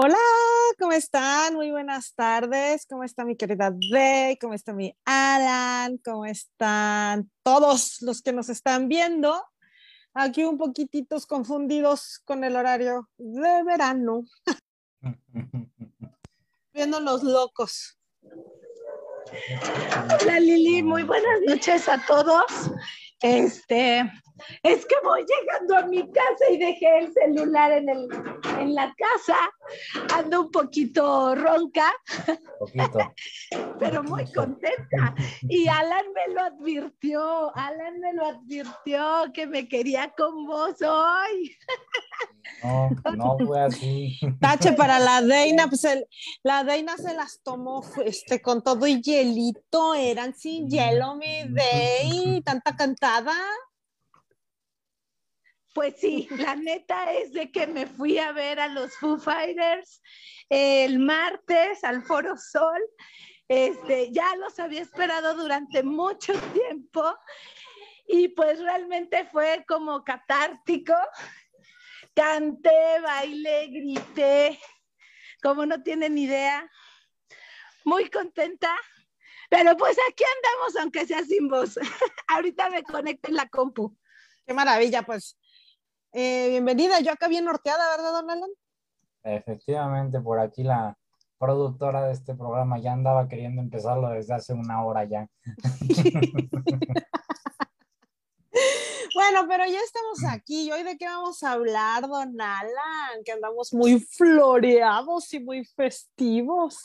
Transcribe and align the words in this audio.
Hola, 0.00 0.16
¿cómo 0.78 0.92
están? 0.92 1.54
Muy 1.56 1.72
buenas 1.72 2.14
tardes. 2.14 2.86
¿Cómo 2.88 3.02
está 3.02 3.24
mi 3.24 3.34
querida 3.34 3.72
Day? 3.90 4.36
¿Cómo 4.36 4.54
está 4.54 4.72
mi 4.72 4.96
Alan? 5.04 5.98
¿Cómo 6.04 6.24
están 6.24 7.28
todos 7.42 8.00
los 8.02 8.22
que 8.22 8.32
nos 8.32 8.48
están 8.48 8.86
viendo? 8.86 9.44
Aquí 10.14 10.44
un 10.44 10.56
poquititos 10.56 11.26
confundidos 11.26 12.20
con 12.24 12.44
el 12.44 12.54
horario 12.54 13.10
de 13.18 13.64
verano. 13.64 14.22
Viendo 16.72 17.00
los 17.00 17.24
locos. 17.24 17.98
Hola 20.22 20.38
Lili, 20.38 20.80
muy 20.80 21.02
buenas 21.02 21.40
noches 21.44 21.88
a 21.88 22.06
todos. 22.06 22.70
Este, 23.20 24.00
es 24.62 24.86
que 24.86 24.94
voy 25.02 25.24
llegando 25.26 25.76
a 25.76 25.86
mi 25.86 26.02
casa 26.12 26.50
y 26.52 26.58
dejé 26.58 26.98
el 26.98 27.12
celular 27.12 27.72
en, 27.72 27.88
el, 27.88 28.08
en 28.60 28.74
la 28.74 28.94
casa. 28.96 29.36
Ando 30.14 30.42
un 30.42 30.50
poquito 30.50 31.34
ronca, 31.34 31.92
Poquito. 32.60 32.98
pero 33.80 34.02
muy 34.04 34.24
contenta. 34.32 35.14
Y 35.42 35.66
Alan 35.68 36.06
me 36.14 36.32
lo 36.34 36.40
advirtió, 36.42 37.56
Alan 37.56 37.98
me 37.98 38.12
lo 38.14 38.26
advirtió 38.26 39.24
que 39.34 39.46
me 39.46 39.68
quería 39.68 40.12
con 40.16 40.46
vos 40.46 40.76
hoy. 40.82 41.56
No, 42.62 42.90
no 43.16 43.36
fue 43.46 43.60
así. 43.60 44.18
Tache 44.40 44.72
para 44.72 44.98
la 44.98 45.20
Deina, 45.22 45.68
pues 45.68 45.84
el- 45.84 46.06
la 46.42 46.64
Deina 46.64 46.96
se 46.96 47.14
las 47.14 47.40
tomó 47.42 47.84
este, 48.04 48.40
con 48.40 48.62
todo 48.62 48.86
y 48.86 49.00
hielito, 49.02 49.94
eran 49.94 50.34
sin 50.34 50.68
hielo, 50.68 51.14
mi 51.16 51.42
Dey, 51.48 52.40
tanta 52.42 52.74
Pues 55.74 55.94
sí, 55.98 56.28
la 56.38 56.56
neta 56.56 57.12
es 57.12 57.32
de 57.32 57.50
que 57.50 57.66
me 57.66 57.86
fui 57.86 58.18
a 58.18 58.32
ver 58.32 58.60
a 58.60 58.68
los 58.68 58.96
Foo 58.96 59.18
Fighters 59.18 60.02
el 60.48 60.98
martes 60.98 61.84
al 61.84 62.02
Foro 62.02 62.36
Sol. 62.36 62.80
Este, 63.48 64.12
ya 64.12 64.36
los 64.36 64.58
había 64.58 64.82
esperado 64.82 65.34
durante 65.34 65.82
mucho 65.82 66.34
tiempo 66.52 67.16
y 68.06 68.28
pues 68.28 68.60
realmente 68.60 69.24
fue 69.26 69.64
como 69.66 70.04
catártico. 70.04 70.94
Canté, 72.14 73.00
bailé, 73.02 73.68
grité, 73.68 74.58
como 75.42 75.64
no 75.64 75.82
tienen 75.82 76.18
idea. 76.18 76.70
Muy 77.84 78.10
contenta, 78.10 78.76
pero 79.48 79.76
pues 79.76 79.96
aquí 80.10 80.24
andamos 80.24 80.76
aunque 80.80 81.06
sea 81.06 81.24
sin 81.24 81.48
voz. 81.48 81.78
Ahorita 82.28 82.70
me 82.70 82.82
conecto 82.82 83.28
en 83.28 83.36
la 83.36 83.48
compu. 83.48 83.96
Qué 84.46 84.54
maravilla, 84.54 85.02
pues. 85.02 85.38
Eh, 86.12 86.48
bienvenida, 86.50 87.00
yo 87.00 87.12
acá 87.12 87.28
bien 87.28 87.44
norteada, 87.44 87.96
¿verdad, 87.96 88.12
don 88.12 88.30
Alan? 88.30 88.50
Efectivamente, 89.24 90.20
por 90.20 90.40
aquí 90.40 90.62
la 90.62 90.96
productora 91.38 92.06
de 92.06 92.12
este 92.12 92.34
programa 92.34 92.78
ya 92.78 92.92
andaba 92.92 93.28
queriendo 93.28 93.60
empezarlo 93.60 94.08
desde 94.10 94.34
hace 94.34 94.54
una 94.54 94.84
hora 94.84 95.04
ya. 95.04 95.28
Bueno, 99.14 99.46
pero 99.48 99.64
ya 99.66 99.80
estamos 99.80 100.32
aquí. 100.32 100.68
¿Y 100.68 100.72
hoy 100.72 100.84
de 100.84 100.96
qué 100.96 101.06
vamos 101.06 101.42
a 101.42 101.52
hablar, 101.52 102.02
don 102.02 102.40
Alan? 102.40 103.24
Que 103.24 103.32
andamos 103.32 103.72
muy 103.72 103.98
floreados 103.98 105.32
y 105.34 105.40
muy 105.40 105.64
festivos. 105.64 106.78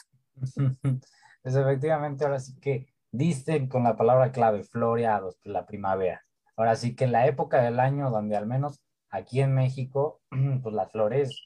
Pues 1.44 1.55
efectivamente, 1.55 2.23
ahora 2.23 2.39
sí 2.39 2.58
que 2.59 2.88
diste 3.11 3.67
con 3.69 3.83
la 3.83 3.97
palabra 3.97 4.31
clave, 4.31 4.63
floreados, 4.63 5.38
la 5.44 5.66
primavera. 5.66 6.25
Ahora 6.55 6.75
sí 6.75 6.95
que 6.95 7.05
la 7.05 7.27
época 7.27 7.61
del 7.61 7.80
año 7.80 8.09
donde 8.09 8.38
al 8.38 8.47
menos 8.47 8.81
aquí 9.09 9.41
en 9.41 9.53
México, 9.53 10.21
pues 10.64 10.73
las 10.73 10.91
flores 10.91 11.38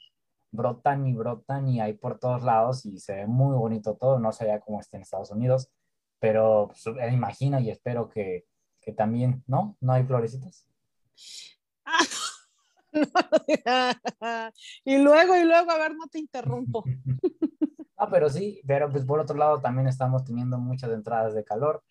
brotan 0.52 1.08
y 1.08 1.14
brotan 1.14 1.68
y 1.68 1.82
hay 1.82 1.94
por 1.94 2.20
todos 2.20 2.44
lados 2.44 2.86
y 2.86 3.00
se 3.00 3.16
ve 3.16 3.28
muy 3.28 3.56
bonito 3.58 3.96
todo. 3.96 4.20
No 4.20 4.32
sé 4.32 4.46
ya 4.46 4.60
cómo 4.60 4.80
está 4.80 4.98
en 4.98 5.04
Estados 5.04 5.32
Unidos, 5.32 5.70
pero 6.20 6.68
pues, 6.70 6.86
eh, 6.88 7.12
imagino 7.12 7.60
y 7.60 7.72
espero 7.72 8.08
que, 8.08 8.46
que 8.80 8.94
también, 8.94 9.44
¿no? 9.48 9.78
¿No 9.82 9.94
hay 9.94 10.04
florecitas? 10.04 10.70
y 14.86 14.98
luego, 14.98 15.36
y 15.36 15.44
luego, 15.44 15.72
a 15.72 15.78
ver, 15.78 15.96
no 15.96 16.08
te 16.08 16.20
interrumpo. 16.20 16.84
Ah, 18.00 18.08
pero 18.12 18.30
sí, 18.30 18.62
pero 18.68 18.92
pues 18.92 19.04
por 19.06 19.20
otro 19.20 19.36
lado 19.36 19.60
también 19.60 19.88
estamos 19.88 20.24
teniendo 20.24 20.60
muchas 20.60 20.92
entradas 20.92 21.34
de 21.34 21.44
calor 21.44 21.84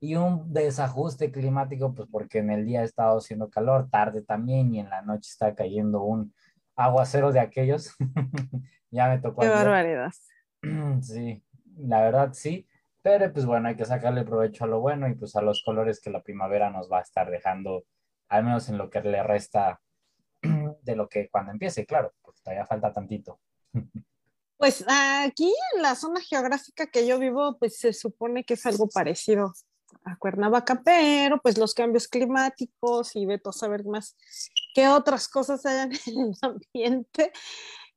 y 0.00 0.16
un 0.16 0.52
desajuste 0.52 1.30
climático, 1.30 1.94
pues 1.94 2.08
porque 2.10 2.38
en 2.38 2.50
el 2.50 2.66
día 2.66 2.80
ha 2.80 2.84
estado 2.84 3.18
haciendo 3.18 3.48
calor, 3.48 3.88
tarde 3.88 4.22
también 4.22 4.74
y 4.74 4.80
en 4.80 4.90
la 4.90 5.02
noche 5.02 5.30
está 5.30 5.54
cayendo 5.54 6.02
un 6.02 6.34
aguacero 6.74 7.30
de 7.30 7.38
aquellos. 7.38 7.94
ya 8.90 9.08
me 9.08 9.20
tocó 9.20 9.42
Qué 9.42 9.46
ayer. 9.46 9.58
barbaridad. 9.58 10.12
Sí, 11.02 11.44
la 11.76 12.00
verdad 12.00 12.30
sí, 12.32 12.66
pero 13.00 13.32
pues 13.32 13.46
bueno, 13.46 13.68
hay 13.68 13.76
que 13.76 13.84
sacarle 13.84 14.24
provecho 14.24 14.64
a 14.64 14.66
lo 14.66 14.80
bueno 14.80 15.08
y 15.08 15.14
pues 15.14 15.36
a 15.36 15.42
los 15.42 15.62
colores 15.62 16.00
que 16.00 16.10
la 16.10 16.22
primavera 16.22 16.70
nos 16.70 16.90
va 16.90 16.98
a 16.98 17.02
estar 17.02 17.30
dejando, 17.30 17.84
al 18.28 18.44
menos 18.44 18.68
en 18.68 18.78
lo 18.78 18.90
que 18.90 19.02
le 19.02 19.22
resta 19.22 19.80
de 20.84 20.96
lo 20.96 21.08
que 21.08 21.28
cuando 21.28 21.52
empiece, 21.52 21.86
claro, 21.86 22.12
porque 22.22 22.40
todavía 22.42 22.66
falta 22.66 22.92
tantito. 22.92 23.40
Pues 24.56 24.84
aquí 24.88 25.52
en 25.74 25.82
la 25.82 25.96
zona 25.96 26.20
geográfica 26.20 26.86
que 26.86 27.06
yo 27.06 27.18
vivo, 27.18 27.58
pues 27.58 27.76
se 27.76 27.92
supone 27.92 28.44
que 28.44 28.54
es 28.54 28.64
algo 28.64 28.88
parecido 28.88 29.52
a 30.04 30.16
Cuernavaca, 30.16 30.80
pero 30.84 31.40
pues 31.40 31.58
los 31.58 31.74
cambios 31.74 32.08
climáticos 32.08 33.14
y 33.16 33.26
veto 33.26 33.50
a 33.50 33.52
saber 33.52 33.84
más 33.84 34.16
qué 34.74 34.88
otras 34.88 35.28
cosas 35.28 35.66
hayan 35.66 35.92
en 36.06 36.20
el 36.20 36.34
ambiente, 36.42 37.32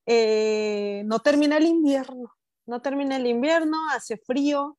eh, 0.06 1.04
no 1.06 1.19
termina 1.19 1.58
el 1.58 1.68
invierno, 1.68 2.34
no 2.66 2.81
termina 2.81 3.18
el 3.18 3.28
invierno, 3.28 3.78
hace 3.92 4.18
frío. 4.18 4.78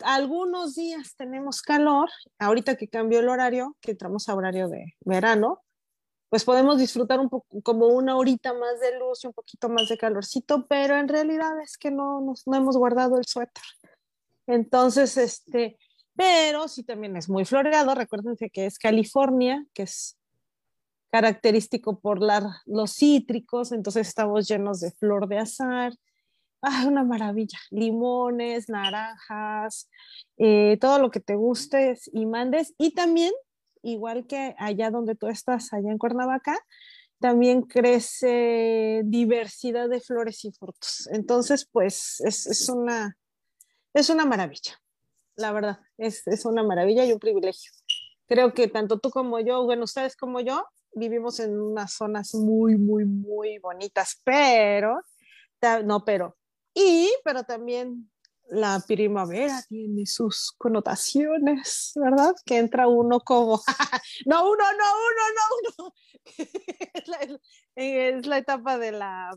Algunos 0.00 0.74
días 0.74 1.14
tenemos 1.16 1.62
calor, 1.62 2.08
ahorita 2.38 2.76
que 2.76 2.88
cambió 2.88 3.20
el 3.20 3.28
horario, 3.28 3.76
que 3.80 3.92
entramos 3.92 4.28
a 4.28 4.34
horario 4.34 4.68
de 4.68 4.94
verano, 5.00 5.62
pues 6.30 6.44
podemos 6.44 6.78
disfrutar 6.78 7.20
un 7.20 7.28
poco, 7.28 7.46
como 7.62 7.86
una 7.88 8.16
horita 8.16 8.52
más 8.52 8.80
de 8.80 8.98
luz 8.98 9.24
y 9.24 9.28
un 9.28 9.32
poquito 9.32 9.68
más 9.68 9.88
de 9.88 9.96
calorcito, 9.96 10.66
pero 10.66 10.96
en 10.96 11.08
realidad 11.08 11.58
es 11.62 11.78
que 11.78 11.90
no, 11.90 12.20
nos- 12.20 12.46
no 12.46 12.56
hemos 12.56 12.76
guardado 12.76 13.16
el 13.18 13.24
suéter. 13.26 13.64
Entonces, 14.46 15.16
este, 15.16 15.78
pero 16.14 16.68
sí 16.68 16.82
también 16.84 17.16
es 17.16 17.28
muy 17.28 17.44
floreado. 17.44 17.94
Recuérdense 17.94 18.50
que 18.50 18.66
es 18.66 18.78
California, 18.78 19.64
que 19.74 19.84
es 19.84 20.16
característico 21.10 21.98
por 22.00 22.20
la- 22.20 22.60
los 22.66 22.92
cítricos, 22.94 23.72
entonces 23.72 24.08
estamos 24.08 24.46
llenos 24.48 24.80
de 24.80 24.90
flor 24.92 25.28
de 25.28 25.38
azar. 25.38 25.92
Ah, 26.60 26.84
una 26.88 27.04
maravilla. 27.04 27.58
Limones, 27.70 28.68
naranjas, 28.68 29.88
eh, 30.38 30.76
todo 30.80 30.98
lo 30.98 31.10
que 31.10 31.20
te 31.20 31.36
guste 31.36 31.96
y 32.12 32.26
mandes. 32.26 32.74
Y 32.78 32.94
también 32.94 33.32
igual 33.82 34.26
que 34.26 34.54
allá 34.58 34.90
donde 34.90 35.14
tú 35.14 35.28
estás, 35.28 35.72
allá 35.72 35.90
en 35.90 35.98
Cuernavaca, 35.98 36.58
también 37.20 37.62
crece 37.62 39.02
diversidad 39.04 39.88
de 39.88 40.00
flores 40.00 40.44
y 40.44 40.52
frutos. 40.52 41.08
Entonces, 41.12 41.68
pues 41.70 42.20
es, 42.20 42.46
es 42.46 42.68
una, 42.68 43.16
es 43.92 44.10
una 44.10 44.24
maravilla, 44.24 44.80
la 45.36 45.52
verdad, 45.52 45.80
es, 45.96 46.26
es 46.26 46.44
una 46.44 46.62
maravilla 46.62 47.04
y 47.04 47.12
un 47.12 47.18
privilegio. 47.18 47.72
Creo 48.26 48.52
que 48.54 48.68
tanto 48.68 48.98
tú 48.98 49.10
como 49.10 49.40
yo, 49.40 49.64
bueno, 49.64 49.84
ustedes 49.84 50.16
como 50.16 50.40
yo, 50.40 50.64
vivimos 50.92 51.40
en 51.40 51.58
unas 51.58 51.92
zonas 51.92 52.34
muy, 52.34 52.76
muy, 52.76 53.04
muy 53.04 53.58
bonitas, 53.58 54.20
pero, 54.24 55.00
no, 55.84 56.04
pero, 56.04 56.36
y, 56.74 57.10
pero 57.24 57.42
también 57.44 58.10
la 58.50 58.82
primavera 58.86 59.62
tiene 59.68 60.06
sus 60.06 60.52
connotaciones, 60.56 61.92
¿verdad? 61.96 62.34
Que 62.44 62.58
entra 62.58 62.88
uno 62.88 63.20
como, 63.20 63.60
no 64.26 64.50
uno, 64.50 64.64
no 64.72 64.86
uno, 65.08 65.22
no 65.36 65.84
uno. 65.84 65.94
es, 66.94 67.08
la, 67.08 67.18
es 67.76 68.26
la 68.26 68.38
etapa 68.38 68.78
de 68.78 68.92
la 68.92 69.30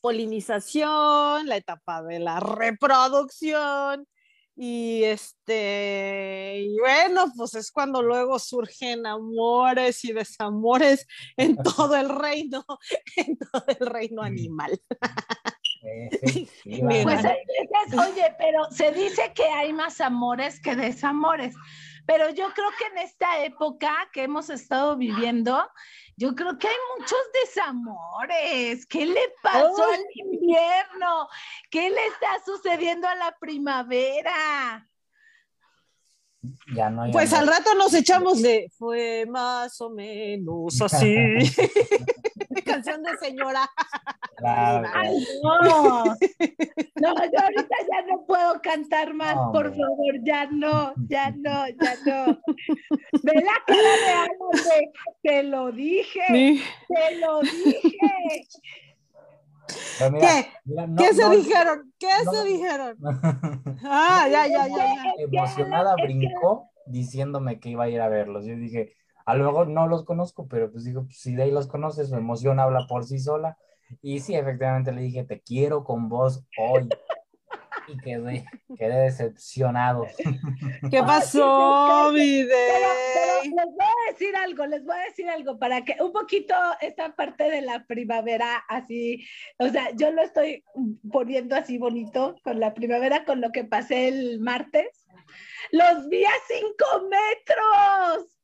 polinización, 0.00 1.46
la 1.46 1.56
etapa 1.56 2.02
de 2.02 2.18
la 2.18 2.40
reproducción. 2.40 4.06
Y 4.54 5.04
este, 5.04 6.60
y 6.60 6.78
bueno, 6.78 7.32
pues 7.34 7.54
es 7.54 7.70
cuando 7.70 8.02
luego 8.02 8.38
surgen 8.38 9.06
amores 9.06 10.04
y 10.04 10.12
desamores 10.12 11.06
en 11.38 11.56
todo 11.86 11.96
el 11.96 12.10
reino, 12.10 12.64
en 13.16 13.38
todo 13.38 13.64
el 13.68 13.86
reino 13.86 14.22
animal. 14.22 14.78
Pues 16.64 17.24
hay 17.24 17.38
veces, 17.46 17.98
oye, 17.98 18.34
pero 18.38 18.70
se 18.70 18.92
dice 18.92 19.32
que 19.34 19.44
hay 19.44 19.72
más 19.72 20.00
amores 20.00 20.60
que 20.60 20.76
desamores. 20.76 21.54
Pero 22.06 22.30
yo 22.30 22.52
creo 22.52 22.70
que 22.78 22.86
en 22.86 22.98
esta 22.98 23.44
época 23.44 24.08
que 24.12 24.24
hemos 24.24 24.50
estado 24.50 24.96
viviendo, 24.96 25.68
yo 26.16 26.34
creo 26.34 26.58
que 26.58 26.68
hay 26.68 26.76
muchos 26.98 27.18
desamores. 27.44 28.86
¿Qué 28.86 29.06
le 29.06 29.34
pasó 29.42 29.84
Ay. 29.88 30.00
al 30.00 30.04
invierno? 30.14 31.28
¿Qué 31.70 31.90
le 31.90 32.06
está 32.06 32.44
sucediendo 32.44 33.08
a 33.08 33.14
la 33.14 33.36
primavera? 33.38 34.88
Ya 36.74 36.90
no 36.90 37.02
hay 37.02 37.12
Pues 37.12 37.32
amor. 37.32 37.48
al 37.48 37.54
rato 37.58 37.74
nos 37.76 37.94
echamos 37.94 38.42
de 38.42 38.68
fue 38.76 39.26
más 39.26 39.80
o 39.80 39.90
menos 39.90 40.80
así. 40.82 41.14
Canción 42.64 43.02
de 43.02 43.16
señora. 43.18 43.68
Claro, 44.36 44.88
Ay, 44.92 45.24
no. 45.42 46.04
No, 46.04 46.04
yo 46.04 47.40
ahorita 47.40 47.76
ya 47.90 48.02
no 48.08 48.24
puedo 48.26 48.60
cantar 48.60 49.14
más, 49.14 49.36
No, 49.36 49.52
por 49.52 49.70
favor, 49.70 50.14
ya 50.24 50.46
no, 50.46 50.92
ya 51.08 51.30
no, 51.36 51.66
ya 51.68 51.96
no. 52.06 52.40
Ve 53.22 53.32
la 53.34 53.62
cara 53.66 53.96
de 54.04 54.12
Alan 54.12 54.52
de, 54.52 54.90
te 55.22 55.42
lo 55.44 55.70
dije, 55.72 56.20
Sí. 56.28 56.62
te 56.88 57.16
lo 57.18 57.40
dije. 57.40 58.48
Mira, 60.10 60.18
¿Qué? 60.26 60.46
mira, 60.64 60.86
no- 60.86 60.96
¿Qué 61.02 61.14
se 61.14 61.22
no- 61.22 61.30
dijeron? 61.30 61.92
¿Qué 61.98 62.06
no. 62.24 62.32
se 62.32 62.44
dijeron? 62.44 62.96
Ah, 63.84 64.26
ya, 64.30 64.46
ya, 64.46 64.68
ya, 64.68 64.76
ya. 64.76 65.12
emocionada 65.18 65.94
brincó 65.96 66.70
diciéndome 66.86 67.60
que 67.60 67.70
iba 67.70 67.84
a 67.84 67.88
ir 67.88 68.00
a 68.00 68.08
verlos. 68.08 68.44
Yo 68.44 68.54
dije, 68.56 68.94
a 69.26 69.34
lo 69.34 69.44
mejor 69.44 69.68
no 69.68 69.86
los 69.86 70.04
conozco, 70.04 70.46
pero 70.48 70.70
pues 70.70 70.84
digo, 70.84 71.04
pues, 71.04 71.18
si 71.20 71.34
de 71.34 71.44
ahí 71.44 71.50
los 71.50 71.66
conoces, 71.66 72.08
su 72.08 72.16
emoción 72.16 72.58
habla 72.60 72.86
por 72.88 73.04
sí 73.04 73.18
sola. 73.18 73.56
Y 74.00 74.20
sí, 74.20 74.34
efectivamente 74.34 74.90
le 74.92 75.02
dije, 75.02 75.24
te 75.24 75.40
quiero 75.40 75.84
con 75.84 76.08
vos 76.08 76.44
hoy. 76.58 76.88
Y 77.88 77.96
quedé, 77.98 78.44
quedé 78.76 79.04
decepcionado. 79.04 80.06
¿Qué 80.90 81.00
pasó, 81.00 82.10
mi 82.12 82.44
Pero, 82.44 83.42
les 83.42 83.52
voy 83.52 83.86
a 83.86 84.12
decir 84.12 84.36
algo, 84.36 84.66
les 84.66 84.84
voy 84.84 84.96
a 84.96 85.04
decir 85.04 85.28
algo 85.28 85.58
para 85.58 85.84
que 85.84 85.96
un 86.00 86.12
poquito 86.12 86.54
esta 86.80 87.14
parte 87.14 87.50
de 87.50 87.62
la 87.62 87.84
primavera 87.86 88.64
así, 88.68 89.24
o 89.58 89.68
sea, 89.68 89.90
yo 89.94 90.10
lo 90.10 90.22
estoy 90.22 90.64
poniendo 91.10 91.56
así 91.56 91.78
bonito 91.78 92.36
con 92.42 92.60
la 92.60 92.74
primavera, 92.74 93.24
con 93.24 93.40
lo 93.40 93.50
que 93.50 93.64
pasé 93.64 94.08
el 94.08 94.40
martes. 94.40 95.06
Los 95.70 96.08
vi 96.08 96.24
a 96.24 96.32
cinco 96.46 97.08
metros, 97.08 98.38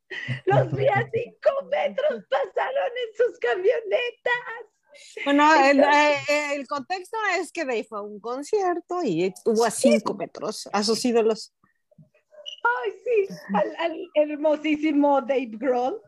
los 0.46 0.72
vi 0.72 0.86
a 0.88 1.08
cinco 1.12 1.50
metros, 1.70 2.24
pasaron 2.30 2.92
en 3.06 3.16
sus 3.16 3.38
camionetas. 3.38 4.77
Bueno, 5.24 5.44
el, 5.64 5.80
eh, 5.80 6.54
el 6.54 6.66
contexto 6.66 7.16
es 7.38 7.52
que 7.52 7.64
Dey 7.64 7.84
fue 7.84 7.98
a 7.98 8.02
un 8.02 8.20
concierto 8.20 9.00
y 9.02 9.32
tuvo 9.44 9.64
a 9.64 9.70
cinco 9.70 10.14
metros 10.14 10.68
a 10.72 10.82
sus 10.82 11.04
ídolos. 11.04 11.54
Ay, 11.96 12.92
sí, 13.04 13.34
al, 13.54 13.76
al 13.76 14.10
hermosísimo 14.14 15.20
Dave 15.22 15.50
Grohl. 15.52 16.00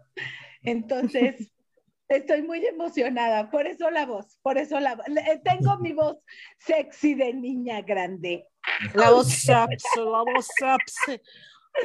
Entonces, 0.63 1.51
estoy 2.09 2.43
muy 2.43 2.65
emocionada. 2.67 3.51
Por 3.51 3.67
eso 3.67 3.91
la 3.91 4.07
voz, 4.07 4.39
por 4.43 4.59
eso 4.59 4.79
la 4.81 4.97
voz. 4.97 5.07
Le- 5.09 5.41
Tengo 5.45 5.79
mi 5.79 5.93
voz 5.93 6.19
sexy 6.59 7.15
de 7.15 7.33
niña 7.33 7.81
grande. 7.83 8.47
La 8.95 9.11
voz 9.11 9.29
sapse, 9.33 10.01
la 10.01 10.23
voz 10.23 10.49
sapse. 10.59 11.23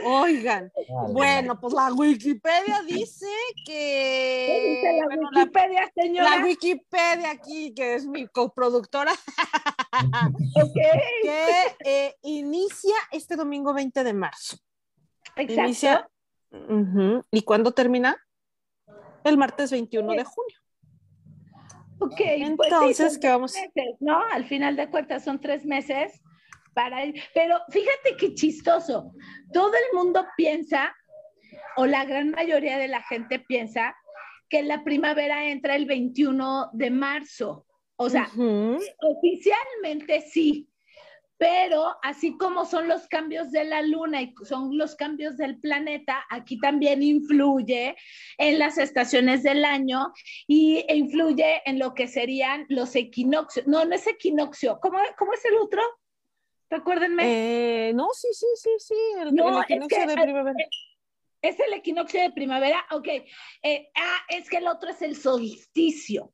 Oigan, 0.03 0.71
Vale. 0.89 1.13
bueno, 1.13 1.59
pues 1.59 1.73
la 1.73 1.93
Wikipedia 1.93 2.81
dice 2.87 3.25
¿Qué 3.65 4.61
dice 4.63 4.81
que. 4.81 4.97
la 4.99 5.05
bueno, 5.05 5.29
la, 5.31 5.39
Wikipedia, 5.41 5.91
señora? 5.95 6.37
la 6.37 6.43
Wikipedia 6.45 7.31
aquí, 7.31 7.73
que 7.73 7.95
es 7.95 8.05
mi 8.05 8.27
coproductora, 8.27 9.11
Ok, 10.55 10.73
que 11.23 11.75
eh, 11.85 12.15
inicia 12.23 12.95
este 13.11 13.35
domingo 13.35 13.73
20 13.73 14.03
de 14.03 14.13
marzo. 14.13 14.57
exacto. 15.35 15.63
Inicia. 15.63 16.09
¿Y 17.31 17.41
cuándo 17.43 17.71
termina? 17.71 18.17
El 19.23 19.37
martes 19.37 19.71
21 19.71 20.11
de 20.13 20.23
junio. 20.23 20.57
Ok, 21.99 22.11
pues 22.17 22.35
sí, 22.35 22.43
Entonces, 22.43 23.17
¿qué 23.17 23.29
vamos? 23.29 23.53
meses, 23.53 23.95
¿no? 23.99 24.21
Al 24.33 24.45
final 24.45 24.75
de 24.75 24.89
cuentas 24.89 25.23
son 25.23 25.39
tres 25.39 25.65
meses 25.65 26.21
para. 26.75 26.99
Pero 27.33 27.59
fíjate 27.69 28.15
qué 28.19 28.35
chistoso. 28.35 29.13
Todo 29.51 29.71
el 29.73 29.97
mundo 29.97 30.27
piensa, 30.37 30.95
o 31.77 31.87
la 31.87 32.05
gran 32.05 32.29
mayoría 32.29 32.77
de 32.77 32.87
la 32.87 33.01
gente 33.01 33.39
piensa, 33.39 33.95
que 34.49 34.61
la 34.61 34.83
primavera 34.83 35.47
entra 35.47 35.75
el 35.75 35.85
21 35.85 36.69
de 36.73 36.91
marzo. 36.91 37.65
O 37.97 38.09
sea, 38.09 38.29
oficialmente 38.99 40.21
sí, 40.21 40.69
pero 41.37 41.95
así 42.01 42.37
como 42.37 42.65
son 42.65 42.87
los 42.87 43.07
cambios 43.07 43.51
de 43.51 43.65
la 43.65 43.81
luna 43.81 44.21
y 44.21 44.33
son 44.43 44.77
los 44.77 44.95
cambios 44.95 45.37
del 45.37 45.59
planeta, 45.59 46.25
aquí 46.29 46.59
también 46.59 47.03
influye 47.03 47.95
en 48.37 48.59
las 48.59 48.77
estaciones 48.77 49.43
del 49.43 49.65
año 49.65 50.11
y 50.47 50.85
e 50.87 50.95
influye 50.95 51.61
en 51.65 51.79
lo 51.79 51.93
que 51.93 52.07
serían 52.07 52.65
los 52.69 52.95
equinoccios. 52.95 53.67
No, 53.67 53.83
no 53.85 53.95
es 53.95 54.07
equinoccio. 54.07 54.79
¿Cómo, 54.81 54.97
cómo 55.17 55.33
es 55.33 55.43
el 55.45 55.57
otro? 55.57 55.81
Recuérdenme. 56.69 57.89
Eh, 57.89 57.93
no, 57.93 58.09
sí, 58.13 58.27
sí, 58.31 58.45
sí, 58.55 58.69
sí. 58.79 58.95
El, 59.21 59.35
No, 59.35 59.49
el 59.49 59.57
es 59.57 59.63
equinoccio 59.63 59.97
que- 59.99 60.07
de 60.07 60.21
primavera. 60.21 60.55
¿Es 61.41 61.59
el 61.59 61.73
equinoccio 61.73 62.21
de 62.21 62.31
primavera? 62.31 62.85
Ok. 62.91 63.07
Eh, 63.61 63.89
ah, 63.95 64.17
es 64.29 64.49
que 64.49 64.57
el 64.57 64.67
otro 64.67 64.89
es 64.89 65.01
el 65.01 65.15
solsticio. 65.15 66.31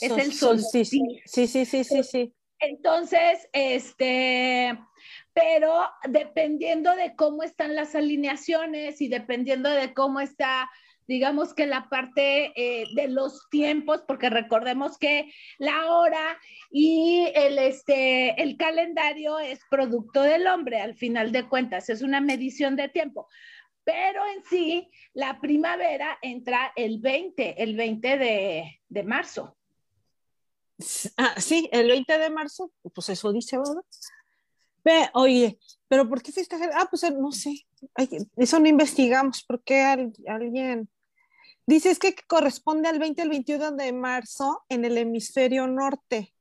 es 0.00 0.08
Sol- 0.08 0.20
el 0.20 0.32
solsticio. 0.32 1.00
solsticio. 1.04 1.22
Sí, 1.26 1.46
sí, 1.46 1.64
sí, 1.66 1.84
sí, 1.84 2.02
sí. 2.02 2.34
Entonces, 2.58 3.48
este, 3.52 4.78
pero 5.32 5.82
dependiendo 6.08 6.94
de 6.96 7.14
cómo 7.16 7.42
están 7.42 7.74
las 7.74 7.94
alineaciones 7.94 9.00
y 9.00 9.08
dependiendo 9.08 9.68
de 9.70 9.94
cómo 9.94 10.20
está, 10.20 10.70
digamos 11.10 11.54
que 11.54 11.66
la 11.66 11.88
parte 11.88 12.52
eh, 12.54 12.86
de 12.94 13.08
los 13.08 13.48
tiempos, 13.50 14.04
porque 14.06 14.30
recordemos 14.30 14.96
que 14.96 15.32
la 15.58 15.92
hora 15.92 16.38
y 16.70 17.26
el, 17.34 17.58
este, 17.58 18.40
el 18.40 18.56
calendario 18.56 19.40
es 19.40 19.58
producto 19.68 20.22
del 20.22 20.46
hombre, 20.46 20.80
al 20.80 20.94
final 20.94 21.32
de 21.32 21.48
cuentas, 21.48 21.88
es 21.90 22.02
una 22.02 22.20
medición 22.20 22.76
de 22.76 22.88
tiempo. 22.88 23.26
Pero 23.82 24.22
en 24.36 24.44
sí, 24.44 24.88
la 25.12 25.40
primavera 25.40 26.16
entra 26.22 26.72
el 26.76 27.00
20, 27.00 27.60
el 27.60 27.74
20 27.74 28.16
de, 28.16 28.80
de 28.88 29.02
marzo. 29.02 29.56
Ah, 31.16 31.34
sí, 31.40 31.68
el 31.72 31.88
20 31.88 32.18
de 32.18 32.30
marzo, 32.30 32.70
pues 32.94 33.08
eso 33.08 33.32
dice, 33.32 33.58
¿verdad? 33.58 33.82
Ve, 34.84 35.10
oye, 35.14 35.58
pero 35.88 36.08
¿por 36.08 36.22
qué 36.22 36.30
festejar? 36.30 36.70
Ah, 36.72 36.86
pues 36.88 37.02
no 37.12 37.32
sé, 37.32 37.66
eso 38.36 38.60
no 38.60 38.68
investigamos, 38.68 39.42
¿por 39.42 39.60
qué 39.64 39.80
al- 39.80 40.12
alguien? 40.28 40.88
Dice 41.66 41.90
es 41.90 41.98
que 41.98 42.14
corresponde 42.26 42.88
al 42.88 42.98
20 42.98 43.22
al 43.22 43.28
21 43.28 43.72
de 43.72 43.92
marzo 43.92 44.64
en 44.68 44.84
el 44.84 44.98
hemisferio 44.98 45.66
norte 45.66 46.34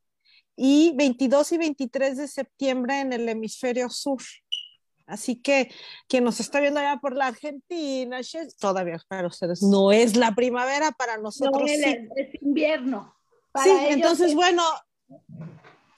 y 0.56 0.94
22 0.95 1.51
y 1.54 1.57
23 1.57 2.18
de 2.18 2.27
septiembre 2.27 3.00
en 3.01 3.13
el 3.13 3.30
hemisferio 3.30 3.89
sur. 3.89 4.21
Así 5.06 5.42
que 5.42 5.71
quien 6.07 6.24
nos 6.24 6.39
está 6.39 6.60
viendo 6.60 6.80
allá 6.80 6.98
por 7.01 7.16
la 7.16 7.27
Argentina, 7.27 8.19
todavía 8.60 9.00
para 9.07 9.27
ustedes 9.27 9.62
no 9.63 9.92
es 9.92 10.16
la 10.16 10.36
primavera, 10.36 10.92
para 10.92 11.18
nosotros 11.18 11.62
No, 11.62 11.68
sí. 11.68 11.83
es, 12.16 12.42
invierno. 12.42 13.16
Para 13.51 13.66
Sí, 13.66 13.71
entonces, 13.89 14.30
es- 14.30 14.36
bueno, 14.36 14.63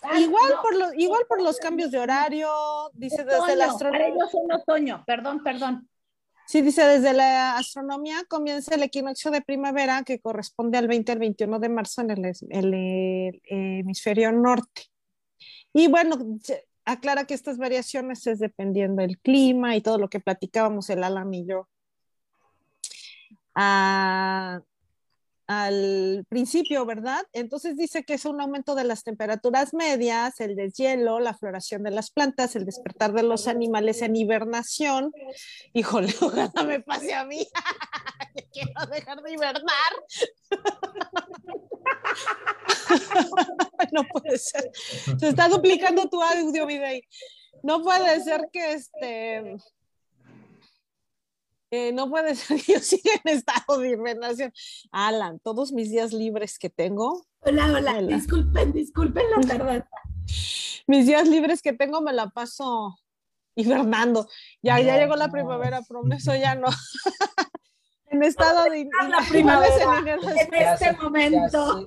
Ah, 0.04 0.20
igual, 0.20 0.50
no, 0.56 0.62
por 0.64 0.76
los, 0.76 0.96
igual 0.98 1.22
por 1.30 1.42
los 1.44 1.58
cambios 1.60 1.92
de 1.92 2.00
horario, 2.00 2.50
dice 2.94 3.24
desde 3.24 3.38
otoño, 3.38 3.56
la 3.56 3.56
Para 3.66 3.72
astronomía. 3.72 4.08
ellos 4.08 4.32
son 4.32 4.52
otoño, 4.52 5.04
perdón, 5.06 5.44
perdón. 5.44 5.90
Sí, 6.48 6.62
dice 6.62 6.84
desde 6.84 7.14
la 7.14 7.58
astronomía 7.58 8.24
comienza 8.28 8.76
el 8.76 8.84
equinoccio 8.84 9.32
de 9.32 9.42
primavera 9.42 10.04
que 10.04 10.20
corresponde 10.20 10.78
al 10.78 10.88
20 10.88 11.12
al 11.14 11.20
21 11.20 11.60
de 11.60 11.70
marzo 11.70 12.02
en 12.02 12.12
el, 12.12 13.42
hemisferio 13.46 14.32
norte. 14.32 14.84
Y 15.74 15.88
bueno, 15.88 16.18
aclara 16.86 17.26
que 17.26 17.34
estas 17.34 17.58
variaciones 17.58 18.28
es 18.28 18.40
dependiendo 18.40 19.02
del 19.02 19.20
clima 19.20 19.76
y 19.76 19.82
todo 19.82 19.98
lo 19.98 20.10
que 20.10 20.20
platicábamos 20.20 20.90
el 20.90 21.04
Alan 21.04 21.34
y 21.34 21.46
yo. 21.46 21.70
Ah, 23.56 24.62
al 25.60 26.26
principio, 26.30 26.86
¿verdad? 26.86 27.26
Entonces 27.34 27.76
dice 27.76 28.06
que 28.06 28.14
es 28.14 28.24
un 28.24 28.40
aumento 28.40 28.74
de 28.74 28.86
las 28.86 29.04
temperaturas 29.04 29.74
medias, 29.74 30.40
el 30.40 30.56
deshielo, 30.56 31.20
la 31.20 31.34
floración 31.34 31.84
de 31.84 31.92
las 31.92 32.10
plantas, 32.10 32.56
el 32.56 32.64
despertar 32.64 33.12
de 33.12 33.24
los 33.24 33.50
animales 33.50 34.02
en 34.02 34.16
hibernación. 34.16 35.12
Híjole, 35.74 36.08
ojalá 36.22 36.64
me 36.66 36.80
pase 36.80 37.14
a 37.14 37.26
mí. 37.26 37.46
Quiero 38.54 38.86
dejar 38.90 39.22
de 39.22 39.34
hibernar. 39.34 39.92
no 43.92 44.06
puede 44.06 44.38
ser. 44.38 44.72
Se 45.20 45.28
está 45.28 45.50
duplicando 45.50 46.08
tu 46.08 46.24
audio, 46.24 46.66
Videy. 46.66 47.04
No 47.62 47.82
puede 47.82 48.24
ser 48.24 48.48
que 48.54 48.72
este. 48.72 49.58
Eh, 51.72 51.94
no 51.94 52.10
puede 52.10 52.36
ser 52.36 52.62
que 52.62 52.74
yo 52.74 52.80
siga 52.80 53.12
en 53.24 53.38
estado 53.38 53.80
de 53.80 53.90
hibernación. 53.90 54.54
Alan, 54.92 55.40
todos 55.40 55.72
mis 55.72 55.90
días 55.90 56.14
libres 56.14 56.60
que 56.60 56.70
tengo, 56.70 57.26
Hola, 57.44 57.66
hola. 57.66 57.96
Hola. 57.98 58.16
Disculpen, 58.16 58.72
disculpen 58.72 59.24
la 59.32 59.42
tardanza. 59.42 59.90
mis 60.88 61.08
días 61.08 61.28
libres 61.28 61.62
que 61.62 61.74
tengo 61.74 62.02
me 62.02 62.14
la 62.14 62.30
paso 62.30 63.00
hibernando. 63.56 64.28
Ya, 64.62 64.80
ya 64.80 64.98
llegó 64.98 65.16
la 65.16 65.30
primavera, 65.30 65.82
prometo 65.82 66.36
ya 66.36 66.56
no. 66.56 66.68
en 68.08 68.24
estado 68.24 68.66
de 68.66 68.88
la 69.10 69.22
primavera. 69.28 69.74
en 69.74 70.02
hibernación. 70.02 70.38
En 70.40 70.50
Te 70.50 70.64
este 70.74 70.92
momento. 71.02 71.86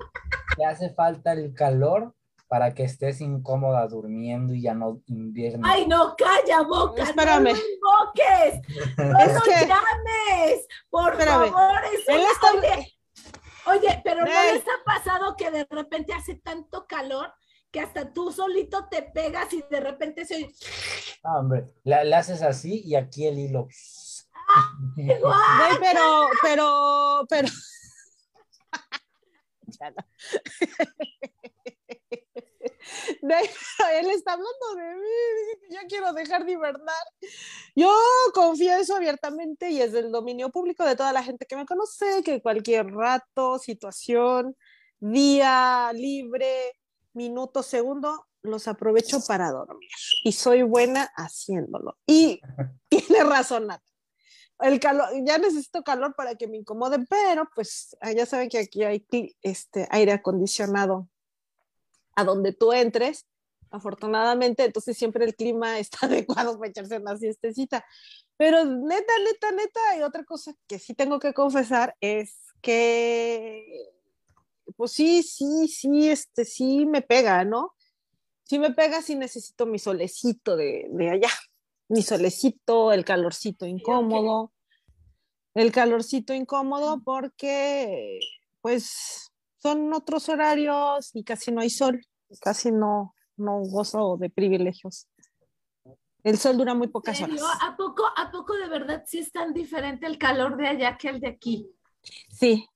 Te 0.57 0.65
hace, 0.65 0.85
hace 0.85 0.95
falta 0.95 1.31
el 1.31 1.53
calor 1.53 2.13
para 2.47 2.73
que 2.73 2.83
estés 2.83 3.21
incómoda 3.21 3.87
durmiendo 3.87 4.53
y 4.53 4.61
ya 4.61 4.73
no 4.73 5.01
invierno. 5.07 5.67
Ay, 5.67 5.87
no, 5.87 6.15
calla 6.15 6.61
boca. 6.61 7.03
Espérame. 7.03 7.53
No 7.53 7.53
lo 7.53 8.05
toques, 8.13 8.61
no 8.97 9.19
Es 9.19 9.33
lo 9.33 9.41
que- 9.41 9.67
llames, 9.67 10.67
por 10.89 11.11
Espérame, 11.13 11.51
favor. 11.51 11.79
es 11.93 12.07
Él 12.07 12.19
una- 12.21 12.31
está... 12.31 12.51
Oye, 12.53 12.97
oye, 13.87 14.01
pero 14.03 14.19
¿no 14.21 14.25
les 14.25 14.61
ha 14.63 14.83
pasado 14.85 15.35
que 15.35 15.49
de 15.51 15.65
repente 15.69 16.13
hace 16.13 16.35
tanto 16.35 16.85
calor 16.87 17.33
que 17.71 17.79
hasta 17.81 18.13
tú 18.13 18.31
solito 18.31 18.87
te 18.89 19.01
pegas 19.01 19.51
y 19.51 19.63
de 19.69 19.79
repente 19.81 20.23
se 20.25 20.35
oye, 20.35 20.53
No, 21.23 21.39
hombre, 21.39 21.65
le, 21.83 22.05
le 22.05 22.15
haces 22.15 22.41
así 22.43 22.81
y 22.85 22.95
aquí 22.95 23.25
el 23.27 23.39
hilo. 23.39 23.67
¡guau! 24.95 25.33
Güey, 25.57 25.79
pero, 25.81 26.29
pero, 26.43 27.25
pero. 27.27 27.47
Él 33.21 34.09
está 34.11 34.33
hablando 34.33 34.75
de 34.75 34.95
mí, 34.95 35.69
ya 35.69 35.85
quiero 35.87 36.13
dejar 36.13 36.45
de 36.45 36.53
hibernar. 36.53 36.95
Yo 37.75 37.91
confieso 38.33 38.95
abiertamente 38.95 39.69
y 39.69 39.81
es 39.81 39.91
del 39.91 40.11
dominio 40.11 40.49
público 40.49 40.83
de 40.83 40.95
toda 40.95 41.13
la 41.13 41.23
gente 41.23 41.45
que 41.45 41.55
me 41.55 41.65
conoce 41.65 42.23
que 42.23 42.41
cualquier 42.41 42.87
rato, 42.87 43.59
situación, 43.59 44.55
día 44.99 45.91
libre, 45.93 46.73
minuto, 47.13 47.63
segundo, 47.63 48.27
los 48.41 48.67
aprovecho 48.67 49.19
para 49.27 49.51
dormir 49.51 49.89
y 50.23 50.31
soy 50.31 50.61
buena 50.61 51.11
haciéndolo. 51.15 51.97
Y 52.05 52.41
tiene 52.89 53.23
razón, 53.23 53.67
el 54.59 54.79
calor, 54.79 55.09
ya 55.25 55.37
necesito 55.37 55.83
calor 55.83 56.15
para 56.15 56.35
que 56.35 56.47
me 56.47 56.57
incomode, 56.57 57.05
pero 57.09 57.49
pues 57.53 57.95
ah, 57.99 58.13
ya 58.13 58.25
saben 58.25 58.49
que 58.49 58.59
aquí 58.59 58.83
hay 58.83 59.05
este 59.41 59.87
aire 59.91 60.13
acondicionado 60.13 61.09
a 62.15 62.23
donde 62.23 62.53
tú 62.53 62.73
entres, 62.73 63.25
afortunadamente, 63.71 64.63
entonces 64.63 64.97
siempre 64.97 65.25
el 65.25 65.35
clima 65.35 65.79
está 65.79 66.05
adecuado 66.05 66.57
para 66.57 66.69
echarse 66.69 66.97
una 66.97 67.17
siestecita. 67.17 67.85
Pero 68.37 68.65
neta, 68.65 69.13
neta, 69.23 69.51
neta, 69.51 69.97
y 69.97 70.01
otra 70.01 70.23
cosa 70.23 70.53
que 70.67 70.79
sí 70.79 70.93
tengo 70.93 71.19
que 71.19 71.33
confesar 71.33 71.95
es 72.01 72.35
que, 72.61 73.65
pues 74.75 74.91
sí, 74.91 75.23
sí, 75.23 75.67
sí, 75.67 76.09
este, 76.09 76.43
sí 76.45 76.85
me 76.85 77.01
pega, 77.01 77.45
¿no? 77.45 77.73
Sí 78.43 78.59
me 78.59 78.71
pega, 78.71 79.01
sí 79.01 79.15
necesito 79.15 79.65
mi 79.65 79.79
solecito 79.79 80.55
de, 80.55 80.87
de 80.89 81.09
allá 81.09 81.29
mi 81.87 82.01
solecito, 82.01 82.91
el 82.91 83.05
calorcito 83.05 83.65
incómodo, 83.65 84.51
el 85.53 85.71
calorcito 85.71 86.33
incómodo 86.33 87.01
porque 87.03 88.19
pues 88.61 89.31
son 89.65 89.91
otros 89.93 90.29
horarios 90.29 91.09
y 91.15 91.23
casi 91.23 91.51
no 91.51 91.59
hay 91.61 91.71
sol, 91.71 91.99
casi 92.39 92.71
no, 92.71 93.15
no 93.35 93.61
gozo 93.61 94.15
de 94.19 94.29
privilegios. 94.29 95.07
El 96.23 96.37
sol 96.37 96.55
dura 96.55 96.75
muy 96.75 96.87
pocas 96.87 97.19
¿En 97.19 97.31
horas. 97.31 97.41
¿A 97.61 97.75
poco, 97.75 98.03
¿A 98.15 98.29
poco 98.29 98.53
de 98.57 98.67
verdad 98.69 99.03
sí 99.07 99.17
es 99.17 99.31
tan 99.31 99.53
diferente 99.55 100.05
el 100.05 100.19
calor 100.19 100.55
de 100.55 100.67
allá 100.67 100.95
que 100.99 101.09
el 101.09 101.19
de 101.19 101.29
aquí? 101.29 101.67
Sí, 102.29 102.67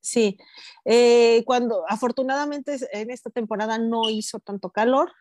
sí. 0.00 0.38
Eh, 0.86 1.42
cuando 1.44 1.84
afortunadamente 1.86 2.78
en 2.92 3.10
esta 3.10 3.28
temporada 3.28 3.76
no 3.76 4.08
hizo 4.08 4.38
tanto 4.40 4.70
calor. 4.70 5.12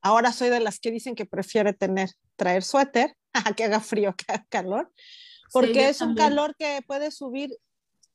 Ahora 0.00 0.32
soy 0.32 0.48
de 0.48 0.58
las 0.58 0.80
que 0.80 0.90
dicen 0.90 1.14
que 1.14 1.26
prefiere 1.26 1.74
tener, 1.74 2.10
traer 2.34 2.64
suéter, 2.64 3.16
que 3.56 3.62
haga 3.62 3.78
frío, 3.78 4.16
que 4.16 4.24
haga 4.32 4.46
calor, 4.48 4.92
porque 5.52 5.74
Sí, 5.74 5.78
es 5.90 6.00
un 6.00 6.16
también. 6.16 6.28
calor 6.30 6.56
que 6.56 6.80
puede 6.88 7.12
subir. 7.12 7.56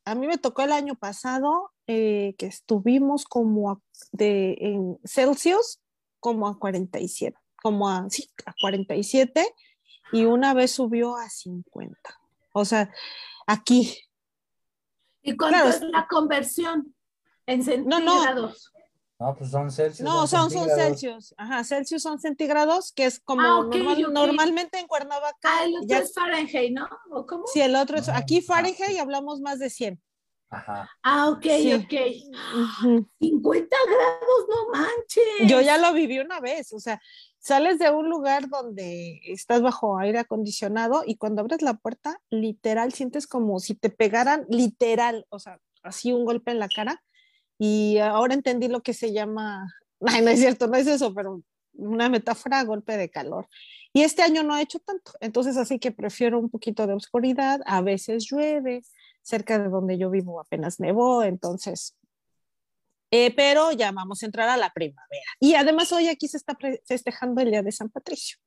A 0.03 0.15
mí 0.15 0.27
me 0.27 0.37
tocó 0.37 0.63
el 0.63 0.73
año 0.73 0.95
pasado 0.95 1.71
eh, 1.87 2.35
que 2.37 2.45
estuvimos 2.47 3.25
como 3.25 3.71
a- 3.71 3.81
de, 4.11 4.57
en 4.59 4.99
Celsius, 5.05 5.79
como 6.19 6.47
a 6.47 6.59
47, 6.59 7.37
como 7.61 7.89
a, 7.89 8.09
sí, 8.09 8.29
a 8.45 8.53
47, 8.61 9.45
y 10.11 10.25
una 10.25 10.53
vez 10.53 10.71
subió 10.71 11.15
a 11.15 11.29
50. 11.29 11.97
O 12.53 12.65
sea, 12.65 12.91
aquí, 13.45 13.97
¿Y 15.21 15.35
cuánto 15.35 15.55
Claro, 15.57 15.69
es 15.69 15.81
la 15.81 16.07
conversión 16.07 16.95
en 17.45 17.59
No, 17.85 17.99
no. 17.99 18.11
centígrados? 18.13 18.71
No, 19.19 19.35
pues 19.35 19.49
son 19.49 19.71
Celsius. 19.71 20.01
No, 20.07 20.27
son, 20.27 20.51
son. 20.51 20.69
Celsius. 20.69 21.33
Ajá, 21.37 21.63
Celsius 21.63 22.03
son 22.03 22.19
centígrados, 22.19 22.93
que 22.93 23.05
es 23.05 23.19
como 23.19 23.41
Ah, 23.41 23.63
normal- 23.63 24.13
normalmente 24.13 24.77
en 24.79 24.87
Cuernavaca. 24.87 25.37
Ah, 25.43 25.65
el 25.65 25.75
otro 25.75 25.87
ya- 25.87 25.99
es 25.99 26.13
Fahrenheit, 26.13 26.71
¿no? 26.71 26.87
¿O 27.11 27.25
cómo? 27.25 27.45
Sí, 27.47 27.59
el 27.61 27.75
otro 27.75 27.97
es. 27.97 28.07
Aquí 28.09 28.37
ah, 28.39 28.43
Fahrenheit 28.45 28.91
sí. 28.91 28.97
hablamos 28.99 29.41
más 29.41 29.57
de 29.59 29.69
100. 29.71 29.99
Ajá. 30.49 30.89
Ah, 31.03 31.29
ok, 31.29 31.43
Sí. 31.43 31.73
ok. 31.73 31.93
Ujú. 32.55 33.07
50 33.19 33.75
grados, 33.85 34.47
no 34.49 34.71
manches. 34.71 35.49
Yo 35.49 35.61
ya 35.61 35.77
lo 35.77 35.93
viví 35.93 36.19
una 36.19 36.39
vez, 36.39 36.71
o 36.73 36.79
sea, 36.79 37.01
sales 37.39 37.79
de 37.79 37.89
un 37.91 38.09
lugar 38.09 38.47
donde 38.49 39.19
estás 39.25 39.61
bajo 39.61 39.97
aire 39.99 40.19
acondicionado 40.19 41.03
y 41.05 41.17
cuando 41.17 41.41
abres 41.41 41.61
la 41.61 41.73
puerta, 41.75 42.19
literal, 42.29 42.93
sientes 42.93 43.27
como 43.27 43.59
si 43.59 43.75
te 43.75 43.89
pegaran, 43.89 44.45
literal, 44.49 45.25
o 45.29 45.39
sea, 45.39 45.59
así 45.83 46.11
un 46.13 46.23
golpe 46.25 46.51
en 46.51 46.59
la 46.59 46.69
cara. 46.69 47.03
Y 47.59 47.97
ahora 47.97 48.33
entendí 48.33 48.67
lo 48.67 48.81
que 48.81 48.93
se 48.93 49.11
llama, 49.13 49.67
ay, 50.21 50.21
no 50.21 50.29
es 50.29 50.39
cierto, 50.39 50.67
no 50.67 50.75
es 50.77 50.87
eso, 50.87 51.13
pero 51.13 51.41
una 51.73 52.09
metáfora, 52.09 52.63
golpe 52.63 52.95
de 52.97 53.09
calor. 53.09 53.47
Y 53.93 54.03
este 54.03 54.21
año 54.21 54.43
no 54.43 54.53
ha 54.53 54.61
hecho 54.61 54.79
tanto, 54.79 55.11
entonces 55.21 55.57
así 55.57 55.79
que 55.79 55.91
prefiero 55.91 56.39
un 56.39 56.49
poquito 56.49 56.85
de 56.87 56.93
oscuridad, 56.93 57.61
a 57.65 57.81
veces 57.81 58.27
llueve, 58.29 58.83
cerca 59.27 59.59
de 59.59 59.67
donde 59.69 59.97
yo 59.97 60.09
vivo 60.09 60.39
apenas 60.39 60.79
nevó, 60.79 61.21
entonces 61.23 61.95
eh, 63.11 63.33
pero 63.35 63.71
ya 63.71 63.91
vamos 63.91 64.21
a 64.21 64.25
entrar 64.25 64.49
a 64.49 64.57
la 64.57 64.69
primavera. 64.73 65.23
Y 65.39 65.55
además 65.55 65.91
hoy 65.93 66.07
aquí 66.09 66.27
se 66.27 66.37
está 66.37 66.57
festejando 66.85 67.41
el 67.41 67.51
Día 67.51 67.61
de 67.61 67.71
San 67.71 67.89
Patricio. 67.89 68.37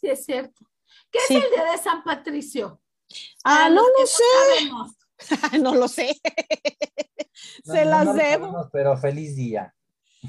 Sí, 0.00 0.08
es 0.08 0.24
cierto. 0.24 0.64
¿Qué 1.10 1.18
Sí. 1.26 1.36
es 1.36 1.44
el 1.44 1.50
día 1.50 1.72
de 1.72 1.78
San 1.78 2.04
Patricio? 2.04 2.80
Ah, 3.44 3.54
Para 3.64 3.68
no 3.70 3.82
lo 3.82 4.06
sé, 4.06 4.22
sabemos. 4.48 4.92
no 5.62 5.74
lo 5.74 5.88
sé. 5.88 6.20
No, 7.64 7.74
se 7.74 7.84
no, 7.84 7.90
las 7.90 8.04
no 8.04 8.14
debo, 8.14 8.44
sabemos, 8.46 8.66
pero 8.72 8.96
feliz 8.96 9.34
día. 9.36 9.74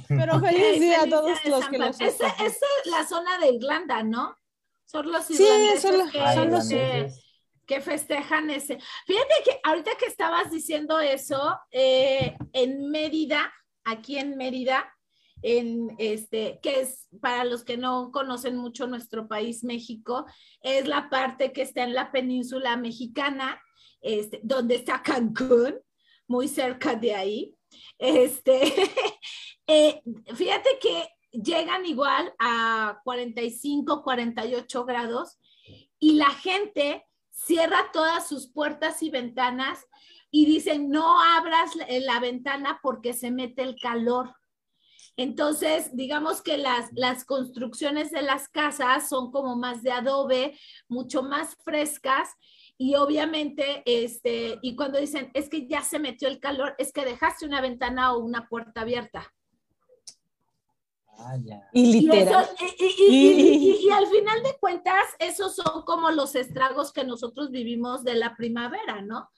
pero 0.07 0.39
feliz 0.39 0.79
día 0.79 1.01
a 1.03 1.07
todos 1.09 1.41
día 1.43 1.51
los 1.51 1.67
que 1.69 1.77
Pat- 1.77 2.01
Esa 2.01 2.27
es 2.43 2.59
la 2.85 3.05
zona 3.07 3.37
de 3.39 3.49
Irlanda, 3.53 4.01
¿no? 4.03 4.35
Son 4.85 5.11
los 5.11 5.25
Sí, 5.25 5.33
irlandeses 5.43 5.81
son 5.81 5.97
los- 5.99 6.11
que, 6.11 6.19
Ah, 6.21 6.33
son 6.33 6.49
los- 6.51 6.67
que- 7.65 7.81
festejan 7.81 8.49
ese. 8.49 8.77
Fíjate 9.05 9.33
que 9.43 9.59
ahorita 9.63 9.91
que 9.99 10.05
estabas 10.05 10.51
diciendo 10.51 10.99
eso, 10.99 11.57
eh, 11.71 12.35
en 12.53 12.89
Mérida, 12.89 13.53
aquí 13.83 14.17
en 14.17 14.37
Mérida, 14.37 14.91
en 15.41 15.95
este, 15.99 16.59
que 16.63 16.79
es 16.81 17.07
para 17.21 17.43
los 17.43 17.63
que 17.63 17.77
no 17.77 18.11
conocen 18.11 18.57
mucho 18.57 18.87
nuestro 18.87 19.27
país, 19.27 19.63
México, 19.63 20.25
es 20.61 20.87
la 20.87 21.09
parte 21.09 21.51
que 21.51 21.61
está 21.61 21.83
en 21.83 21.93
la 21.93 22.11
península 22.11 22.77
mexicana, 22.77 23.61
este, 24.01 24.39
donde 24.43 24.75
está 24.75 25.01
Cancún, 25.03 25.79
muy 26.27 26.47
cerca 26.47 26.95
de 26.95 27.13
ahí. 27.13 27.55
Este, 27.99 28.61
eh, 29.67 30.01
fíjate 30.33 30.79
que 30.81 31.09
llegan 31.31 31.85
igual 31.85 32.33
a 32.39 32.99
45, 33.03 34.03
48 34.03 34.85
grados 34.85 35.37
y 35.99 36.13
la 36.13 36.29
gente 36.29 37.05
cierra 37.35 37.91
todas 37.91 38.27
sus 38.27 38.47
puertas 38.47 39.03
y 39.03 39.09
ventanas 39.09 39.85
y 40.31 40.45
dicen, 40.45 40.89
no 40.89 41.21
abras 41.21 41.75
la, 41.75 41.85
la 41.99 42.19
ventana 42.19 42.79
porque 42.81 43.13
se 43.13 43.31
mete 43.31 43.61
el 43.61 43.75
calor. 43.79 44.33
Entonces, 45.17 45.95
digamos 45.95 46.41
que 46.41 46.57
las, 46.57 46.89
las 46.93 47.23
construcciones 47.23 48.11
de 48.11 48.21
las 48.21 48.49
casas 48.49 49.07
son 49.07 49.31
como 49.31 49.55
más 49.55 49.81
de 49.81 49.91
adobe, 49.91 50.59
mucho 50.89 51.23
más 51.23 51.55
frescas 51.63 52.29
y 52.77 52.95
obviamente, 52.95 53.83
este, 53.85 54.59
y 54.61 54.75
cuando 54.75 54.99
dicen, 54.99 55.31
es 55.33 55.47
que 55.47 55.67
ya 55.67 55.81
se 55.81 55.99
metió 55.99 56.27
el 56.27 56.39
calor, 56.39 56.75
es 56.77 56.91
que 56.91 57.05
dejaste 57.05 57.45
una 57.45 57.61
ventana 57.61 58.13
o 58.13 58.19
una 58.19 58.49
puerta 58.49 58.81
abierta. 58.81 59.33
Ah, 61.17 61.37
ya. 61.43 61.61
Y 61.73 61.81
Y, 61.97 62.01
literal. 62.01 62.43
eso- 62.43 62.65
y- 62.79 62.83
y- 62.85 63.05
y- 63.07 63.31
y- 63.31 63.69
y- 63.81 63.87
y 63.87 63.89
al 63.91 64.07
final 64.07 64.43
de 64.43 64.57
cuentas, 64.59 65.05
esos 65.19 65.55
son 65.55 65.83
como 65.83 66.11
los 66.11 66.35
estragos 66.35 66.91
que 66.93 67.03
nosotros 67.03 67.51
vivimos 67.51 68.03
de 68.03 68.15
la 68.15 68.35
primavera, 68.35 69.01
¿no? 69.01 69.29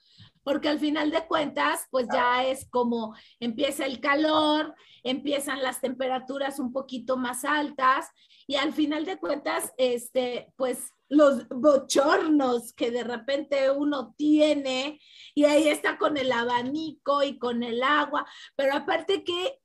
Porque 0.42 0.68
al 0.68 0.78
final 0.78 1.10
de 1.10 1.26
cuentas, 1.26 1.86
pues 1.90 2.06
ya 2.12 2.44
es 2.44 2.66
como 2.70 3.14
empieza 3.38 3.84
el 3.84 4.00
calor, 4.00 4.74
empiezan 5.02 5.62
las 5.62 5.80
temperaturas 5.80 6.58
un 6.58 6.72
poquito 6.72 7.16
más 7.18 7.44
altas 7.44 8.06
y 8.46 8.54
al 8.56 8.72
final 8.72 9.04
de 9.04 9.18
cuentas, 9.18 9.72
este, 9.76 10.52
pues 10.56 10.94
los 11.10 11.46
bochornos 11.48 12.72
que 12.72 12.90
de 12.90 13.04
repente 13.04 13.70
uno 13.70 14.14
tiene 14.16 15.00
y 15.34 15.44
ahí 15.44 15.68
está 15.68 15.98
con 15.98 16.16
el 16.16 16.32
abanico 16.32 17.22
y 17.22 17.38
con 17.38 17.62
el 17.62 17.82
agua, 17.82 18.26
pero 18.56 18.74
aparte 18.74 19.24
que 19.24 19.58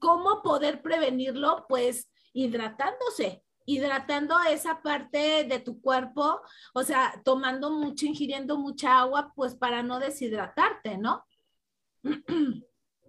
¿cómo 0.00 0.42
poder 0.42 0.82
prevenirlo? 0.82 1.66
Pues 1.68 2.10
hidratándose, 2.32 3.44
hidratando 3.66 4.34
esa 4.48 4.82
parte 4.82 5.44
de 5.44 5.60
tu 5.60 5.80
cuerpo, 5.80 6.40
o 6.74 6.82
sea, 6.82 7.12
tomando 7.24 7.70
mucho, 7.70 8.06
ingiriendo 8.06 8.58
mucha 8.58 8.98
agua, 8.98 9.32
pues 9.36 9.54
para 9.54 9.84
no 9.84 10.00
deshidratarte, 10.00 10.98
¿no? 10.98 11.24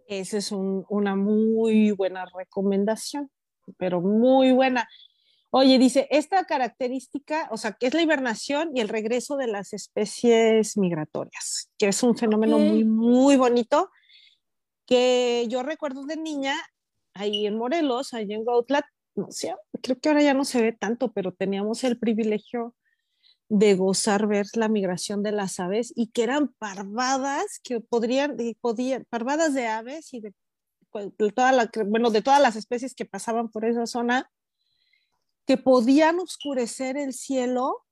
Esa 0.07 0.38
es 0.38 0.51
un- 0.51 0.86
una 0.89 1.15
muy 1.15 1.91
buena 1.91 2.25
recomendación, 2.25 3.31
pero 3.77 4.01
muy 4.01 4.51
buena. 4.51 4.88
Oye, 5.51 5.77
dice, 5.79 6.07
esta 6.12 6.43
característica, 6.45 7.48
o 7.51 7.57
sea, 7.57 7.74
que 7.74 7.88
es 7.88 7.93
la 7.93 8.01
hibernación 8.01 8.71
y 8.75 8.81
el 8.81 8.89
regreso 8.89 9.38
de 9.38 9.48
las 9.48 9.74
especies 9.74 10.77
migratorias, 10.77 11.71
que 11.77 11.88
es 11.88 12.03
un 12.03 12.17
fenómeno 12.17 12.57
muy, 12.60 12.83
muy 12.83 13.38
bonito, 13.38 13.89
que 14.86 15.45
yo 15.50 15.63
recuerdo 15.63 16.05
de 16.05 16.17
niña, 16.17 16.55
ahí 17.13 17.46
en 17.46 17.58
Morelos, 17.58 18.13
ahí 18.13 18.32
en 18.34 18.46
Gautla, 18.46 18.86
no 19.15 19.32
sé, 19.32 19.53
creo 19.82 20.00
que 20.00 20.10
ahora 20.10 20.22
ya 20.22 20.34
no 20.34 20.46
se 20.46 20.62
ve 20.62 20.72
tanto, 20.72 21.12
pero 21.12 21.34
teníamos 21.34 21.84
el 21.84 22.00
privilegio 22.00 22.75
de 23.50 23.75
gozar 23.75 24.27
ver 24.27 24.46
la 24.53 24.70
migración 24.70 25.24
de 25.24 25.34
las 25.34 25.60
aves 25.60 25.91
y 25.96 26.08
que 26.08 26.24
eran 26.24 26.53
parvadas 26.58 27.60
que 27.62 27.82
podrían, 27.82 28.38
podían 28.62 29.06
parvadas 29.10 29.53
de 29.53 29.68
aves 29.68 30.13
y 30.13 30.22
de, 30.22 30.34
de 30.94 31.32
toda 31.32 31.51
la, 31.51 31.70
bueno, 31.88 32.12
de 32.12 32.22
todas 32.22 32.41
las 32.41 32.56
especies 32.56 32.96
que 32.96 33.03
pasaban 33.06 33.50
por 33.50 33.65
esa 33.65 33.86
zona 33.86 34.32
que 35.46 35.58
podían 35.58 36.20
oscurecer 36.20 36.96
el 36.96 37.13
cielo 37.13 37.86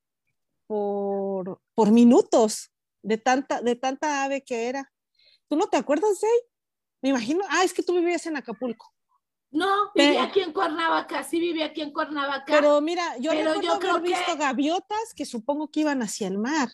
por, 0.65 1.59
por 1.73 1.91
minutos 1.91 2.71
de 3.01 3.17
tanta, 3.17 3.61
de 3.61 3.75
tanta 3.75 4.23
ave 4.23 4.43
que 4.43 4.69
era. 4.69 4.91
¿Tú 5.49 5.57
no 5.57 5.67
te 5.67 5.75
acuerdas 5.77 6.21
de 6.21 6.27
ahí? 6.27 6.39
Me 7.01 7.09
imagino, 7.09 7.43
ah, 7.49 7.63
es 7.63 7.73
que 7.73 7.83
tú 7.83 7.95
vivías 7.95 8.25
en 8.27 8.37
Acapulco. 8.37 8.93
No, 9.51 9.91
vivía 9.95 10.23
aquí 10.23 10.41
en 10.41 10.53
Cuernavaca, 10.53 11.23
sí 11.23 11.39
vivía 11.39 11.67
aquí 11.67 11.81
en 11.81 11.91
Cuernavaca. 11.91 12.45
Pero 12.47 12.79
mira, 12.81 13.17
yo, 13.17 13.31
pero 13.31 13.59
yo 13.61 13.79
creo 13.79 13.95
haber 13.95 14.09
visto 14.09 14.37
gaviotas 14.37 15.13
que 15.15 15.25
supongo 15.25 15.71
que 15.71 15.81
iban 15.81 16.01
hacia 16.01 16.27
el 16.27 16.37
mar. 16.37 16.69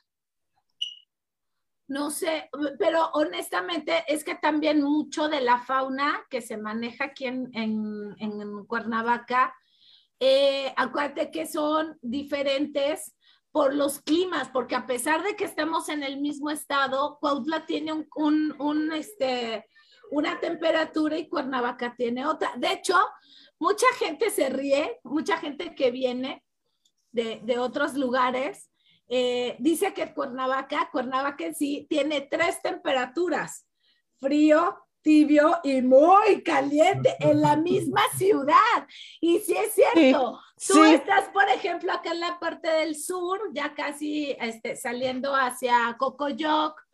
No 1.88 2.10
sé, 2.10 2.50
pero 2.80 3.12
honestamente 3.14 4.04
es 4.08 4.24
que 4.24 4.36
también 4.36 4.82
mucho 4.82 5.30
de 5.30 5.40
la 5.42 5.60
fauna 5.60 6.26
que 6.30 6.42
se 6.42 6.58
maneja 6.58 7.06
aquí 7.06 7.26
en, 7.28 7.50
en, 7.54 8.16
en 8.18 8.66
Cuernavaca 8.66 9.54
eh, 10.20 10.74
acuérdate 10.78 11.30
que 11.30 11.46
son 11.46 11.98
diferentes 12.02 13.16
por 13.52 13.74
los 13.74 14.00
climas, 14.00 14.50
porque 14.50 14.76
a 14.76 14.86
pesar 14.86 15.24
de 15.24 15.36
que 15.36 15.46
estamos 15.46 15.90
en 15.90 16.04
el 16.04 16.20
mismo 16.20 16.50
estado, 16.50 17.18
Cuautla 17.20 17.66
tiene 17.66 18.08
un, 18.16 18.92
este, 18.94 19.66
una 20.12 20.40
temperatura 20.40 21.18
y 21.18 21.28
Cuernavaca 21.28 21.94
tiene 21.96 22.26
otra. 22.26 22.54
De 22.58 22.74
hecho, 22.74 22.96
mucha 23.60 23.88
gente 23.98 24.30
se 24.30 24.50
ríe, 24.50 25.00
mucha 25.04 25.38
gente 25.38 25.76
que 25.76 25.92
viene 25.92 26.44
de, 27.12 27.60
otros 27.60 27.94
lugares, 27.94 28.70
eh, 29.08 29.56
dice 29.60 29.94
que 29.94 30.14
Cuernavaca, 30.14 30.90
Cuernavaca 30.92 31.46
en 31.46 31.56
sí, 31.56 31.86
tiene 31.90 32.22
tres 32.22 32.62
temperaturas, 32.62 33.68
frío, 34.20 34.78
tibio 35.02 35.60
y 35.64 35.82
muy 35.82 36.42
caliente 36.44 37.16
en 37.20 37.40
la 37.40 37.56
misma 37.56 38.02
ciudad. 38.18 38.88
Y 39.22 39.40
sí 39.40 39.56
es 39.56 39.74
cierto, 39.74 40.42
tú 40.68 40.84
estás, 40.84 41.30
por 41.30 41.48
ejemplo, 41.48 41.94
acá 41.94 42.12
en 42.12 42.20
la 42.20 42.40
parte 42.40 42.68
del 42.68 42.96
sur, 42.96 43.40
ya 43.54 43.74
casi 43.74 44.36
este, 44.40 44.76
saliendo 44.76 45.34
hacia 45.34 45.96
Cocoyoc 45.98 46.85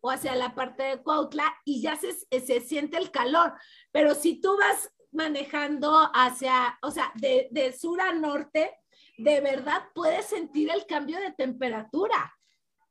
o 0.00 0.10
hacia 0.10 0.34
la 0.34 0.54
parte 0.54 0.82
de 0.82 1.02
Cuautla 1.02 1.54
y 1.64 1.82
ya 1.82 1.96
se, 1.96 2.12
se 2.12 2.60
siente 2.60 2.96
el 2.96 3.10
calor. 3.10 3.54
Pero 3.92 4.14
si 4.14 4.40
tú 4.40 4.56
vas 4.58 4.92
manejando 5.12 6.10
hacia, 6.14 6.78
o 6.82 6.90
sea, 6.90 7.12
de, 7.16 7.48
de 7.50 7.72
sur 7.72 8.00
a 8.00 8.12
norte, 8.12 8.76
de 9.16 9.40
verdad 9.40 9.82
puedes 9.94 10.26
sentir 10.26 10.70
el 10.70 10.86
cambio 10.86 11.18
de 11.18 11.32
temperatura, 11.32 12.34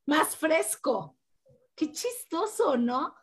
más 0.06 0.36
fresco. 0.36 1.16
Qué 1.74 1.92
chistoso, 1.92 2.76
¿no? 2.76 3.14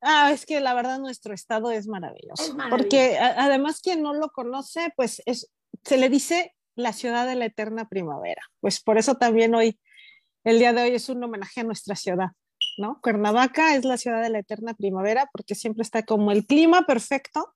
Ah, 0.00 0.32
es 0.32 0.44
que 0.44 0.60
la 0.60 0.74
verdad 0.74 0.98
nuestro 0.98 1.32
estado 1.32 1.70
es 1.70 1.86
maravilloso. 1.86 2.56
Porque 2.70 3.18
además 3.18 3.80
quien 3.80 4.02
no 4.02 4.14
lo 4.14 4.30
conoce, 4.30 4.92
pues 4.96 5.22
es, 5.26 5.52
se 5.84 5.96
le 5.96 6.08
dice 6.08 6.56
la 6.74 6.92
ciudad 6.92 7.26
de 7.26 7.36
la 7.36 7.44
eterna 7.44 7.88
primavera. 7.88 8.42
Pues 8.60 8.82
por 8.82 8.98
eso 8.98 9.14
también 9.14 9.54
hoy, 9.54 9.78
el 10.42 10.58
día 10.58 10.72
de 10.72 10.82
hoy 10.82 10.94
es 10.94 11.08
un 11.08 11.22
homenaje 11.22 11.60
a 11.60 11.64
nuestra 11.64 11.94
ciudad, 11.94 12.30
¿no? 12.78 13.00
Cuernavaca 13.02 13.74
es 13.76 13.84
la 13.84 13.96
ciudad 13.96 14.22
de 14.22 14.30
la 14.30 14.38
eterna 14.38 14.74
primavera 14.74 15.28
porque 15.32 15.54
siempre 15.54 15.82
está 15.82 16.02
como 16.02 16.30
el 16.32 16.46
clima 16.46 16.86
perfecto. 16.86 17.54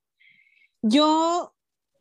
Yo, 0.82 1.54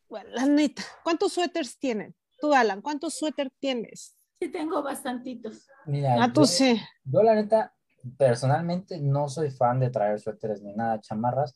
bueno, 0.10 0.30
la 0.34 0.46
neta, 0.46 0.84
¿cuántos 1.04 1.34
suéteres 1.34 1.78
tienen? 1.80 2.16
Tú, 2.40 2.54
Alan, 2.54 2.82
¿cuántos 2.82 3.16
suéteres 3.16 3.54
tienes? 3.60 4.18
Sí, 4.40 4.50
tengo 4.50 4.84
bastantitos. 4.84 5.68
Mira, 5.86 6.18
ah, 6.22 6.32
tú 6.32 6.46
sí. 6.46 6.80
Yo 7.06 7.24
la 7.24 7.36
neta, 7.36 7.74
personalmente 8.18 9.00
no 9.00 9.30
soy 9.30 9.50
fan 9.50 9.80
de 9.80 9.90
traer 9.90 10.20
suéteres 10.20 10.62
ni 10.62 10.74
nada, 10.74 11.00
chamarras, 11.00 11.56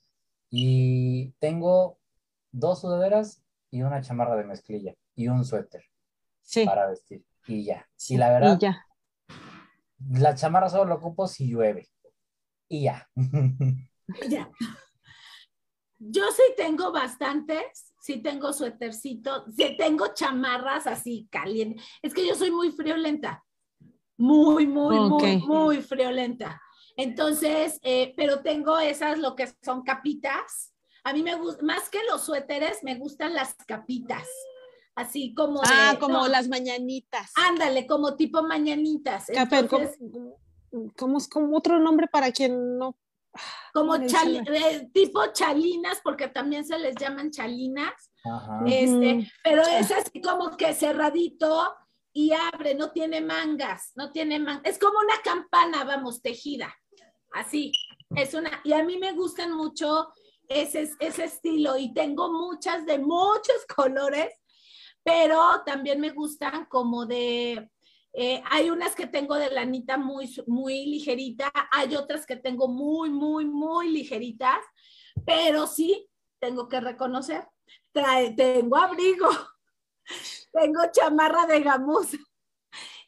y 0.50 1.32
tengo 1.40 2.00
dos 2.52 2.82
sudaderas 2.82 3.44
y 3.70 3.84
una 3.84 4.02
chamarra 4.02 4.36
de 4.36 4.46
mezclilla 4.46 4.96
y 5.16 5.28
un 5.28 5.46
suéter 5.46 5.84
para 6.66 6.88
vestir, 6.88 7.24
y 7.46 7.66
ya. 7.66 7.88
y 8.08 8.18
la 8.18 8.30
verdad, 8.32 8.58
ya. 8.60 8.89
La 10.12 10.36
chamarra 10.36 10.70
solo 10.70 10.86
lo 10.86 10.96
ocupo 10.96 11.28
si 11.28 11.50
llueve, 11.50 11.90
y 12.68 12.84
ya. 12.84 13.10
ya. 14.30 14.50
Yo 15.98 16.24
sí 16.32 16.44
tengo 16.56 16.92
bastantes, 16.92 17.94
sí 18.00 18.22
tengo 18.22 18.54
suétercito, 18.54 19.46
sí 19.56 19.76
tengo 19.78 20.14
chamarras 20.14 20.88
así 20.88 21.28
calientes. 21.30 21.84
Es 22.02 22.14
que 22.14 22.26
yo 22.26 22.36
soy 22.36 22.52
muy 22.52 22.72
friolenta 22.72 23.44
muy, 24.20 24.68
muy, 24.68 25.00
muy, 25.00 25.38
muy 25.38 25.82
friolenta. 25.82 26.62
Entonces, 26.98 27.80
eh, 27.84 28.14
pero 28.18 28.42
tengo 28.42 28.78
esas, 28.78 29.18
lo 29.18 29.36
que 29.36 29.48
son 29.64 29.82
capitas. 29.84 30.76
A 31.06 31.14
mí 31.14 31.24
me 31.24 31.36
gusta, 31.36 31.64
más 31.64 31.90
que 31.90 32.00
los 32.04 32.26
suéteres, 32.26 32.84
me 32.84 32.96
gustan 32.96 33.34
las 33.34 33.56
capitas. 33.66 34.28
Así 35.00 35.34
como. 35.34 35.62
Ah, 35.64 35.96
como 35.98 36.28
las 36.28 36.50
mañanitas. 36.50 37.32
Ándale, 37.36 37.88
como 37.88 38.18
tipo 38.18 38.44
mañanitas. 38.44 39.30
Entonces, 39.30 39.98
¿cómo, 40.98 41.18
es 41.18 41.30
como 41.30 41.56
otro 41.56 41.80
nombre 41.80 42.08
para 42.08 42.34
quien 42.34 42.78
no? 42.78 42.98
Como 43.74 43.96
eh, 43.96 44.90
tipo 44.94 45.26
chalinas, 45.32 46.02
porque 46.04 46.28
también 46.28 46.66
se 46.66 46.78
les 46.78 46.96
llaman 46.98 47.32
chalinas. 47.32 48.12
Este, 48.66 49.32
pero 49.42 49.62
es 49.62 49.90
así 49.90 50.20
como 50.20 50.58
que 50.58 50.74
cerradito 50.74 51.74
y 52.12 52.34
abre, 52.34 52.76
no 52.76 52.92
tiene 52.92 53.22
mangas, 53.22 53.94
no 53.96 54.12
tiene 54.12 54.38
mangas. 54.38 54.64
Es 54.66 54.80
como 54.80 55.00
una 55.00 55.22
campana, 55.24 55.86
vamos, 55.86 56.22
tejida. 56.22 56.76
Así, 57.32 57.72
es 58.18 58.34
una, 58.34 58.52
y 58.66 58.74
a 58.74 58.84
mí 58.84 58.98
me 58.98 59.14
gustan 59.14 59.54
mucho 59.54 60.10
ese, 60.50 60.90
ese 61.00 61.24
estilo 61.24 61.78
y 61.78 61.94
tengo 61.94 62.34
muchas 62.34 62.86
de 62.86 63.00
muchos 63.00 63.66
colores, 63.76 64.34
pero 65.10 65.64
también 65.66 66.00
me 66.00 66.12
gustan 66.12 66.66
como 66.66 67.08
de, 67.08 67.72
eh, 68.14 68.44
hay 68.52 68.70
unas 68.70 68.94
que 68.94 69.08
tengo 69.08 69.34
de 69.36 69.50
lanita 69.50 69.98
muy, 69.98 70.32
muy 70.46 70.86
ligerita, 70.86 71.52
hay 71.72 71.96
otras 71.96 72.28
que 72.28 72.36
tengo 72.36 72.68
muy, 72.68 73.10
muy, 73.10 73.46
muy 73.46 73.90
ligeritas, 73.90 74.60
pero 75.26 75.66
sí, 75.66 76.08
tengo 76.38 76.68
que 76.68 76.80
reconocer, 76.80 77.48
trae, 77.92 78.36
tengo 78.36 78.78
abrigo 78.78 79.30
tengo 80.54 80.80
chamarra 80.92 81.48
de 81.48 81.62
gamuza 81.62 82.18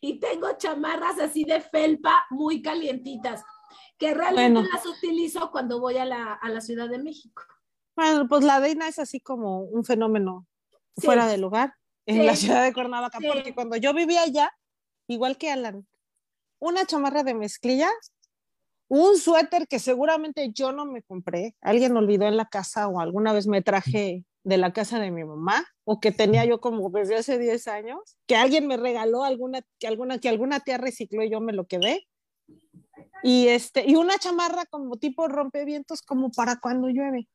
y 0.01 0.19
tengo 0.19 0.57
chamarras 0.57 1.19
así 1.19 1.43
de 1.43 1.61
felpa 1.61 2.25
muy 2.31 2.63
calientitas, 2.63 3.43
que 3.99 4.15
realmente 4.15 4.67
las 4.73 4.87
utilizo 4.87 5.51
cuando 5.51 5.79
voy 5.79 5.97
a 5.97 6.05
la, 6.05 6.61
Ciudad 6.61 6.89
de 6.89 6.97
México. 6.97 7.43
Bueno, 7.95 8.27
pues 8.27 8.43
la 8.43 8.59
Deina 8.59 8.87
es 8.87 8.97
así 8.97 9.19
como 9.19 9.59
un 9.61 9.85
fenómeno 9.85 10.47
fuera 10.97 11.27
de 11.27 11.37
lugar 11.37 11.75
en 12.05 12.25
la 12.25 12.35
ciudad 12.35 12.63
de 12.63 12.73
Cuernavaca, 12.73 13.19
porque 13.25 13.53
cuando 13.53 13.75
yo 13.77 13.93
vivía 13.93 14.23
allá, 14.23 14.51
igual 15.07 15.37
que 15.37 15.51
Alan, 15.51 15.87
una 16.59 16.85
chamarra 16.85 17.23
de 17.23 17.33
mezclilla, 17.33 17.89
un 18.87 19.17
suéter 19.17 19.67
que 19.67 19.79
seguramente 19.79 20.51
yo 20.53 20.71
no 20.71 20.85
me 20.85 21.01
compré, 21.01 21.55
alguien 21.61 21.95
olvidó 21.95 22.27
en 22.27 22.37
la 22.37 22.49
casa 22.49 22.87
o 22.87 22.99
alguna 22.99 23.33
vez 23.33 23.47
me 23.47 23.61
traje 23.61 24.25
de 24.43 24.57
la 24.57 24.73
casa 24.73 24.99
de 24.99 25.11
mi 25.11 25.23
mamá 25.23 25.65
o 25.83 25.99
que 25.99 26.11
tenía 26.11 26.45
yo 26.45 26.59
como 26.59 26.89
desde 26.89 27.15
hace 27.15 27.37
10 27.37 27.67
años, 27.67 28.17
que 28.27 28.35
alguien 28.35 28.67
me 28.67 28.77
regaló 28.77 29.23
alguna 29.23 29.61
que 29.79 29.87
alguna 29.87 30.19
que 30.19 30.29
alguna 30.29 30.59
tía 30.59 30.77
recicló 30.77 31.23
y 31.23 31.29
yo 31.29 31.39
me 31.39 31.53
lo 31.53 31.67
quedé. 31.67 32.07
Y 33.23 33.47
este 33.47 33.85
y 33.87 33.95
una 33.95 34.17
chamarra 34.17 34.65
como 34.65 34.97
tipo 34.97 35.27
rompevientos 35.27 36.01
como 36.01 36.31
para 36.31 36.59
cuando 36.59 36.89
llueve. 36.89 37.29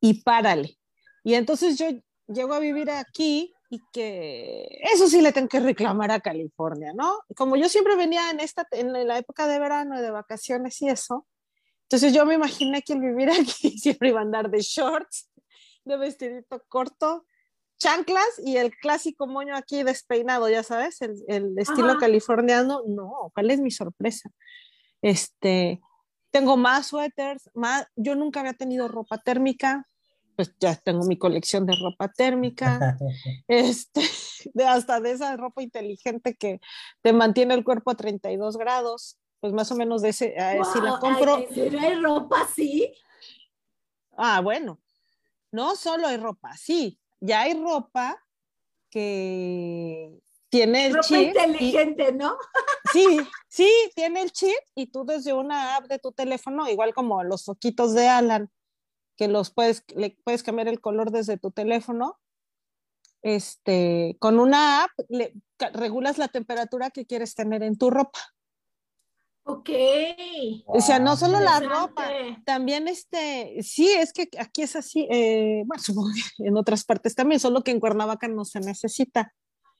Y 0.00 0.22
párale. 0.22 0.78
Y 1.24 1.34
entonces 1.34 1.78
yo 1.78 1.86
llego 2.28 2.54
a 2.54 2.58
vivir 2.58 2.90
aquí 2.90 3.52
y 3.72 3.80
que 3.90 4.68
eso 4.92 5.08
sí 5.08 5.22
le 5.22 5.32
tengo 5.32 5.48
que 5.48 5.58
reclamar 5.58 6.10
a 6.10 6.20
California, 6.20 6.92
¿no? 6.92 7.20
Como 7.34 7.56
yo 7.56 7.70
siempre 7.70 7.96
venía 7.96 8.28
en 8.30 8.38
esta 8.38 8.68
en 8.70 8.92
la 8.92 9.16
época 9.16 9.46
de 9.46 9.58
verano 9.58 9.98
de 9.98 10.10
vacaciones 10.10 10.82
y 10.82 10.90
eso, 10.90 11.26
entonces 11.84 12.12
yo 12.12 12.26
me 12.26 12.34
imaginé 12.34 12.82
que 12.82 12.92
el 12.92 13.00
vivir 13.00 13.30
aquí 13.40 13.78
siempre 13.78 14.10
iba 14.10 14.20
a 14.20 14.24
andar 14.24 14.50
de 14.50 14.60
shorts 14.60 15.30
de 15.86 15.96
vestidito 15.96 16.62
corto, 16.68 17.24
chanclas 17.78 18.28
y 18.44 18.58
el 18.58 18.76
clásico 18.76 19.26
moño 19.26 19.56
aquí 19.56 19.82
despeinado, 19.82 20.50
ya 20.50 20.62
sabes, 20.62 21.00
el, 21.00 21.56
estilo 21.56 21.96
californiano. 21.96 22.82
No, 22.86 23.32
¿cuál 23.34 23.50
es 23.50 23.58
mi 23.58 23.70
sorpresa? 23.70 24.28
Este, 25.00 25.80
tengo 26.30 26.58
más 26.58 26.88
suéteres, 26.88 27.48
más, 27.54 27.86
yo 27.96 28.16
nunca 28.16 28.40
había 28.40 28.52
tenido 28.52 28.86
ropa 28.86 29.16
térmica, 29.16 29.88
pues 30.36 30.54
ya 30.58 30.74
tengo 30.76 31.04
mi 31.04 31.16
colección 31.18 31.66
de 31.66 31.74
ropa 31.76 32.08
térmica, 32.08 32.96
este, 33.48 34.00
de 34.54 34.64
hasta 34.64 35.00
de 35.00 35.12
esa 35.12 35.36
ropa 35.36 35.62
inteligente 35.62 36.34
que 36.34 36.60
te 37.02 37.12
mantiene 37.12 37.54
el 37.54 37.64
cuerpo 37.64 37.90
a 37.90 37.96
32 37.96 38.56
grados, 38.56 39.18
pues 39.40 39.52
más 39.52 39.70
o 39.72 39.76
menos 39.76 40.02
de 40.02 40.10
ese, 40.10 40.34
si 40.72 40.80
la 40.80 40.98
compro. 41.00 41.36
hay 41.36 41.94
ropa 41.96 42.42
así? 42.42 42.92
Ah, 44.16 44.40
bueno, 44.40 44.80
no 45.50 45.76
solo 45.76 46.06
hay 46.06 46.16
ropa, 46.16 46.56
sí, 46.56 46.98
ya 47.20 47.42
hay 47.42 47.54
ropa 47.54 48.22
que 48.90 50.20
tiene 50.48 50.86
el 50.86 50.94
ropa 50.94 51.06
chip. 51.06 51.28
inteligente, 51.28 52.12
¿no? 52.12 52.36
Sí, 52.92 53.20
sí, 53.48 53.70
tiene 53.94 54.20
el 54.20 54.32
chip 54.32 54.58
y 54.74 54.88
tú 54.88 55.06
desde 55.06 55.32
una 55.32 55.76
app 55.76 55.86
de 55.86 55.98
tu 55.98 56.12
teléfono, 56.12 56.68
igual 56.68 56.92
como 56.92 57.22
los 57.24 57.44
foquitos 57.44 57.94
de 57.94 58.06
Alan, 58.06 58.50
que 59.16 59.28
los 59.28 59.50
puedes, 59.50 59.84
le 59.94 60.16
puedes 60.24 60.42
cambiar 60.42 60.68
el 60.68 60.80
color 60.80 61.10
desde 61.10 61.38
tu 61.38 61.50
teléfono. 61.50 62.18
Este, 63.22 64.16
con 64.18 64.40
una 64.40 64.84
app 64.84 64.90
le, 65.08 65.32
regulas 65.74 66.18
la 66.18 66.28
temperatura 66.28 66.90
que 66.90 67.06
quieres 67.06 67.34
tener 67.34 67.62
en 67.62 67.78
tu 67.78 67.90
ropa. 67.90 68.18
Ok. 69.44 69.70
O 70.66 70.80
sea, 70.80 70.98
no 70.98 71.16
solo 71.16 71.40
la 71.40 71.58
ropa, 71.60 72.08
también 72.44 72.86
este, 72.86 73.60
sí, 73.62 73.88
es 73.88 74.12
que 74.12 74.28
aquí 74.38 74.62
es 74.62 74.76
así, 74.76 75.08
eh, 75.10 75.64
bueno, 75.66 75.82
supongo 75.84 76.10
que 76.14 76.46
en 76.46 76.56
otras 76.56 76.84
partes 76.84 77.14
también, 77.14 77.40
solo 77.40 77.62
que 77.62 77.72
en 77.72 77.80
Cuernavaca 77.80 78.28
no 78.28 78.44
se 78.44 78.60
necesita. 78.60 79.32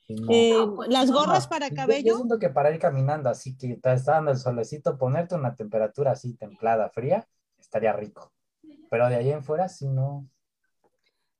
Eh, 0.08 0.66
pues 0.74 0.88
las 0.90 1.10
gorras 1.10 1.46
para 1.46 1.70
cabello. 1.70 2.08
Yo, 2.08 2.16
siento 2.16 2.38
que 2.38 2.50
para 2.50 2.70
ir 2.72 2.78
caminando 2.78 3.30
así 3.30 3.56
que 3.56 3.76
te 3.76 3.92
está 3.94 4.12
dando 4.12 4.32
el 4.32 4.36
solecito, 4.36 4.98
ponerte 4.98 5.36
una 5.36 5.54
temperatura 5.54 6.12
así 6.12 6.34
templada, 6.34 6.90
fría, 6.90 7.26
estaría 7.58 7.92
rico. 7.92 8.32
Pero 8.92 9.08
de 9.08 9.16
ahí 9.16 9.30
en 9.30 9.42
fuera, 9.42 9.70
sí 9.70 9.88
no. 9.88 10.28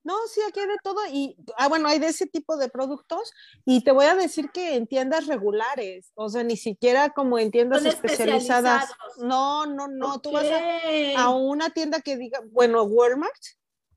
No, 0.05 0.15
sí, 0.27 0.41
aquí 0.49 0.59
hay 0.59 0.69
de 0.69 0.79
todo 0.83 1.01
y, 1.13 1.37
ah, 1.59 1.69
bueno, 1.69 1.87
hay 1.87 1.99
de 1.99 2.07
ese 2.07 2.27
tipo 2.27 2.57
de 2.57 2.71
productos 2.71 3.31
y 3.67 3.85
te 3.85 3.93
voy 3.93 4.07
a 4.07 4.15
decir 4.15 4.51
que 4.51 4.75
en 4.75 4.87
tiendas 4.87 5.27
regulares, 5.27 6.13
o 6.15 6.31
sea, 6.31 6.45
ni 6.45 6.57
siquiera 6.57 7.11
como 7.11 7.39
en 7.39 7.51
tiendas 7.51 7.85
especializadas. 7.85 8.91
No, 9.19 9.67
no, 9.67 9.87
no, 9.87 10.19
tú 10.23 10.33
vas 10.33 10.47
a, 11.19 11.29
una 11.29 11.69
tienda 11.69 12.01
que 12.01 12.17
diga, 12.17 12.41
bueno, 12.53 12.85
Walmart, 12.85 13.43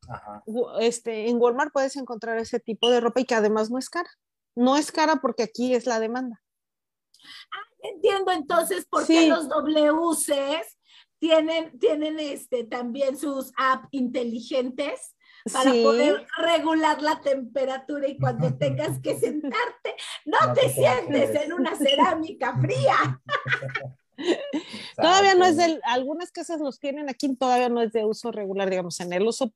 Ajá. 0.10 0.44
este, 0.82 1.30
en 1.30 1.42
Walmart 1.42 1.72
puedes 1.72 1.96
encontrar 1.96 2.38
ese 2.38 2.60
tipo 2.60 2.90
de 2.90 3.00
ropa 3.00 3.22
y 3.22 3.26
que 3.26 3.36
además 3.36 3.72
no 3.72 3.80
es 3.80 3.90
cara. 3.90 4.10
No 4.54 4.76
es 4.76 4.92
cara 4.92 5.16
porque 5.22 5.44
aquí 5.44 5.74
es 5.74 5.86
la 5.86 6.02
demanda. 6.02 6.44
Ah, 7.54 7.70
entiendo 7.84 8.34
entonces 8.34 8.86
por 8.86 9.08
qué 9.08 9.30
los 9.30 9.48
WCs 9.48 10.75
tienen, 11.26 11.80
tienen 11.80 12.20
este, 12.20 12.66
también 12.66 13.18
sus 13.18 13.52
apps 13.58 13.88
inteligentes 13.90 15.16
para 15.52 15.72
poder 15.72 16.28
regular 16.38 17.02
la 17.02 17.20
temperatura 17.20 18.08
y 18.08 18.18
cuando 18.18 18.54
tengas 18.60 19.00
que 19.00 19.18
sentarte, 19.20 19.96
no, 20.26 20.54
te, 20.54 20.70
sientes 20.70 21.44
en 21.44 21.54
una 21.54 21.76
cerámica 21.76 22.60
fría. 22.60 23.22
todavía 24.96 25.34
no 25.34 25.46
es 25.46 25.58
de, 25.58 25.80
algunas 25.84 26.32
casas 26.32 26.62
los 26.62 26.80
tienen 26.80 27.10
aquí, 27.10 27.36
todavía 27.36 27.70
no 27.70 27.82
es 27.82 27.92
de 27.92 28.06
uso 28.06 28.32
regular, 28.32 28.70
digamos, 28.70 29.00
en 29.00 29.12
el 29.12 29.28
uso 29.28 29.52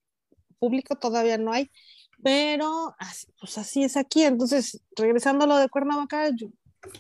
público 0.58 0.96
todavía 0.96 1.38
no 1.38 1.54
hay, 1.54 1.70
pero 2.24 2.96
pues 3.40 3.60
así 3.60 3.84
es 3.84 3.96
aquí. 3.96 4.24
Entonces, 4.24 4.82
regresando 4.96 5.46
a 5.46 5.48
lo 5.48 5.58
de 5.58 5.70
Cuernavaca, 5.70 6.32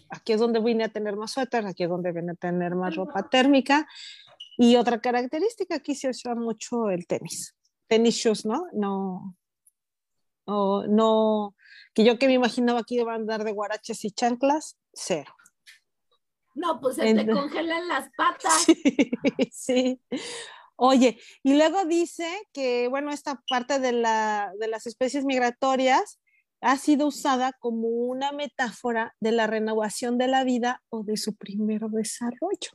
aquí 0.09 0.33
es 0.33 0.39
donde 0.39 0.59
vine 0.59 0.83
a 0.83 0.89
tener 0.89 1.15
más 1.15 1.31
suéter, 1.31 1.65
aquí 1.65 1.83
es 1.83 1.89
donde 1.89 2.11
vine 2.11 2.33
a 2.33 2.35
tener 2.35 2.75
más 2.75 2.95
ropa 2.95 3.27
térmica. 3.29 3.87
Y 4.61 4.75
otra 4.75 4.99
característica, 4.99 5.75
aquí 5.75 5.95
se 5.95 6.09
usa 6.09 6.35
mucho 6.35 6.89
el 6.89 7.07
tenis. 7.07 7.55
Tenis 7.87 8.15
shoes, 8.15 8.45
¿no? 8.45 8.67
No, 8.73 9.37
no, 10.45 10.85
no, 10.85 11.55
que 11.93 12.03
yo 12.03 12.19
que 12.19 12.27
me 12.27 12.33
imaginaba 12.33 12.81
aquí 12.81 12.99
iban 12.99 13.13
a 13.13 13.15
andar 13.15 13.45
de 13.45 13.53
guaraches 13.53 14.03
y 14.03 14.11
chanclas, 14.11 14.77
cero. 14.93 15.33
No, 16.55 16.81
pues 16.81 16.97
se 16.97 17.13
te 17.13 17.25
congelan 17.25 17.87
las 17.87 18.09
patas. 18.17 18.65
sí. 19.53 20.01
Oye, 20.75 21.17
y 21.41 21.53
luego 21.53 21.85
dice 21.85 22.27
que, 22.51 22.89
bueno, 22.89 23.11
esta 23.11 23.41
parte 23.49 23.79
de, 23.79 23.93
la, 23.93 24.51
de 24.59 24.67
las 24.67 24.87
especies 24.87 25.23
migratorias 25.23 26.19
ha 26.59 26.75
sido 26.75 27.07
usada 27.07 27.53
como 27.61 27.87
una 27.87 28.33
metáfora 28.33 29.15
de 29.21 29.31
la 29.31 29.47
renovación 29.47 30.17
de 30.17 30.27
la 30.27 30.43
vida 30.43 30.83
o 30.89 31.03
de 31.03 31.15
su 31.15 31.37
primer 31.37 31.79
desarrollo. 31.83 32.71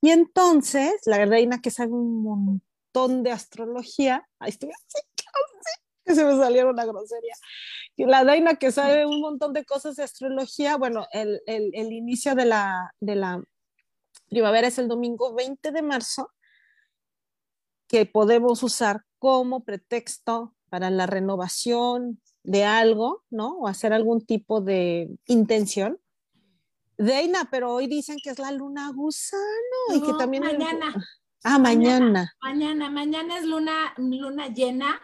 Y 0.00 0.10
entonces, 0.10 0.94
la 1.06 1.24
reina 1.24 1.60
que 1.60 1.70
sabe 1.70 1.92
un 1.92 2.22
montón 2.22 3.22
de 3.22 3.32
astrología, 3.32 4.28
ahí 4.38 4.50
estoy 4.50 4.70
así, 4.70 5.06
que 6.04 6.14
se 6.14 6.24
me 6.24 6.36
salió 6.36 6.68
una 6.70 6.84
grosería. 6.84 7.34
La 7.96 8.22
reina 8.24 8.56
que 8.56 8.72
sabe 8.72 9.06
un 9.06 9.20
montón 9.20 9.52
de 9.52 9.64
cosas 9.64 9.96
de 9.96 10.04
astrología, 10.04 10.76
bueno, 10.76 11.06
el, 11.12 11.40
el, 11.46 11.70
el 11.74 11.92
inicio 11.92 12.34
de 12.34 12.44
la, 12.44 12.94
de 13.00 13.16
la 13.16 13.42
primavera 14.28 14.68
es 14.68 14.78
el 14.78 14.88
domingo 14.88 15.34
20 15.34 15.72
de 15.72 15.82
marzo 15.82 16.30
que 17.88 18.06
podemos 18.06 18.62
usar 18.62 19.02
como 19.18 19.64
pretexto 19.64 20.54
para 20.68 20.90
la 20.90 21.06
renovación 21.06 22.20
de 22.42 22.64
algo, 22.64 23.24
¿no? 23.30 23.58
O 23.58 23.68
hacer 23.68 23.92
algún 23.92 24.24
tipo 24.24 24.60
de 24.60 25.08
intención. 25.26 25.98
Deina, 26.98 27.48
pero 27.50 27.72
hoy 27.72 27.86
dicen 27.86 28.16
que 28.22 28.30
es 28.30 28.38
la 28.38 28.50
luna 28.50 28.90
gusano 28.92 29.42
y 29.94 30.00
que 30.00 30.12
también 30.14 30.44
mañana. 30.44 30.94
Ah, 31.44 31.58
mañana. 31.58 32.34
Mañana, 32.40 32.90
mañana 32.90 33.38
es 33.38 33.44
luna, 33.44 33.94
luna 33.98 34.48
llena. 34.48 35.00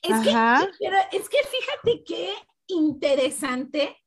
Es 0.00 0.20
que, 0.20 0.32
pero 0.78 0.96
es 1.10 1.28
que 1.28 1.38
fíjate 1.38 2.04
qué 2.04 2.34
interesante 2.68 4.02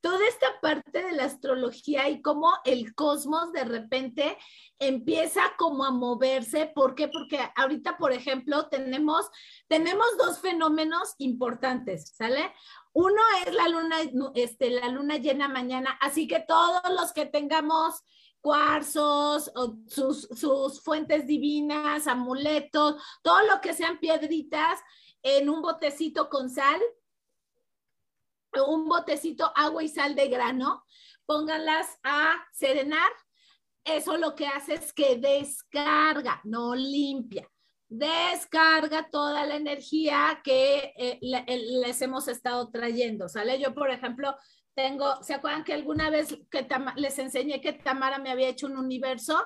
toda 0.00 0.26
esta 0.28 0.60
parte 0.60 1.02
de 1.02 1.12
la 1.12 1.24
astrología 1.24 2.08
y 2.08 2.22
cómo 2.22 2.52
el 2.64 2.94
cosmos 2.94 3.52
de 3.52 3.64
repente 3.64 4.38
empieza 4.78 5.42
como 5.58 5.84
a 5.84 5.90
moverse. 5.90 6.70
¿Por 6.74 6.94
qué? 6.94 7.08
Porque 7.08 7.40
ahorita, 7.56 7.98
por 7.98 8.12
ejemplo, 8.12 8.68
tenemos, 8.68 9.28
tenemos 9.66 10.06
dos 10.18 10.38
fenómenos 10.38 11.14
importantes, 11.18 12.14
¿sale? 12.16 12.52
Uno 13.00 13.22
es 13.46 13.54
la 13.54 13.68
luna, 13.68 13.96
este, 14.34 14.70
la 14.70 14.88
luna 14.88 15.18
llena 15.18 15.46
mañana, 15.46 15.96
así 16.00 16.26
que 16.26 16.40
todos 16.40 16.82
los 16.98 17.12
que 17.12 17.26
tengamos 17.26 18.02
cuarzos, 18.40 19.52
sus, 19.86 20.22
sus 20.22 20.80
fuentes 20.82 21.24
divinas, 21.24 22.08
amuletos, 22.08 23.00
todo 23.22 23.40
lo 23.42 23.60
que 23.60 23.72
sean 23.72 24.00
piedritas 24.00 24.80
en 25.22 25.48
un 25.48 25.62
botecito 25.62 26.28
con 26.28 26.50
sal, 26.50 26.80
un 28.66 28.88
botecito 28.88 29.52
agua 29.54 29.84
y 29.84 29.88
sal 29.88 30.16
de 30.16 30.26
grano, 30.26 30.84
pónganlas 31.24 32.00
a 32.02 32.48
serenar. 32.52 33.12
Eso 33.84 34.16
lo 34.16 34.34
que 34.34 34.48
hace 34.48 34.74
es 34.74 34.92
que 34.92 35.18
descarga, 35.18 36.40
no 36.42 36.74
limpia. 36.74 37.48
Descarga 37.88 39.08
toda 39.10 39.46
la 39.46 39.56
energía 39.56 40.40
que 40.44 40.92
eh, 40.96 41.18
les 41.22 42.02
hemos 42.02 42.28
estado 42.28 42.70
trayendo, 42.70 43.28
¿sale? 43.28 43.58
Yo, 43.58 43.74
por 43.74 43.90
ejemplo, 43.90 44.36
tengo, 44.74 45.22
¿se 45.22 45.34
acuerdan 45.34 45.64
que 45.64 45.72
alguna 45.72 46.10
vez 46.10 46.38
que 46.50 46.66
les 46.96 47.18
enseñé 47.18 47.60
que 47.60 47.72
Tamara 47.72 48.18
me 48.18 48.30
había 48.30 48.48
hecho 48.48 48.66
un 48.66 48.76
universo? 48.76 49.42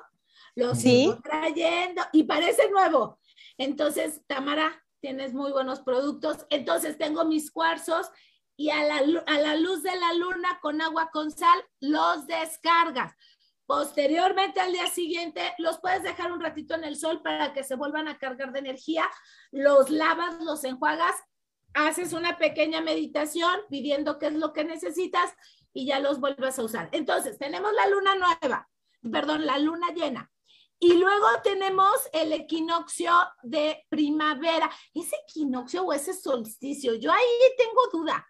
Lo 0.55 0.75
sigo 0.75 1.19
trayendo 1.23 2.03
y 2.13 2.25
parece 2.25 2.69
nuevo. 2.71 3.19
Entonces, 3.57 4.21
Tamara, 4.27 4.85
tienes 5.01 5.33
muy 5.33 5.53
buenos 5.53 5.81
productos. 5.81 6.47
Entonces, 6.51 6.99
tengo 6.99 7.25
mis 7.25 7.51
cuarzos 7.51 8.11
y 8.57 8.71
a 8.71 8.83
la, 8.85 9.23
a 9.27 9.39
la 9.39 9.57
luz 9.57 9.83
de 9.83 9.97
la 9.97 10.13
luna 10.15 10.59
con 10.61 10.83
agua 10.83 11.11
con 11.13 11.31
sal 11.31 11.59
los 11.81 12.27
descargas. 12.27 13.15
Posteriormente 13.67 14.61
al 14.61 14.73
día 14.73 14.87
siguiente 14.89 15.55
los 15.59 15.79
puedes 15.81 16.03
dejar 16.03 16.33
un 16.33 16.41
ratito 16.41 16.75
en 16.75 16.85
el 16.85 16.97
sol 16.97 17.23
para 17.23 17.53
que 17.53 17.65
se 17.65 17.77
vuelvan 17.77 18.09
a 18.09 18.19
cargar 18.19 18.53
de 18.53 18.59
energía, 18.59 19.09
los 19.51 19.89
lavas, 19.91 20.41
los 20.43 20.65
enjuagas, 20.65 21.15
haces 21.75 22.13
una 22.13 22.39
pequeña 22.39 22.81
meditación 22.81 23.61
pidiendo 23.71 24.19
qué 24.19 24.27
es 24.27 24.35
lo 24.35 24.53
que 24.53 24.65
necesitas 24.65 25.33
y 25.73 25.87
ya 25.87 26.01
los 26.01 26.21
vuelves 26.21 26.59
a 26.59 26.65
usar. 26.65 26.89
Entonces, 26.93 27.39
tenemos 27.39 27.73
la 27.73 27.89
luna 27.89 28.15
nueva, 28.17 28.69
perdón, 29.11 29.47
la 29.47 29.59
luna 29.59 29.89
llena. 29.95 30.31
Y 30.79 30.95
luego 30.95 31.29
tenemos 31.45 31.95
el 32.13 32.33
equinoccio 32.33 33.13
de 33.45 33.87
primavera. 33.89 34.69
¿Ese 34.93 35.15
equinoccio 35.29 35.85
o 35.85 35.93
ese 35.93 36.13
solsticio? 36.13 36.97
Yo 36.97 37.13
ahí 37.13 37.23
tengo 37.57 37.87
duda. 37.93 38.27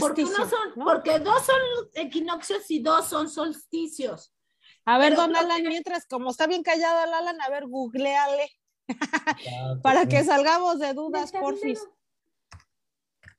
Porque, 0.00 0.24
son, 0.24 0.48
porque 0.84 1.18
dos 1.18 1.42
son 1.42 1.60
equinoccios 1.94 2.70
y 2.70 2.80
dos 2.80 3.06
son 3.06 3.28
solsticios. 3.28 4.32
A 4.86 4.98
ver, 4.98 5.16
don 5.16 5.34
Alan, 5.34 5.62
mientras, 5.64 6.06
como 6.06 6.30
está 6.30 6.46
bien 6.46 6.62
callado 6.62 7.04
el 7.04 7.12
Alan, 7.12 7.40
a 7.40 7.50
ver, 7.50 7.66
googleale. 7.66 8.50
para 9.82 10.06
que 10.06 10.22
salgamos 10.24 10.78
de 10.78 10.94
dudas, 10.94 11.32
porfis. 11.32 11.86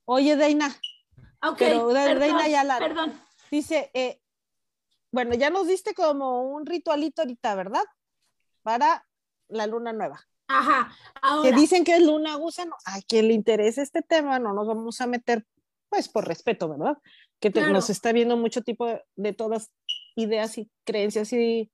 Oye, 0.05 0.35
Deina. 0.35 0.67
Ok, 1.41 1.57
pero 1.57 1.87
Deina 1.93 2.47
y 2.49 2.55
Alan. 2.55 2.79
Perdón. 2.79 3.21
Dice, 3.49 3.89
eh, 3.93 4.21
bueno, 5.11 5.35
ya 5.35 5.49
nos 5.49 5.67
diste 5.67 5.93
como 5.93 6.43
un 6.43 6.65
ritualito 6.65 7.21
ahorita, 7.21 7.55
¿verdad? 7.55 7.83
Para 8.61 9.05
la 9.47 9.67
luna 9.67 9.93
nueva. 9.93 10.21
Ajá. 10.49 10.93
que 11.43 11.51
dicen 11.53 11.83
que 11.83 11.95
es 11.95 12.01
luna 12.01 12.35
gusano. 12.35 12.75
A 12.85 13.01
quien 13.01 13.27
le 13.27 13.33
interese 13.33 13.81
este 13.81 14.01
tema, 14.01 14.39
no 14.39 14.53
nos 14.53 14.67
vamos 14.67 14.99
a 15.01 15.07
meter, 15.07 15.45
pues 15.89 16.09
por 16.09 16.27
respeto, 16.27 16.69
¿verdad? 16.69 16.97
Que 17.39 17.49
nos 17.49 17.89
está 17.89 18.11
viendo 18.11 18.35
mucho 18.37 18.61
tipo 18.61 18.87
de, 19.15 19.33
todas 19.33 19.71
ideas 20.17 20.57
y 20.57 20.69
creencias 20.83 21.31
y, 21.31 21.71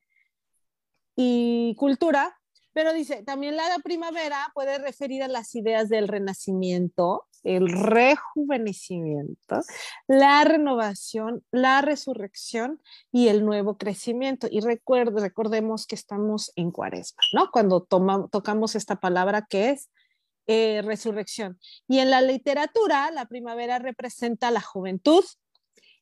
y 1.15 1.75
cultura, 1.77 2.37
pero 2.73 2.93
dice, 2.93 3.23
también 3.23 3.55
la 3.55 3.79
primavera 3.83 4.51
puede 4.53 4.77
referir 4.79 5.23
a 5.23 5.27
las 5.27 5.53
ideas 5.55 5.89
del 5.89 6.07
renacimiento, 6.07 7.27
el 7.43 7.71
rejuvenecimiento, 7.71 9.61
la 10.07 10.43
renovación, 10.43 11.43
la 11.51 11.81
resurrección 11.81 12.81
y 13.11 13.27
el 13.27 13.45
nuevo 13.45 13.77
crecimiento. 13.77 14.47
Y 14.49 14.61
recuerde, 14.61 15.21
recordemos 15.21 15.85
que 15.85 15.95
estamos 15.95 16.51
en 16.55 16.71
cuaresma, 16.71 17.21
¿no? 17.33 17.51
Cuando 17.51 17.83
tocamos 17.83 18.75
esta 18.75 18.95
palabra 18.95 19.45
que 19.47 19.69
es 19.69 19.91
eh, 20.47 20.81
resurrección. 20.83 21.59
Y 21.87 21.99
en 21.99 22.09
la 22.09 22.21
literatura, 22.21 23.11
la 23.11 23.27
primavera 23.27 23.77
representa 23.77 24.49
la 24.51 24.61
juventud, 24.61 25.23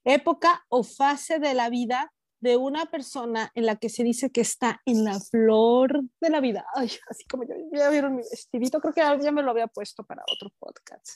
época 0.06 0.66
o 0.70 0.84
fase 0.84 1.40
de 1.40 1.54
la 1.54 1.70
vida 1.70 2.14
de 2.42 2.58
una 2.58 2.88
persona 2.88 3.52
en 3.56 3.66
la 3.66 3.76
que 3.76 3.88
se 3.88 4.04
dice 4.04 4.32
que 4.32 4.42
está 4.42 4.82
en 4.86 5.04
la 5.04 5.20
flor 5.20 6.02
de 6.20 6.30
la 6.30 6.42
vida. 6.42 6.66
Ay, 6.74 6.92
así 7.10 7.24
como 7.26 7.44
yo, 7.44 7.54
ya 7.72 7.90
vieron 7.90 8.16
mi 8.16 8.24
vestidito, 8.24 8.82
creo 8.82 8.94
que 8.94 9.24
ya 9.24 9.32
me 9.32 9.44
lo 9.44 9.52
había 9.52 9.68
puesto 9.68 10.04
para 10.04 10.24
otro 10.28 10.52
podcast. 10.60 11.08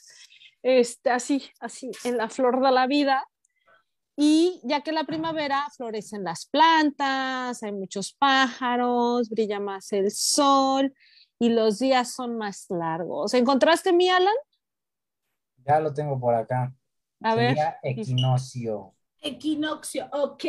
Este, 0.62 1.10
así, 1.10 1.44
así, 1.60 1.92
en 2.04 2.18
la 2.18 2.30
flor 2.30 2.62
de 2.62 2.72
la 2.72 2.88
vida. 2.88 3.28
Y 4.16 4.62
ya 4.64 4.82
que 4.82 4.94
la 4.94 5.04
primavera 5.04 5.68
florecen 5.76 6.24
las 6.24 6.46
plantas, 6.46 7.62
hay 7.64 7.72
muchos 7.72 8.14
pájaros, 8.14 9.30
brilla 9.30 9.60
más 9.60 9.92
el 9.92 10.10
sol 10.12 10.94
y 11.38 11.50
los 11.50 11.80
días 11.80 12.14
son 12.14 12.38
más 12.38 12.68
largos. 12.70 13.34
¿Encontraste 13.34 13.92
mi 13.92 14.10
Alan? 14.10 14.34
Ya 15.66 15.80
lo 15.80 15.94
tengo 15.94 16.20
por 16.20 16.36
acá. 16.36 16.74
A 17.22 17.36
ver. 17.36 17.58
Equinoccio. 17.82 18.94
Equinoccio, 19.26 20.08
ok. 20.12 20.46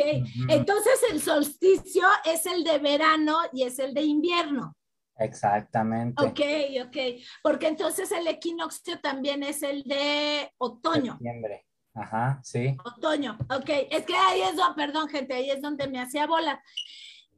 Entonces 0.49 0.99
el 1.11 1.21
solsticio 1.21 2.05
es 2.25 2.45
el 2.45 2.63
de 2.63 2.79
verano 2.79 3.39
y 3.51 3.63
es 3.63 3.79
el 3.79 3.93
de 3.93 4.03
invierno. 4.03 4.75
Exactamente. 5.19 6.23
Ok, 6.23 6.39
ok. 6.85 6.97
Porque 7.41 7.67
entonces 7.67 8.11
el 8.11 8.27
equinoccio 8.27 8.99
también 8.99 9.43
es 9.43 9.63
el 9.63 9.83
de 9.83 10.51
otoño. 10.57 11.13
Septiembre. 11.13 11.65
Ajá, 11.93 12.39
sí. 12.43 12.77
Otoño, 12.85 13.37
ok. 13.49 13.69
Es 13.89 14.05
que 14.05 14.15
ahí 14.15 14.41
es 14.41 14.55
donde, 14.55 14.75
perdón, 14.75 15.09
gente, 15.09 15.33
ahí 15.33 15.49
es 15.49 15.61
donde 15.61 15.87
me 15.87 15.99
hacía 15.99 16.27
bola. 16.27 16.61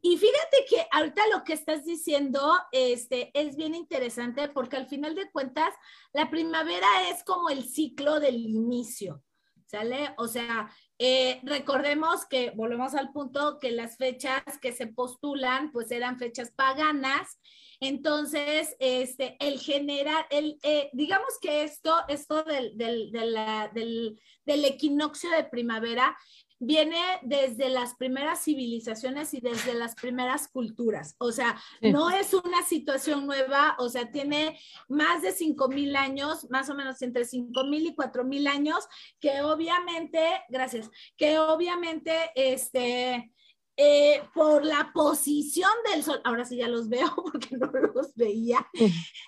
Y 0.02 0.18
fíjate 0.18 0.66
que 0.70 0.86
ahorita 0.92 1.22
lo 1.34 1.44
que 1.44 1.54
estás 1.54 1.84
diciendo 1.84 2.58
este, 2.72 3.32
es 3.34 3.56
bien 3.56 3.76
interesante 3.76 4.48
porque 4.48 4.78
al 4.78 4.88
final 4.88 5.14
de 5.14 5.30
cuentas 5.30 5.74
la 6.14 6.30
primavera 6.30 6.88
es 7.10 7.24
como 7.24 7.50
el 7.50 7.64
ciclo 7.64 8.20
del 8.20 8.36
inicio, 8.36 9.24
¿sale? 9.66 10.14
O 10.18 10.28
sea, 10.28 10.70
eh, 11.00 11.40
recordemos 11.44 12.26
que, 12.26 12.52
volvemos 12.52 12.94
al 12.94 13.14
punto, 13.14 13.58
que 13.58 13.72
las 13.72 13.96
fechas 13.96 14.44
que 14.62 14.74
se 14.74 14.88
postulan, 14.88 15.72
pues 15.72 15.92
eran 15.92 16.20
fechas 16.20 16.52
paganas. 16.52 17.40
Entonces, 17.80 18.76
este, 18.80 19.38
el 19.40 19.60
general, 19.60 20.26
el, 20.30 20.60
eh, 20.64 20.90
digamos 20.92 21.40
que 21.42 21.64
esto, 21.64 21.96
esto 22.10 22.44
del, 22.44 22.78
del, 22.78 24.20
del 24.46 24.66
equinoccio 24.66 25.30
de 25.30 25.46
primavera 25.46 26.18
viene 26.60 27.02
desde 27.22 27.70
las 27.70 27.96
primeras 27.96 28.44
civilizaciones 28.44 29.34
y 29.34 29.40
desde 29.40 29.74
las 29.74 29.96
primeras 29.96 30.48
culturas. 30.50 31.16
O 31.18 31.32
sea, 31.32 31.60
no 31.82 32.10
es 32.10 32.34
una 32.34 32.64
situación 32.64 33.26
nueva, 33.26 33.76
o 33.80 33.90
sea, 33.90 34.12
tiene 34.12 34.60
más 34.90 35.22
de 35.22 35.34
5.000 35.34 35.96
años, 35.96 36.50
más 36.50 36.70
o 36.70 36.76
menos 36.76 37.02
entre 37.02 37.24
5.000 37.24 37.82
y 37.82 37.96
4.000 37.96 38.48
años, 38.50 38.88
que 39.20 39.42
obviamente, 39.42 40.20
gracias, 40.50 40.90
que 41.18 41.40
obviamente, 41.40 42.32
este... 42.36 43.34
Eh, 43.82 44.24
por 44.34 44.66
la 44.66 44.92
posición 44.94 45.72
del 45.90 46.04
sol, 46.04 46.20
ahora 46.26 46.44
sí 46.44 46.58
ya 46.58 46.68
los 46.68 46.90
veo 46.90 47.16
porque 47.32 47.56
no 47.56 47.68
los 47.68 48.14
veía, 48.14 48.68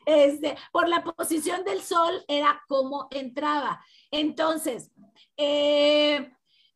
este, 0.06 0.58
por 0.74 0.90
la 0.90 1.06
posición 1.06 1.64
del 1.64 1.82
sol 1.82 2.26
era 2.28 2.62
como 2.68 3.08
entraba. 3.12 3.82
Entonces, 4.12 4.92
eh, 5.38 6.34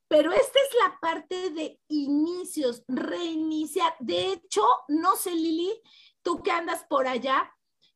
pero 0.07 0.31
esta 0.31 0.59
es 0.59 0.75
la 0.83 0.97
parte 0.99 1.49
de 1.51 1.79
inicios, 1.87 2.83
reiniciar. 2.87 3.95
De 3.99 4.33
hecho, 4.33 4.63
no 4.87 5.15
sé, 5.15 5.31
Lili, 5.31 5.81
tú 6.21 6.41
que 6.43 6.51
andas 6.51 6.83
por 6.87 7.07
allá, 7.07 7.51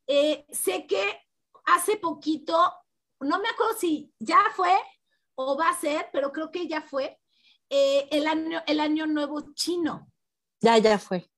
eh, 0.08 0.46
sé 0.50 0.88
que 0.88 1.22
hace 1.66 1.98
poquito, 1.98 2.74
no 3.20 3.40
me 3.40 3.50
acuerdo 3.50 3.78
si 3.78 4.12
ya 4.20 4.42
fue 4.56 4.76
o 5.36 5.58
va 5.58 5.70
a 5.70 5.80
ser, 5.80 6.10
pero 6.12 6.32
creo 6.32 6.52
que 6.52 6.68
ya 6.68 6.82
fue 6.82 7.20
eh, 7.70 8.08
el, 8.12 8.28
año, 8.28 8.62
el 8.66 8.80
año 8.80 9.06
nuevo 9.06 9.54
chino. 9.54 10.12
Ya, 10.62 10.78
ya 10.78 10.98
fue. 10.98 11.30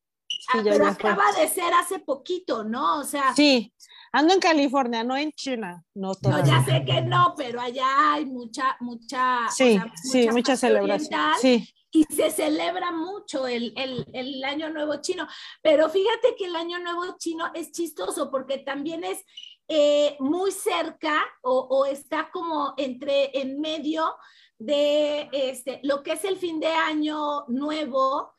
Ah, 0.54 0.62
pero 0.64 0.88
acaba 0.88 1.32
de 1.34 1.48
ser 1.48 1.74
hace 1.74 2.00
poquito, 2.00 2.64
¿no? 2.64 3.00
O 3.00 3.04
sea. 3.04 3.36
Sí, 3.36 3.74
ando 4.12 4.34
en 4.34 4.40
California, 4.40 5.04
no 5.04 5.16
en 5.16 5.32
China. 5.32 5.84
No, 5.94 6.12
no 6.22 6.46
ya 6.46 6.64
sé 6.64 6.84
que 6.86 7.02
no, 7.02 7.34
pero 7.38 7.62
allá 7.62 8.14
hay 8.14 8.26
mucha, 8.26 8.76
mucha. 8.80 9.48
Sí, 9.50 9.80
sí, 9.96 10.30
mucha 10.30 10.56
celebración. 10.56 11.20
Sí. 11.40 11.68
Y 11.94 12.06
se 12.06 12.32
celebra 12.32 12.92
mucho 12.92 13.48
el, 13.48 13.74
el, 13.76 14.06
el, 14.14 14.44
Año 14.46 14.70
Nuevo 14.70 14.96
Chino. 15.02 15.28
Pero 15.62 15.90
fíjate 15.90 16.36
que 16.38 16.46
el 16.46 16.56
Año 16.56 16.80
Nuevo 16.80 17.16
Chino 17.18 17.52
es 17.54 17.72
chistoso 17.72 18.32
porque 18.32 18.60
también 18.60 19.04
es 19.04 19.26
eh, 19.68 20.16
muy 20.20 20.52
cerca 20.52 21.22
o, 21.42 21.60
o, 21.70 21.86
está 21.86 22.30
como 22.32 22.74
entre 22.78 23.38
en 23.38 23.60
medio 23.60 24.16
de 24.58 25.30
este, 25.32 25.80
lo 25.84 26.04
que 26.04 26.14
es 26.14 26.24
el 26.24 26.38
fin 26.38 26.60
de 26.60 26.68
año 26.68 27.46
nuevo 27.48 28.34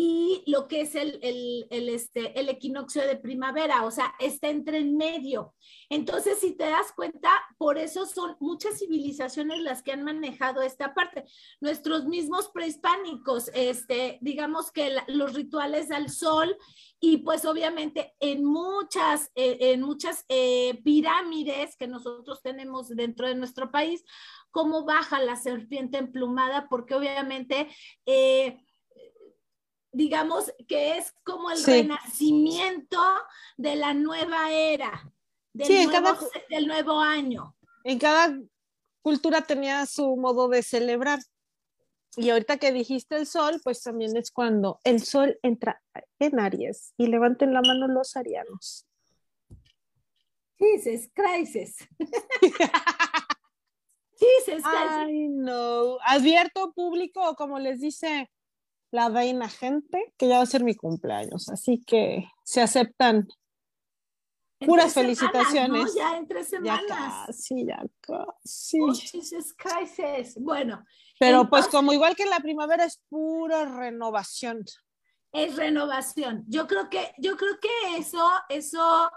y 0.00 0.44
lo 0.46 0.68
que 0.68 0.82
es 0.82 0.94
el, 0.94 1.18
el, 1.22 1.88
este, 1.88 2.38
el 2.38 2.48
equinoccio 2.48 3.04
de 3.04 3.16
primavera, 3.16 3.84
o 3.84 3.90
sea, 3.90 4.14
está 4.20 4.48
entre 4.48 4.78
en 4.78 4.96
medio. 4.96 5.56
Entonces, 5.90 6.38
si 6.38 6.52
te 6.52 6.66
das 6.66 6.92
cuenta, 6.94 7.28
por 7.56 7.78
eso 7.78 8.06
son 8.06 8.36
muchas 8.38 8.78
civilizaciones 8.78 9.60
las 9.60 9.82
que 9.82 9.90
han 9.90 10.04
manejado 10.04 10.62
esta 10.62 10.94
parte. 10.94 11.24
Nuestros 11.60 12.04
mismos 12.04 12.48
prehispánicos, 12.54 13.50
este, 13.54 14.18
digamos 14.20 14.70
que 14.70 14.94
los 15.08 15.34
rituales 15.34 15.90
al 15.90 16.10
sol 16.10 16.56
y 17.00 17.16
pues 17.16 17.44
obviamente 17.44 18.14
en 18.20 18.44
muchas, 18.44 19.32
eh, 19.34 19.58
en 19.72 19.82
muchas 19.82 20.24
eh, 20.28 20.80
pirámides 20.84 21.74
que 21.76 21.88
nosotros 21.88 22.40
tenemos 22.40 22.88
dentro 22.88 23.26
de 23.26 23.34
nuestro 23.34 23.72
país, 23.72 24.04
cómo 24.52 24.84
baja 24.84 25.20
la 25.20 25.34
serpiente 25.34 25.98
emplumada, 25.98 26.68
porque 26.68 26.94
obviamente... 26.94 27.66
Eh, 28.06 28.60
digamos 29.92 30.52
que 30.66 30.98
es 30.98 31.14
como 31.24 31.50
el 31.50 31.62
renacimiento 31.64 33.00
de 33.56 33.76
la 33.76 33.94
nueva 33.94 34.52
era, 34.52 35.12
del, 35.52 35.86
nuevo, 35.86 36.18
del 36.50 36.66
nuevo 36.66 37.00
año. 37.00 37.56
En 37.84 37.98
cada 37.98 38.38
cultura 39.02 39.42
tenía 39.42 39.86
su 39.86 40.16
modo 40.16 40.48
de 40.48 40.62
celebrar. 40.62 41.20
Y 42.16 42.30
ahorita 42.30 42.56
que 42.56 42.72
dijiste 42.72 43.16
el 43.16 43.26
sol, 43.26 43.60
pues 43.62 43.82
también 43.82 44.16
es 44.16 44.30
cuando 44.30 44.80
el 44.84 45.02
sol 45.02 45.38
entra 45.42 45.82
en 46.18 46.40
Aries 46.40 46.92
y 46.96 47.06
levanten 47.06 47.52
la 47.52 47.62
mano 47.62 47.86
los 47.86 48.16
arianos. 48.16 48.86
Jesus 50.58 51.08
crisis. 51.14 51.76
Jesus 54.18 54.64
Ay, 54.64 55.28
no. 55.28 55.98
Advierto 56.04 56.72
público, 56.72 57.36
como 57.36 57.60
les 57.60 57.80
dice 57.80 58.28
la 58.90 59.08
vaina 59.08 59.48
gente, 59.48 60.12
que 60.16 60.28
ya 60.28 60.38
va 60.38 60.42
a 60.42 60.46
ser 60.46 60.64
mi 60.64 60.74
cumpleaños, 60.74 61.48
así 61.48 61.82
que 61.86 62.24
se 62.44 62.60
aceptan 62.60 63.28
puras 64.58 64.94
felicitaciones. 64.94 65.94
Ya 65.94 66.16
en 66.16 66.26
tres 66.26 66.48
semanas. 66.48 66.82
Ya 66.88 67.26
casi, 67.26 67.66
ya 67.66 67.82
casi. 68.00 68.80
Oh, 68.80 68.94
Jesus 68.94 69.54
Bueno. 70.40 70.84
Pero 71.18 71.48
pues 71.48 71.68
como 71.68 71.92
igual 71.92 72.16
que 72.16 72.24
en 72.24 72.30
la 72.30 72.40
primavera 72.40 72.84
es 72.84 73.00
pura 73.08 73.64
renovación. 73.64 74.64
Es 75.32 75.56
renovación. 75.56 76.44
Yo 76.48 76.66
creo 76.66 76.88
que, 76.88 77.12
yo 77.18 77.36
creo 77.36 77.58
que 77.60 77.98
eso, 77.98 78.26
eso 78.48 79.10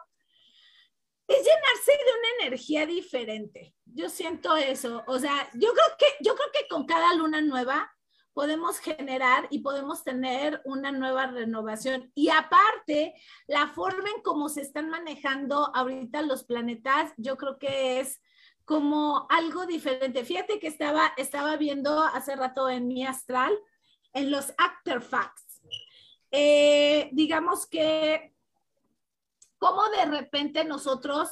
es 1.27 1.37
llenarse 1.37 1.91
de 1.91 2.19
una 2.19 2.45
energía 2.47 2.85
diferente. 2.85 3.73
Yo 3.85 4.09
siento 4.09 4.55
eso. 4.57 5.03
O 5.07 5.19
sea, 5.19 5.49
yo 5.53 5.71
creo 5.73 5.97
que, 5.97 6.05
yo 6.21 6.35
creo 6.35 6.47
que 6.51 6.67
con 6.67 6.85
cada 6.85 7.13
luna 7.15 7.41
nueva 7.41 7.91
podemos 8.33 8.79
generar 8.79 9.47
y 9.49 9.59
podemos 9.59 10.03
tener 10.03 10.61
una 10.65 10.91
nueva 10.91 11.27
renovación. 11.27 12.11
Y 12.15 12.29
aparte, 12.29 13.13
la 13.47 13.67
forma 13.67 14.09
en 14.15 14.21
cómo 14.21 14.49
se 14.49 14.61
están 14.61 14.89
manejando 14.89 15.75
ahorita 15.75 16.21
los 16.21 16.43
planetas, 16.43 17.13
yo 17.17 17.37
creo 17.37 17.57
que 17.59 17.99
es 17.99 18.21
como 18.65 19.27
algo 19.29 19.65
diferente. 19.65 20.23
Fíjate 20.23 20.59
que 20.59 20.67
estaba, 20.67 21.13
estaba 21.17 21.57
viendo 21.57 22.01
hace 22.01 22.35
rato 22.35 22.69
en 22.69 22.87
mi 22.87 23.05
astral, 23.05 23.53
en 24.13 24.31
los 24.31 24.53
Actor 24.57 25.01
Facts. 25.01 25.61
Eh, 26.31 27.09
digamos 27.11 27.67
que 27.67 28.33
cómo 29.57 29.89
de 29.89 30.05
repente 30.05 30.63
nosotros 30.63 31.29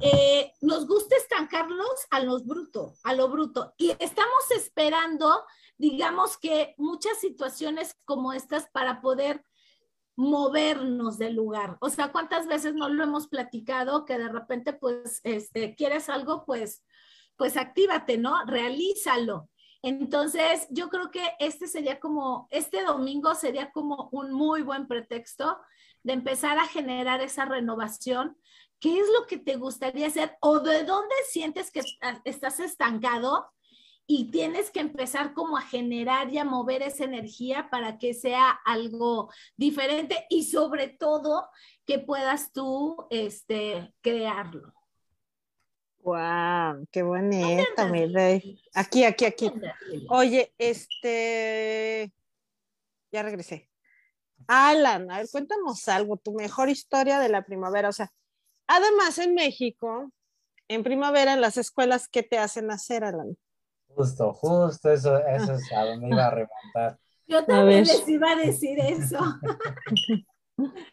eh, 0.00 0.52
nos 0.60 0.86
gusta 0.86 1.16
estancarlos 1.16 2.06
a 2.10 2.20
los 2.20 2.46
bruto, 2.46 2.94
a 3.04 3.14
lo 3.14 3.28
bruto. 3.28 3.74
Y 3.76 3.90
estamos 3.98 4.50
esperando, 4.54 5.44
digamos 5.80 6.36
que 6.36 6.74
muchas 6.76 7.18
situaciones 7.18 7.96
como 8.04 8.34
estas 8.34 8.68
para 8.68 9.00
poder 9.00 9.42
movernos 10.14 11.16
del 11.16 11.36
lugar. 11.36 11.78
O 11.80 11.88
sea, 11.88 12.12
¿cuántas 12.12 12.46
veces 12.46 12.74
no 12.74 12.90
lo 12.90 13.02
hemos 13.02 13.28
platicado 13.28 14.04
que 14.04 14.18
de 14.18 14.28
repente, 14.28 14.74
pues, 14.74 15.22
este, 15.24 15.74
quieres 15.74 16.10
algo, 16.10 16.44
pues, 16.44 16.84
pues 17.36 17.56
actívate, 17.56 18.18
¿no? 18.18 18.44
Realízalo. 18.44 19.48
Entonces, 19.80 20.66
yo 20.68 20.90
creo 20.90 21.10
que 21.10 21.22
este 21.38 21.66
sería 21.66 21.98
como, 21.98 22.46
este 22.50 22.84
domingo 22.84 23.34
sería 23.34 23.72
como 23.72 24.10
un 24.12 24.32
muy 24.32 24.60
buen 24.60 24.86
pretexto 24.86 25.58
de 26.02 26.12
empezar 26.12 26.58
a 26.58 26.66
generar 26.66 27.22
esa 27.22 27.46
renovación. 27.46 28.36
¿Qué 28.78 29.00
es 29.00 29.06
lo 29.18 29.26
que 29.26 29.38
te 29.38 29.56
gustaría 29.56 30.08
hacer 30.08 30.36
o 30.42 30.60
de 30.60 30.84
dónde 30.84 31.14
sientes 31.30 31.70
que 31.70 31.80
estás 32.24 32.60
estancado? 32.60 33.50
Y 34.12 34.24
tienes 34.24 34.72
que 34.72 34.80
empezar 34.80 35.34
como 35.34 35.56
a 35.56 35.62
generar 35.62 36.32
y 36.32 36.38
a 36.38 36.44
mover 36.44 36.82
esa 36.82 37.04
energía 37.04 37.68
para 37.70 37.96
que 37.96 38.12
sea 38.12 38.50
algo 38.64 39.32
diferente 39.56 40.26
y 40.28 40.46
sobre 40.46 40.88
todo 40.88 41.48
que 41.86 42.00
puedas 42.00 42.50
tú 42.50 43.06
este, 43.10 43.94
crearlo. 44.00 44.74
Wow, 46.00 46.88
qué 46.90 47.04
bonito, 47.04 47.86
mi 47.88 48.06
rey. 48.06 48.60
Aquí, 48.74 49.04
aquí, 49.04 49.26
aquí. 49.26 49.52
Oye, 50.08 50.52
este, 50.58 52.12
ya 53.12 53.22
regresé. 53.22 53.70
Alan, 54.48 55.08
a 55.08 55.18
ver, 55.18 55.28
cuéntanos 55.30 55.86
algo, 55.86 56.16
tu 56.16 56.32
mejor 56.32 56.68
historia 56.68 57.20
de 57.20 57.28
la 57.28 57.44
primavera. 57.44 57.88
O 57.88 57.92
sea, 57.92 58.10
además 58.66 59.18
en 59.18 59.34
México, 59.34 60.10
en 60.66 60.82
primavera 60.82 61.34
en 61.34 61.40
las 61.40 61.58
escuelas, 61.58 62.08
¿qué 62.08 62.24
te 62.24 62.38
hacen 62.38 62.72
hacer, 62.72 63.04
Alan? 63.04 63.36
Justo, 63.94 64.32
justo 64.32 64.90
eso, 64.90 65.18
eso 65.18 65.54
es 65.54 65.72
a 65.72 65.84
donde 65.84 66.08
iba 66.08 66.26
a 66.26 66.30
remontar. 66.30 66.98
Yo 67.26 67.44
también 67.44 67.84
les 67.84 68.08
iba 68.08 68.32
a 68.32 68.36
decir 68.36 68.78
eso. 68.80 69.18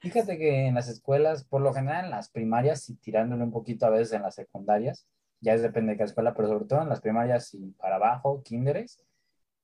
Fíjate 0.02 0.38
que 0.38 0.68
en 0.68 0.76
las 0.76 0.88
escuelas, 0.88 1.44
por 1.44 1.62
lo 1.62 1.74
general 1.74 2.06
en 2.06 2.12
las 2.12 2.30
primarias 2.30 2.90
y 2.90 2.96
tirándole 2.96 3.44
un 3.44 3.52
poquito 3.52 3.86
a 3.86 3.90
veces 3.90 4.14
en 4.14 4.22
las 4.22 4.36
secundarias, 4.36 5.08
ya 5.42 5.54
es 5.54 5.62
depende 5.62 5.92
de 5.92 5.98
qué 5.98 6.04
escuela, 6.04 6.34
pero 6.34 6.48
sobre 6.48 6.66
todo 6.66 6.82
en 6.82 6.90
las 6.90 7.02
primarias 7.02 7.54
y 7.54 7.72
para 7.72 7.96
abajo, 7.96 8.42
kinderes, 8.44 9.00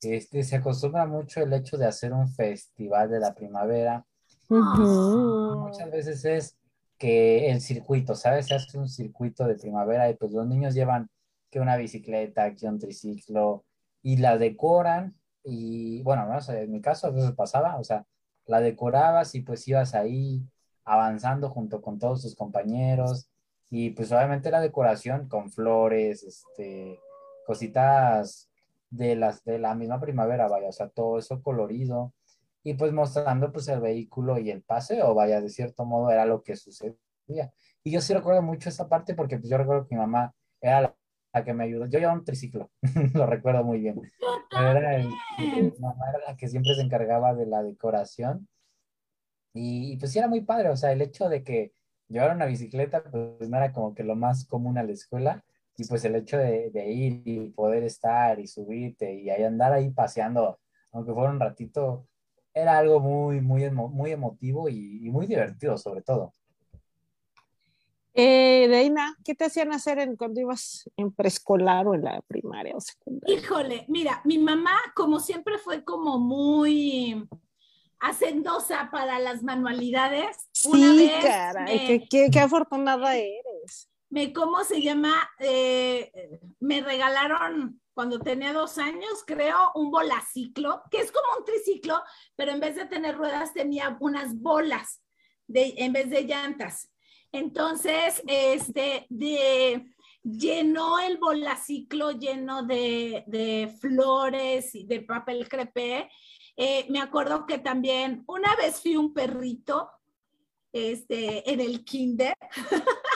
este, 0.01 0.43
se 0.43 0.57
acostumbra 0.57 1.05
mucho 1.05 1.41
el 1.41 1.53
hecho 1.53 1.77
de 1.77 1.85
hacer 1.85 2.13
un 2.13 2.27
festival 2.27 3.09
de 3.09 3.19
la 3.19 3.33
primavera. 3.33 4.05
Muchas 4.49 5.89
veces 5.91 6.25
es 6.25 6.57
que 6.97 7.49
el 7.49 7.61
circuito, 7.61 8.15
¿sabes? 8.15 8.47
Se 8.47 8.55
hace 8.55 8.77
un 8.77 8.89
circuito 8.89 9.45
de 9.45 9.55
primavera 9.55 10.09
y 10.09 10.15
pues 10.15 10.31
los 10.31 10.47
niños 10.47 10.73
llevan 10.73 11.09
que 11.53 11.59
una 11.59 11.77
bicicleta, 11.77 12.55
que 12.55 12.67
un 12.67 12.79
triciclo, 12.79 13.63
y 14.01 14.17
la 14.17 14.39
decoran, 14.39 15.15
y 15.43 16.01
bueno, 16.01 16.25
¿no? 16.25 16.39
en 16.53 16.71
mi 16.71 16.81
caso 16.81 17.07
a 17.07 17.11
veces 17.11 17.31
pasaba, 17.33 17.77
o 17.77 17.83
sea, 17.83 18.05
la 18.47 18.59
decorabas 18.59 19.35
y 19.35 19.41
pues 19.41 19.67
ibas 19.67 19.93
ahí 19.93 20.41
avanzando 20.83 21.49
junto 21.49 21.79
con 21.81 21.99
todos 21.99 22.23
tus 22.23 22.35
compañeros, 22.35 23.29
y 23.69 23.91
pues 23.91 24.11
obviamente 24.11 24.49
la 24.49 24.61
decoración 24.61 25.27
con 25.27 25.51
flores, 25.51 26.23
este, 26.23 26.99
cositas 27.45 28.49
de, 28.89 29.15
las, 29.15 29.43
de 29.43 29.59
la 29.59 29.75
misma 29.75 30.01
primavera, 30.01 30.47
vaya, 30.47 30.69
o 30.69 30.71
sea, 30.71 30.89
todo 30.89 31.19
eso 31.19 31.43
colorido, 31.43 32.13
y 32.63 32.73
pues 32.73 32.91
mostrando 32.93 33.51
pues 33.51 33.67
el 33.67 33.79
vehículo 33.79 34.39
y 34.39 34.49
el 34.49 34.63
paseo, 34.63 35.13
vaya, 35.13 35.39
de 35.39 35.49
cierto 35.49 35.85
modo 35.85 36.09
era 36.09 36.25
lo 36.25 36.41
que 36.41 36.55
sucedía. 36.55 37.53
Y 37.83 37.91
yo 37.91 38.01
sí 38.01 38.11
recuerdo 38.13 38.41
mucho 38.41 38.69
esa 38.69 38.89
parte 38.89 39.13
porque 39.13 39.37
pues 39.37 39.49
yo 39.49 39.57
recuerdo 39.57 39.87
que 39.87 39.95
mi 39.95 40.01
mamá 40.01 40.33
era 40.61 40.81
la 40.81 40.95
la 41.33 41.43
que 41.43 41.53
me 41.53 41.63
ayudó. 41.65 41.87
Yo 41.87 41.99
llevaba 41.99 42.17
un 42.17 42.25
triciclo, 42.25 42.71
lo 43.13 43.25
recuerdo 43.25 43.63
muy 43.63 43.79
bien. 43.79 43.99
Era, 44.51 44.95
el, 44.97 45.09
mamá 45.79 46.09
era 46.09 46.31
la 46.31 46.37
que 46.37 46.47
siempre 46.47 46.75
se 46.75 46.81
encargaba 46.81 47.33
de 47.33 47.47
la 47.47 47.63
decoración. 47.63 48.47
Y, 49.55 49.97
pues 49.97 50.11
sí 50.11 50.19
era 50.19 50.27
muy 50.27 50.41
padre, 50.41 50.69
o 50.69 50.77
sea, 50.77 50.91
el 50.91 51.01
hecho 51.01 51.29
de 51.29 51.43
que 51.43 51.73
llevara 52.07 52.33
una 52.33 52.45
bicicleta, 52.45 53.03
pues 53.03 53.49
no 53.49 53.57
era 53.57 53.71
como 53.71 53.93
que 53.93 54.03
lo 54.03 54.15
más 54.15 54.45
común 54.45 54.77
a 54.77 54.83
la 54.83 54.93
escuela. 54.93 55.43
Y 55.75 55.85
pues 55.85 56.05
el 56.05 56.15
hecho 56.15 56.37
de, 56.37 56.71
ir 56.91 57.23
y 57.25 57.49
poder 57.49 57.83
estar 57.83 58.39
y 58.39 58.47
subirte 58.47 59.11
y 59.13 59.31
ahí 59.31 59.43
andar 59.43 59.73
ahí 59.73 59.89
paseando, 59.89 60.59
aunque 60.91 61.13
fuera 61.13 61.31
un 61.31 61.39
ratito, 61.39 62.07
era 62.53 62.77
algo 62.77 62.99
muy, 62.99 63.41
muy, 63.41 63.69
muy 63.71 64.11
emotivo 64.11 64.69
y 64.69 65.09
muy 65.09 65.25
divertido 65.25 65.77
sobre 65.79 66.03
todo. 66.03 66.35
Eh, 68.15 68.67
Deina, 68.69 69.17
¿qué 69.25 69.33
te 69.33 69.45
hacían 69.45 69.73
hacer 69.73 69.97
en, 69.97 70.15
cuando 70.15 70.39
ibas 70.39 70.89
en 70.97 71.11
preescolar 71.11 71.87
o 71.87 71.95
en 71.95 72.03
la 72.03 72.21
primaria 72.21 72.75
o 72.75 72.79
secundaria? 72.79 73.35
Híjole, 73.35 73.85
mira, 73.87 74.21
mi 74.23 74.37
mamá 74.37 74.77
como 74.95 75.19
siempre 75.19 75.57
fue 75.57 75.83
como 75.83 76.19
muy 76.19 77.27
hacendosa 77.99 78.89
para 78.91 79.17
las 79.19 79.41
manualidades. 79.41 80.49
Sí, 80.51 80.69
Una 80.69 80.93
vez 80.93 81.11
caray, 81.23 82.07
qué, 82.07 82.39
afortunada 82.39 83.15
eres. 83.15 83.89
Me, 84.09 84.31
¿cómo 84.31 84.63
se 84.63 84.81
llama? 84.81 85.27
Eh, 85.39 86.39
me 86.59 86.81
regalaron 86.81 87.81
cuando 87.95 88.19
tenía 88.19 88.53
dos 88.53 88.77
años, 88.77 89.23
creo, 89.25 89.71
un 89.73 89.89
bolaciclo, 89.89 90.83
que 90.91 90.99
es 90.99 91.11
como 91.11 91.25
un 91.39 91.45
triciclo, 91.45 92.01
pero 92.35 92.51
en 92.51 92.59
vez 92.59 92.75
de 92.75 92.85
tener 92.85 93.17
ruedas 93.17 93.53
tenía 93.53 93.97
unas 93.99 94.39
bolas 94.39 95.01
de, 95.47 95.73
en 95.77 95.93
vez 95.93 96.11
de 96.11 96.23
llantas. 96.23 96.92
Entonces, 97.33 98.21
este, 98.27 99.07
de, 99.09 99.91
llenó 100.23 100.99
el 100.99 101.17
bolaciclo 101.17 102.11
lleno 102.11 102.63
de, 102.63 103.75
flores 103.81 104.75
y 104.75 104.85
de 104.85 105.01
papel 105.01 105.49
crepé. 105.49 106.09
Eh, 106.55 106.85
me 106.89 107.01
acuerdo 107.01 107.47
que 107.47 107.57
también 107.57 108.23
una 108.27 108.55
vez 108.55 108.79
fui 108.79 108.95
un 108.95 109.13
perrito 109.13 109.89
este, 110.71 111.51
en 111.51 111.59
el 111.59 111.83
kinder. 111.83 112.35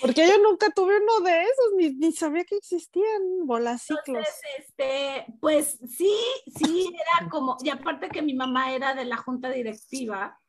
Porque 0.00 0.26
yo 0.26 0.38
nunca 0.38 0.70
tuve 0.70 0.96
uno 0.96 1.20
de 1.20 1.42
esos, 1.42 1.96
ni, 1.98 2.12
sabía 2.12 2.44
que 2.44 2.56
existían 2.56 3.46
bolaciclos. 3.46 4.06
Entonces, 4.06 4.40
este, 4.58 5.26
pues 5.38 5.78
sí, 5.86 6.16
sí, 6.56 6.90
era 6.94 7.28
como, 7.28 7.58
y 7.62 7.68
aparte 7.68 8.08
que 8.08 8.22
mi 8.22 8.32
mamá 8.32 8.74
era 8.74 8.94
de 8.94 9.04
la 9.04 9.18
junta 9.18 9.50
directiva, 9.50 10.40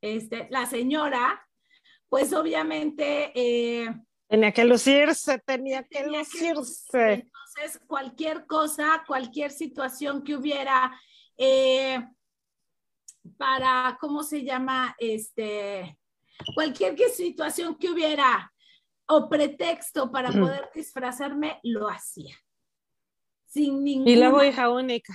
este, 0.00 0.46
la 0.50 0.66
señora 0.66 1.44
pues 2.08 2.32
obviamente... 2.32 3.32
Eh, 3.34 3.94
tenía 4.28 4.52
que 4.52 4.64
lucirse, 4.64 5.38
tenía 5.38 5.82
que 5.84 6.06
lucirse. 6.06 7.12
Entonces, 7.12 7.80
cualquier 7.86 8.46
cosa, 8.46 9.04
cualquier 9.06 9.50
situación 9.50 10.22
que 10.22 10.36
hubiera 10.36 10.98
eh, 11.36 12.04
para, 13.36 13.96
¿cómo 14.00 14.22
se 14.22 14.44
llama? 14.44 14.94
Este, 14.98 15.98
cualquier 16.54 16.96
situación 17.10 17.76
que 17.76 17.90
hubiera 17.90 18.52
o 19.06 19.28
pretexto 19.28 20.10
para 20.10 20.30
poder 20.30 20.70
disfrazarme, 20.74 21.60
lo 21.62 21.88
hacía. 21.88 22.34
Sin 23.46 23.84
ninguna 23.84 24.10
y 24.10 24.16
luego 24.16 24.42
hija 24.42 24.70
única. 24.70 25.14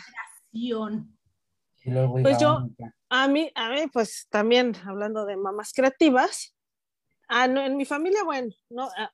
pues 2.22 2.38
yo, 2.40 2.68
a 3.10 3.28
mí, 3.28 3.52
a 3.56 3.70
mí, 3.70 3.88
pues 3.92 4.28
también 4.30 4.76
hablando 4.86 5.26
de 5.26 5.38
mamás 5.38 5.74
creativas, 5.74 6.56
Ah, 7.30 7.48
no, 7.48 7.62
en 7.62 7.78
mi 7.78 7.86
familia, 7.86 8.24
bueno, 8.24 8.52
no, 8.70 8.90
ah, 8.98 9.12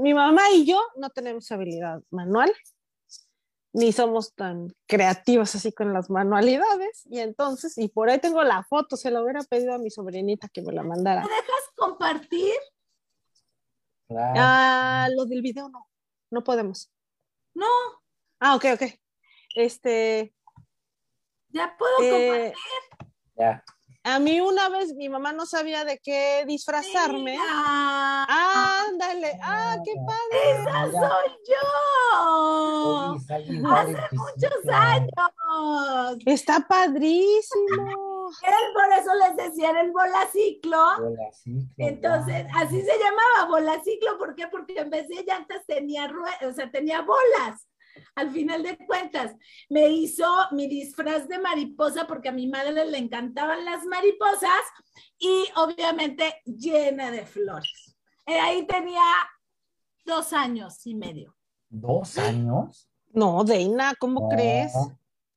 mi 0.00 0.12
mamá 0.12 0.50
y 0.50 0.66
yo 0.66 0.82
no 0.96 1.08
tenemos 1.10 1.50
habilidad 1.52 2.02
manual, 2.10 2.52
ni 3.72 3.92
somos 3.92 4.34
tan 4.34 4.74
creativos 4.88 5.54
así 5.54 5.72
con 5.72 5.92
las 5.92 6.10
manualidades, 6.10 7.06
y 7.06 7.20
entonces, 7.20 7.78
y 7.78 7.88
por 7.88 8.10
ahí 8.10 8.18
tengo 8.18 8.42
la 8.42 8.64
foto, 8.64 8.96
se 8.96 9.12
lo 9.12 9.22
hubiera 9.22 9.42
pedido 9.44 9.74
a 9.74 9.78
mi 9.78 9.88
sobrinita 9.88 10.48
que 10.48 10.62
me 10.62 10.72
la 10.72 10.82
mandara. 10.82 11.22
¿Me 11.22 11.28
dejas 11.28 11.70
compartir? 11.76 12.54
Ah, 14.10 15.08
lo 15.14 15.24
del 15.26 15.40
video 15.40 15.68
no, 15.68 15.86
no 16.30 16.42
podemos. 16.42 16.90
No. 17.54 17.66
Ah, 18.40 18.56
ok, 18.56 18.64
ok. 18.74 18.82
Este. 19.54 20.34
Ya 21.50 21.76
puedo 21.78 22.00
eh, 22.02 22.10
compartir. 22.10 23.08
Ya. 23.36 23.64
A 24.08 24.18
mí 24.18 24.40
una 24.40 24.70
vez 24.70 24.94
mi 24.94 25.10
mamá 25.10 25.34
no 25.34 25.44
sabía 25.44 25.84
de 25.84 25.98
qué 25.98 26.46
disfrazarme. 26.46 27.36
Ándale, 27.38 29.38
ah, 29.42 29.76
qué 29.84 29.92
padre. 30.06 30.62
Esa 30.62 30.90
soy 30.90 31.28
yo. 31.46 33.14
Hace 33.70 33.92
muchos 34.12 34.66
años. 34.72 35.12
Está 36.24 36.66
padrísimo. 36.66 38.30
por 38.72 38.90
eso 38.98 39.12
les 39.14 39.36
decía 39.36 39.78
el 39.78 39.92
bolaciclo. 39.92 41.00
Bolaciclo. 41.00 41.68
Entonces, 41.76 42.46
así 42.56 42.80
se 42.80 42.98
llamaba 42.98 43.44
bolaciclo. 43.50 44.16
¿Por 44.16 44.34
qué? 44.34 44.46
Porque 44.46 44.78
en 44.78 44.88
vez 44.88 45.06
de 45.08 45.22
llantas 45.22 45.66
tenía 45.66 46.10
o 46.48 46.52
sea, 46.52 46.70
tenía 46.70 47.02
bolas. 47.02 47.67
Al 48.14 48.30
final 48.30 48.62
de 48.62 48.76
cuentas. 48.86 49.34
Me 49.68 49.88
hizo 49.88 50.26
mi 50.52 50.66
disfraz 50.68 51.28
de 51.28 51.38
mariposa 51.38 52.06
porque 52.06 52.28
a 52.28 52.32
mi 52.32 52.46
madre 52.46 52.84
le 52.86 52.98
encantaban 52.98 53.64
las 53.64 53.84
mariposas 53.84 54.62
y 55.18 55.44
obviamente 55.56 56.40
llena 56.44 57.10
de 57.10 57.24
flores. 57.26 57.96
Eh, 58.26 58.38
ahí 58.38 58.66
tenía 58.66 59.02
dos 60.04 60.32
años 60.32 60.86
y 60.86 60.94
medio. 60.94 61.34
¿Dos 61.68 62.18
años? 62.18 62.88
No, 63.12 63.44
Deina, 63.44 63.94
¿cómo 63.98 64.20
No. 64.22 64.28
crees? 64.28 64.72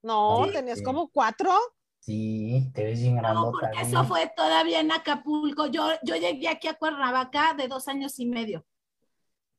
No, 0.02 0.46
Sí. 0.46 0.52
tenías 0.54 0.82
como 0.82 1.10
cuatro. 1.10 1.52
Sí, 2.00 2.72
te 2.74 2.84
ves 2.86 3.00
bien 3.00 3.18
No, 3.18 3.52
porque 3.52 3.80
eso 3.82 4.04
fue 4.06 4.32
todavía 4.36 4.80
en 4.80 4.92
Acapulco. 4.92 5.68
Yo, 5.68 5.88
yo 6.04 6.16
llegué 6.16 6.48
aquí 6.50 6.68
a 6.68 6.74
Cuernavaca 6.74 7.54
de 7.54 7.68
dos 7.68 7.88
años 7.88 8.18
y 8.20 8.26
medio. 8.26 8.66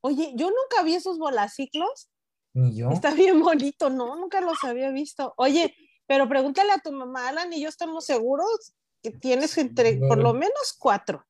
Oye, 0.01 0.33
yo 0.35 0.49
nunca 0.49 0.83
vi 0.83 0.95
esos 0.95 1.19
bolaciclos. 1.19 2.11
Ni 2.55 2.77
yo. 2.77 2.91
Está 2.91 3.15
bien 3.15 3.41
bonito, 3.41 3.91
¿no? 3.91 4.17
Nunca 4.17 4.41
los 4.41 4.63
había 4.65 4.91
visto. 4.91 5.33
Oye, 5.37 5.75
pero 6.07 6.29
pregúntale 6.29 6.73
a 6.73 6.79
tu 6.79 6.93
mamá, 6.93 7.29
Alan 7.29 7.53
y 7.53 7.63
yo 7.63 7.69
estamos 7.69 8.05
seguros 8.05 8.75
que 9.03 9.11
tienes 9.11 9.57
entre 9.59 9.97
por 9.97 10.19
lo 10.19 10.33
menos 10.33 10.77
cuatro. 10.79 11.27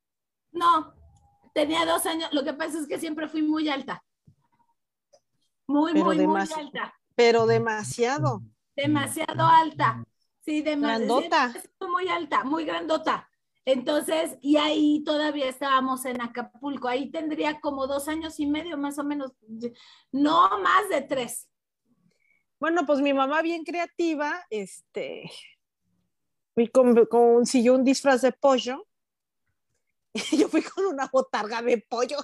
No, 0.51 0.95
tenía 1.55 1.87
dos 1.87 2.05
años. 2.07 2.29
Lo 2.33 2.45
que 2.45 2.53
pasa 2.53 2.79
es 2.79 2.87
que 2.87 2.99
siempre 2.99 3.29
fui 3.29 3.43
muy 3.43 3.69
alta. 3.69 4.05
Muy, 5.67 5.93
Pero 5.93 6.07
muy, 6.07 6.27
muy 6.27 6.41
alta. 6.41 6.95
Pero 7.15 7.47
demasiado. 7.47 8.43
Demasiado 8.75 9.47
alta. 9.47 10.05
Sí, 10.45 10.61
demasiado. 10.63 11.21
Grandota. 11.21 11.55
Muy 11.81 12.09
alta, 12.09 12.45
muy 12.45 12.65
grandota. 12.65 13.31
Entonces, 13.65 14.37
y 14.41 14.57
ahí 14.57 15.05
todavía 15.05 15.49
estábamos 15.49 16.05
en 16.05 16.21
Acapulco. 16.21 16.89
Ahí 16.89 17.11
tendría 17.11 17.61
como 17.61 17.87
dos 17.87 18.09
años 18.09 18.41
y 18.41 18.47
medio, 18.47 18.77
más 18.77 18.99
o 18.99 19.05
menos. 19.05 19.33
No 20.11 20.59
más 20.61 20.89
de 20.89 21.03
tres. 21.03 21.49
Bueno, 22.59 22.85
pues 22.87 23.01
mi 23.01 23.13
mamá 23.13 23.43
bien 23.43 23.65
creativa, 23.65 24.45
este, 24.49 25.31
fui 26.55 26.69
con, 26.69 27.07
consiguió 27.07 27.75
un 27.75 27.85
disfraz 27.85 28.23
de 28.23 28.33
pollo. 28.33 28.87
Y 30.13 30.21
yo 30.39 30.49
fui 30.49 30.63
con 30.63 30.87
una 30.87 31.09
botarga 31.13 31.63
de 31.63 31.79
pollo. 31.79 32.19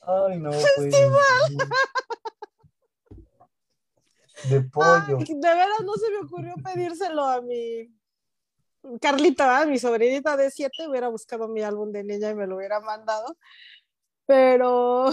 Ay, 0.00 0.38
no, 0.38 0.50
pues. 0.76 0.94
De 4.48 4.60
pollo. 4.62 5.18
Ay, 5.18 5.24
de 5.26 5.48
veras 5.54 5.80
no 5.84 5.94
se 5.94 6.10
me 6.10 6.18
ocurrió 6.18 6.54
pedírselo 6.62 7.24
a 7.24 7.40
mi 7.40 7.88
Carlita, 9.00 9.46
¿verdad? 9.46 9.66
mi 9.66 9.78
sobrinita 9.78 10.36
de 10.36 10.50
siete, 10.50 10.88
hubiera 10.88 11.08
buscado 11.08 11.46
mi 11.48 11.62
álbum 11.62 11.92
de 11.92 12.02
niña 12.02 12.30
y 12.30 12.34
me 12.34 12.46
lo 12.46 12.56
hubiera 12.56 12.80
mandado, 12.80 13.36
pero 14.26 15.10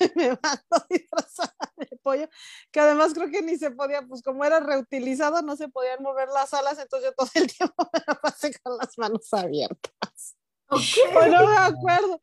me 0.14 0.28
mandó 0.28 0.86
disfrazada 0.88 1.72
de 1.76 1.98
pollo, 2.00 2.28
que 2.70 2.80
además 2.80 3.14
creo 3.14 3.28
que 3.30 3.42
ni 3.42 3.56
se 3.56 3.72
podía, 3.72 4.02
pues 4.02 4.22
como 4.22 4.44
era 4.44 4.60
reutilizado, 4.60 5.42
no 5.42 5.56
se 5.56 5.68
podían 5.68 6.00
mover 6.02 6.28
las 6.28 6.54
alas, 6.54 6.78
entonces 6.78 7.10
yo 7.10 7.14
todo 7.14 7.30
el 7.34 7.52
tiempo 7.52 7.90
me 7.92 8.00
la 8.06 8.14
pasé 8.14 8.52
con 8.60 8.76
las 8.78 8.96
manos 8.96 9.32
abiertas. 9.32 10.36
Ok. 10.68 11.12
Bueno, 11.12 11.42
no 11.42 11.48
me 11.48 11.56
acuerdo. 11.56 12.20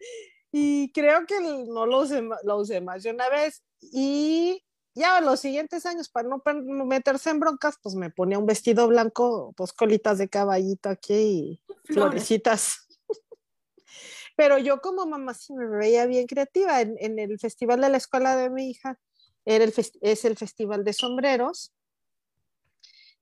Y 0.51 0.91
creo 0.93 1.25
que 1.25 1.41
no 1.41 1.85
lo 1.85 1.99
usé, 1.99 2.21
lo 2.43 2.57
usé 2.57 2.79
más 2.79 3.03
de 3.03 3.11
una 3.11 3.27
vez. 3.27 3.61
Y 3.81 4.63
ya 4.95 5.19
los 5.19 5.41
siguientes 5.41 5.85
años, 5.85 6.09
para 6.09 6.29
no 6.29 6.41
meterse 6.85 7.29
en 7.29 7.39
broncas, 7.41 7.75
pues 7.83 7.95
me 7.95 8.09
ponía 8.09 8.39
un 8.39 8.45
vestido 8.45 8.87
blanco, 8.87 9.53
pues 9.57 9.73
colitas 9.73 10.17
de 10.17 10.29
caballito 10.29 10.89
aquí 10.89 11.13
y 11.13 11.61
florecitas. 11.83 12.87
Pero 14.37 14.57
yo 14.57 14.79
como 14.79 15.05
mamá 15.05 15.33
sí 15.33 15.53
me 15.53 15.67
veía 15.67 16.05
bien 16.05 16.27
creativa. 16.27 16.81
En, 16.81 16.95
en 16.99 17.19
el 17.19 17.37
festival 17.39 17.81
de 17.81 17.89
la 17.89 17.97
escuela 17.97 18.35
de 18.37 18.49
mi 18.49 18.69
hija, 18.69 18.97
era 19.45 19.63
el 19.63 19.73
es 20.01 20.25
el 20.25 20.37
festival 20.37 20.83
de 20.83 20.93
sombreros. 20.93 21.73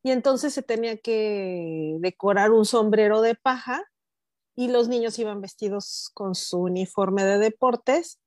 Y 0.04 0.12
entonces 0.12 0.54
se 0.54 0.64
tenía 0.64 0.98
que 0.98 1.96
decorar 2.00 2.52
un 2.52 2.66
sombrero 2.66 3.22
de 3.22 3.36
paja 3.36 3.84
y 4.56 4.68
los 4.68 4.88
niños 4.90 5.18
iban 5.18 5.42
vestidos 5.42 6.12
con 6.14 6.36
su 6.36 6.60
uniforme 6.60 7.24
de 7.24 7.40
deportes. 7.40 8.20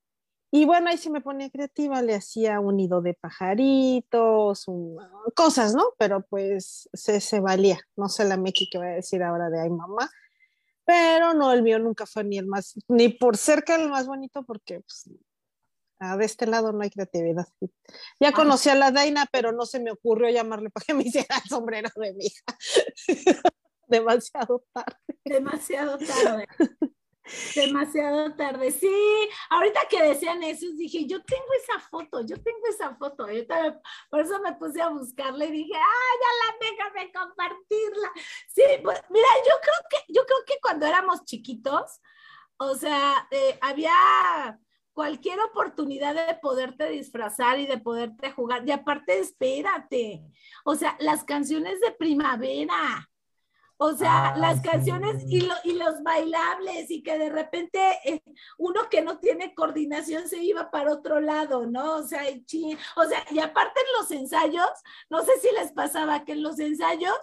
Y 0.50 0.64
bueno, 0.64 0.88
ahí 0.88 0.96
sí 0.96 1.10
me 1.10 1.20
ponía 1.20 1.50
creativa, 1.50 2.00
le 2.02 2.14
hacía 2.14 2.60
un 2.60 2.76
nido 2.76 3.02
de 3.02 3.14
pajaritos, 3.14 4.68
un- 4.68 4.96
cosas, 5.34 5.74
¿no? 5.74 5.84
Pero 5.98 6.22
pues 6.26 6.88
se, 6.92 7.20
se 7.20 7.40
valía. 7.40 7.78
No 7.96 8.08
sé 8.08 8.24
la 8.24 8.36
Meki 8.36 8.68
que 8.70 8.78
voy 8.78 8.86
a 8.86 8.90
decir 8.90 9.22
ahora 9.22 9.50
de 9.50 9.60
ay 9.60 9.70
mamá, 9.70 10.08
pero 10.84 11.34
no, 11.34 11.52
el 11.52 11.62
mío 11.62 11.78
nunca 11.78 12.06
fue 12.06 12.22
ni 12.24 12.38
el 12.38 12.46
más, 12.46 12.74
ni 12.88 13.08
por 13.08 13.36
cerca 13.36 13.74
el 13.74 13.88
más 13.90 14.06
bonito, 14.06 14.44
porque 14.44 14.80
pues, 14.80 15.10
ah, 15.98 16.16
de 16.16 16.24
este 16.24 16.46
lado 16.46 16.72
no 16.72 16.82
hay 16.82 16.90
creatividad. 16.90 17.46
Ya 18.20 18.32
conocí 18.32 18.68
a 18.68 18.76
la 18.76 18.92
Daina, 18.92 19.26
pero 19.32 19.50
no 19.52 19.66
se 19.66 19.80
me 19.80 19.90
ocurrió 19.90 20.30
llamarle 20.30 20.70
para 20.70 20.84
que 20.86 20.94
me 20.94 21.02
hiciera 21.06 21.36
el 21.42 21.48
sombrero 21.50 21.90
de 21.96 22.14
mi 22.14 22.26
hija. 22.26 22.44
Demasiado 23.88 24.64
tarde. 24.72 24.96
Demasiado 25.24 25.98
tarde. 25.98 26.46
Demasiado 27.54 28.34
tarde. 28.34 28.70
Sí, 28.70 29.28
ahorita 29.50 29.80
que 29.88 30.02
decían 30.02 30.42
eso, 30.42 30.66
dije, 30.76 31.06
yo 31.06 31.22
tengo 31.22 31.46
esa 31.62 31.80
foto, 31.80 32.20
yo 32.20 32.40
tengo 32.42 32.66
esa 32.68 32.94
foto. 32.96 33.26
También- 33.48 33.80
por 34.10 34.20
eso 34.20 34.40
me 34.40 34.54
puse 34.54 34.80
a 34.80 34.88
buscarla 34.88 35.44
y 35.44 35.50
dije, 35.50 35.74
ah, 35.74 36.12
ya 36.22 36.30
la 36.40 36.70
déjame 36.70 37.12
compartirla. 37.12 38.12
Sí, 38.48 38.62
pues 38.82 39.00
mira, 39.10 39.28
yo 39.48 39.54
creo 39.60 39.74
que, 39.90 40.12
yo 40.12 40.24
creo 40.24 40.38
que 40.46 40.58
cuando 40.60 40.86
éramos 40.86 41.24
chiquitos, 41.24 42.00
o 42.58 42.74
sea, 42.74 43.26
eh, 43.30 43.58
había 43.60 44.58
cualquier 44.92 45.38
oportunidad 45.40 46.14
de 46.14 46.34
poderte 46.36 46.88
disfrazar 46.88 47.58
y 47.60 47.66
de 47.66 47.76
poderte 47.78 48.30
jugar. 48.30 48.66
Y 48.66 48.72
aparte, 48.72 49.18
espérate, 49.18 50.22
o 50.64 50.74
sea, 50.74 50.96
las 51.00 51.22
canciones 51.24 51.80
de 51.80 51.92
primavera. 51.92 53.06
O 53.78 53.92
sea, 53.94 54.28
Ah, 54.28 54.38
las 54.38 54.62
sí. 54.62 54.68
canciones 54.68 55.22
y, 55.28 55.40
lo- 55.42 55.54
y 55.64 55.72
los 55.72 56.02
bailables 56.02 56.90
y 56.90 57.02
que 57.02 57.18
de 57.18 57.28
repente 57.28 57.78
eh, 58.04 58.22
uno 58.58 58.88
que 58.90 59.02
no 59.02 59.18
tiene 59.18 59.54
coordinación 59.54 60.28
se 60.28 60.42
iba 60.42 60.70
para 60.70 60.92
otro 60.92 61.20
lado, 61.20 61.66
¿no? 61.66 61.96
O 61.96 62.02
sea, 62.02 62.28
y, 62.30 62.44
chi- 62.44 62.76
o 62.96 63.04
sea, 63.04 63.24
y 63.30 63.38
aparte 63.38 63.78
en 63.80 64.00
los 64.00 64.10
ensayos, 64.10 64.70
no 65.10 65.22
sé 65.24 65.32
si 65.40 65.48
les 65.54 65.72
pasaba 65.72 66.24
que 66.24 66.32
en 66.32 66.42
los 66.42 66.58
ensayos 66.58 67.16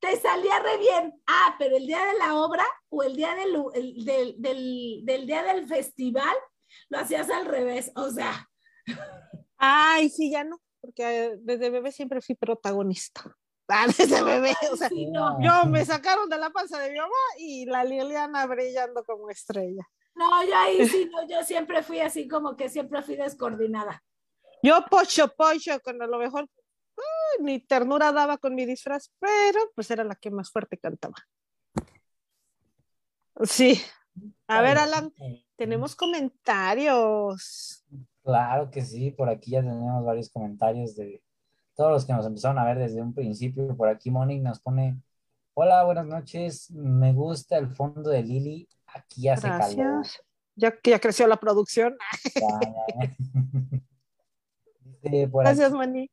te 0.00 0.16
salía 0.18 0.58
re 0.60 0.78
bien, 0.78 1.14
ah, 1.26 1.56
pero 1.58 1.76
el 1.76 1.86
día 1.86 2.04
de 2.04 2.18
la 2.18 2.34
obra 2.36 2.64
o 2.88 3.02
el 3.02 3.16
día 3.16 3.34
del, 3.34 3.56
el- 3.74 4.04
del, 4.04 4.34
del, 4.38 5.00
del 5.04 5.26
día 5.26 5.42
del 5.42 5.66
festival 5.66 6.34
lo 6.88 6.98
hacías 6.98 7.28
al 7.30 7.46
revés, 7.46 7.90
o 7.96 8.10
sea, 8.10 8.48
Ay, 9.56 10.08
sí, 10.08 10.30
ya 10.30 10.44
no, 10.44 10.58
porque 10.80 11.02
eh, 11.26 11.36
desde 11.40 11.70
bebé 11.70 11.92
siempre 11.92 12.20
fui 12.22 12.34
protagonista. 12.34 13.36
Desde 13.96 14.22
bebé, 14.22 14.54
o 14.72 14.76
sea, 14.76 14.88
sí, 14.88 15.06
no. 15.06 15.40
yo 15.40 15.66
me 15.66 15.84
sacaron 15.84 16.28
de 16.28 16.38
la 16.38 16.50
panza 16.50 16.78
de 16.78 16.90
mi 16.90 16.98
mamá 16.98 17.10
y 17.38 17.66
la 17.66 17.84
Liliana 17.84 18.46
brillando 18.46 19.04
como 19.04 19.30
estrella. 19.30 19.86
No, 20.14 20.44
yo 20.44 20.56
ahí 20.56 20.88
sí, 20.88 21.08
no, 21.10 21.26
yo 21.28 21.42
siempre 21.44 21.82
fui 21.82 22.00
así 22.00 22.28
como 22.28 22.56
que 22.56 22.68
siempre 22.68 23.02
fui 23.02 23.16
descoordinada. 23.16 24.02
Yo 24.62 24.84
pocho, 24.90 25.28
pocho, 25.34 25.80
con 25.80 26.02
a 26.02 26.06
lo 26.06 26.18
mejor 26.18 26.46
ni 27.40 27.60
ternura 27.60 28.12
daba 28.12 28.38
con 28.38 28.54
mi 28.54 28.66
disfraz, 28.66 29.10
pero 29.18 29.60
pues 29.74 29.90
era 29.90 30.04
la 30.04 30.14
que 30.14 30.30
más 30.30 30.50
fuerte 30.50 30.76
cantaba. 30.76 31.16
Sí. 33.44 33.80
A 34.46 34.60
ver, 34.60 34.76
Alan, 34.78 35.14
tenemos 35.56 35.96
comentarios. 35.96 37.84
Claro 38.22 38.70
que 38.70 38.82
sí, 38.82 39.12
por 39.12 39.30
aquí 39.30 39.52
ya 39.52 39.60
tenemos 39.60 40.04
varios 40.04 40.28
comentarios 40.30 40.94
de 40.96 41.22
todos 41.80 41.92
los 41.92 42.04
que 42.04 42.12
nos 42.12 42.26
empezaron 42.26 42.58
a 42.58 42.64
ver 42.66 42.76
desde 42.78 43.00
un 43.00 43.14
principio. 43.14 43.74
Por 43.74 43.88
aquí 43.88 44.10
Monique 44.10 44.42
nos 44.42 44.60
pone, 44.60 45.00
hola, 45.54 45.82
buenas 45.82 46.04
noches, 46.04 46.70
me 46.72 47.14
gusta 47.14 47.56
el 47.56 47.68
fondo 47.68 48.10
de 48.10 48.22
Lili, 48.22 48.68
aquí 48.86 49.30
hace 49.30 49.48
calor. 49.48 49.74
Gracias. 49.74 50.22
Ya 50.56 50.76
que 50.78 50.90
ya 50.90 51.00
creció 51.00 51.26
la 51.26 51.38
producción. 51.38 51.96
Ya, 52.34 52.60
ya. 52.60 53.16
Por 55.30 55.46
aquí, 55.46 55.56
Gracias, 55.56 55.72
Mani. 55.72 56.10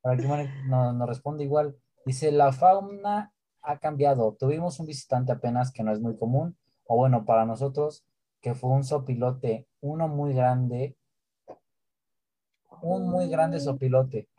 por 0.00 0.14
aquí 0.14 0.26
Monique 0.26 0.50
nos, 0.66 0.94
nos 0.94 1.06
responde 1.06 1.44
igual. 1.44 1.76
Dice, 2.06 2.32
la 2.32 2.50
fauna 2.50 3.34
ha 3.60 3.78
cambiado. 3.80 4.34
Tuvimos 4.40 4.80
un 4.80 4.86
visitante 4.86 5.30
apenas 5.30 5.70
que 5.72 5.82
no 5.82 5.92
es 5.92 6.00
muy 6.00 6.16
común, 6.16 6.56
o 6.86 6.96
bueno, 6.96 7.26
para 7.26 7.44
nosotros, 7.44 8.02
que 8.40 8.54
fue 8.54 8.70
un 8.70 8.82
sopilote, 8.82 9.68
uno 9.82 10.08
muy 10.08 10.32
grande, 10.32 10.96
un 12.80 13.10
muy 13.10 13.28
grande 13.28 13.60
sopilote, 13.60 14.30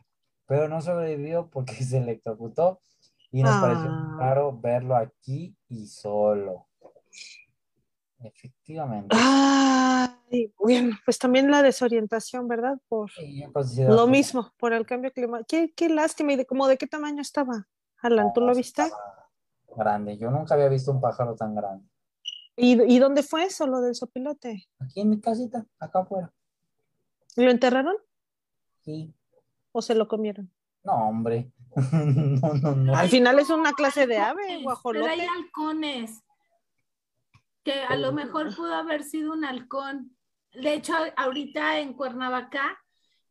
pero 0.46 0.68
no 0.68 0.80
sobrevivió 0.80 1.48
porque 1.50 1.74
se 1.84 1.98
electrocutó 1.98 2.80
y 3.30 3.42
nos 3.42 3.56
pareció 3.60 3.88
Ah. 3.90 4.16
raro 4.18 4.58
verlo 4.58 4.96
aquí 4.96 5.56
y 5.68 5.86
solo. 5.86 6.66
Efectivamente. 8.20 9.14
Ay, 9.18 10.52
bueno, 10.58 10.96
pues 11.04 11.18
también 11.18 11.50
la 11.50 11.62
desorientación, 11.62 12.48
¿verdad? 12.48 12.78
Por 12.88 13.10
Sí, 13.10 13.44
lo 13.86 14.06
mismo, 14.06 14.52
por 14.56 14.72
el 14.72 14.86
cambio 14.86 15.12
climático. 15.12 15.46
Qué, 15.48 15.72
qué 15.74 15.88
lástima. 15.88 16.32
¿Y 16.32 16.36
de, 16.36 16.46
como 16.46 16.66
de 16.66 16.78
qué 16.78 16.86
tamaño 16.86 17.20
estaba? 17.20 17.66
Alan, 18.02 18.32
¿tú 18.32 18.40
lo 18.40 18.54
viste? 18.54 18.84
grande. 19.76 20.16
Yo 20.16 20.30
nunca 20.30 20.54
había 20.54 20.68
visto 20.68 20.92
un 20.92 21.00
pájaro 21.00 21.34
tan 21.34 21.54
grande. 21.54 21.84
¿Y, 22.56 22.80
¿Y 22.94 22.98
dónde 23.00 23.24
fue 23.24 23.42
eso, 23.44 23.66
lo 23.66 23.80
del 23.80 23.96
sopilote? 23.96 24.68
Aquí 24.78 25.00
en 25.00 25.10
mi 25.10 25.20
casita, 25.20 25.66
acá 25.80 26.00
afuera. 26.00 26.32
¿Lo 27.36 27.50
enterraron 27.50 27.96
Sí. 28.84 29.12
O 29.74 29.82
se 29.82 29.94
lo 29.96 30.06
comieron? 30.06 30.50
No, 30.84 30.92
hombre. 30.92 31.50
no, 31.92 32.54
no, 32.54 32.74
no. 32.76 32.96
Al 32.96 33.08
final 33.08 33.40
es 33.40 33.50
una 33.50 33.72
clase 33.72 34.06
de 34.06 34.18
ave, 34.18 34.42
Pero 34.46 34.58
hay 34.58 34.62
guajolote. 34.62 35.26
halcones. 35.26 36.22
Que 37.64 37.82
a 37.82 37.96
lo 37.96 38.12
mejor 38.12 38.54
pudo 38.54 38.72
haber 38.74 39.02
sido 39.02 39.32
un 39.32 39.44
halcón. 39.44 40.16
De 40.52 40.74
hecho, 40.74 40.94
ahorita 41.16 41.80
en 41.80 41.94
Cuernavaca, 41.94 42.78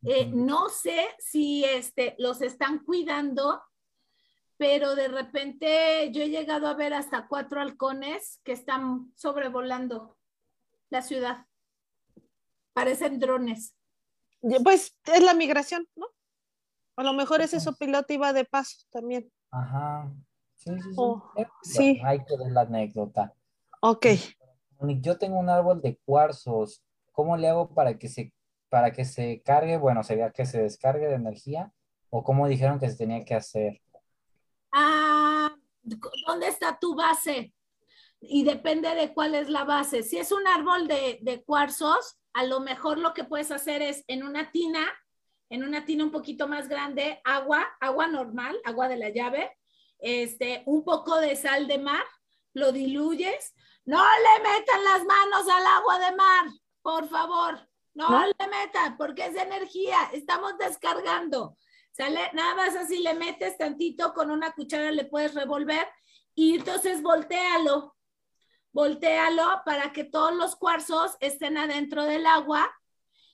eh, 0.04 0.26
no 0.26 0.68
sé 0.68 1.08
si 1.18 1.64
este, 1.64 2.16
los 2.18 2.41
están 2.41 2.80
cuidando, 2.80 3.62
pero 4.58 4.96
de 4.96 5.08
repente 5.08 6.12
yo 6.12 6.24
he 6.24 6.30
llegado 6.30 6.68
a 6.68 6.74
ver 6.74 6.94
hasta 6.94 7.28
cuatro 7.30 7.62
halcones 7.62 8.41
que 8.44 8.52
están 8.52 9.14
sobrevolando 9.16 10.18
la 10.89 11.02
ciudad. 11.02 11.46
Parecen 12.74 13.20
drones. 13.20 13.76
Pues 14.62 14.98
es 15.06 15.24
la 15.24 15.34
migración, 15.36 15.88
¿no? 15.96 16.08
A 16.96 17.04
lo 17.04 17.14
mejor 17.14 17.41
ese 17.41 17.60
sopilote 17.60 18.14
iba 18.14 18.34
de 18.34 18.46
paso 18.46 18.78
también. 18.91 19.32
Ajá. 19.52 20.12
Sí, 20.56 20.72
sí, 20.72 20.82
sí. 20.82 20.96
Oh, 20.98 21.32
sí. 21.62 21.94
bueno, 21.94 22.10
ahí 22.10 22.24
quedó 22.26 22.50
la 22.50 22.62
anécdota. 22.62 23.34
Ok. 23.82 24.08
Yo 25.02 25.18
tengo 25.18 25.39
un 25.39 25.50
árbol 25.50 25.82
de 25.82 25.98
cuarzos. 26.06 26.84
¿Cómo 27.12 27.38
le 27.38 27.50
hago 27.50 27.74
para 27.74 27.98
que 27.98 28.08
se, 28.08 28.34
para 28.70 28.91
que 28.91 29.06
se 29.06 29.41
cargue? 29.44 29.78
Bueno, 29.78 30.04
sería 30.04 30.32
que 30.32 30.46
se 30.46 30.62
descargue 30.62 31.08
de 31.08 31.16
energía. 31.16 31.72
¿O 32.10 32.24
cómo 32.24 32.48
dijeron 32.48 32.80
que 32.80 32.89
se 32.89 32.98
tenía 32.98 33.26
que 33.26 33.36
hacer? 33.36 33.82
Ah, 34.72 35.56
¿dónde 35.82 36.48
está 36.48 36.78
tu 36.80 36.96
base? 36.96 37.54
Y 38.20 38.44
depende 38.44 38.94
de 38.96 39.14
cuál 39.14 39.36
es 39.36 39.50
la 39.50 39.64
base. 39.64 40.04
Si 40.04 40.18
es 40.18 40.32
un 40.32 40.48
árbol 40.48 40.88
de, 40.88 41.20
de 41.22 41.44
cuarzos, 41.44 42.18
a 42.34 42.44
lo 42.46 42.60
mejor 42.60 42.98
lo 42.98 43.14
que 43.14 43.24
puedes 43.24 43.52
hacer 43.52 43.82
es 43.82 44.04
en 44.08 44.24
una 44.24 44.52
tina, 44.52 44.86
en 45.50 45.64
una 45.64 45.86
tina 45.86 46.04
un 46.04 46.12
poquito 46.12 46.48
más 46.48 46.68
grande, 46.68 47.22
agua, 47.24 47.66
agua 47.80 48.08
normal, 48.08 48.60
agua 48.64 48.88
de 48.88 48.98
la 48.98 49.10
llave, 49.10 49.52
este, 50.00 50.64
un 50.66 50.84
poco 50.84 51.20
de 51.20 51.36
sal 51.36 51.68
de 51.68 51.78
mar, 51.78 52.04
lo 52.54 52.72
diluyes. 52.72 53.54
No 53.86 54.02
le 54.02 54.44
metan 54.44 54.84
las 54.84 55.06
manos 55.06 55.48
al 55.50 55.66
agua 55.66 56.00
de 56.00 56.16
mar, 56.16 56.46
por 56.82 57.08
favor. 57.08 57.68
No, 57.94 58.10
¿No? 58.10 58.26
le 58.26 58.48
metan, 58.48 58.98
porque 58.98 59.26
es 59.28 59.36
energía. 59.36 59.98
Estamos 60.14 60.58
descargando. 60.58 61.58
Sale, 61.91 62.32
nada 62.34 62.56
más 62.56 62.76
así 62.76 63.00
le 63.04 63.14
metes 63.14 63.58
tantito 63.58 64.14
con 64.14 64.32
una 64.32 64.52
cuchara, 64.54 64.91
le 64.91 65.06
puedes 65.06 65.36
revolver 65.36 65.88
y 66.34 66.56
entonces 66.56 67.02
voltealo. 67.04 67.96
Voltealo 68.72 69.62
para 69.64 69.94
que 69.94 70.04
todos 70.04 70.34
los 70.34 70.56
cuarzos 70.56 71.16
estén 71.20 71.58
adentro 71.58 72.04
del 72.06 72.26
agua 72.26 72.74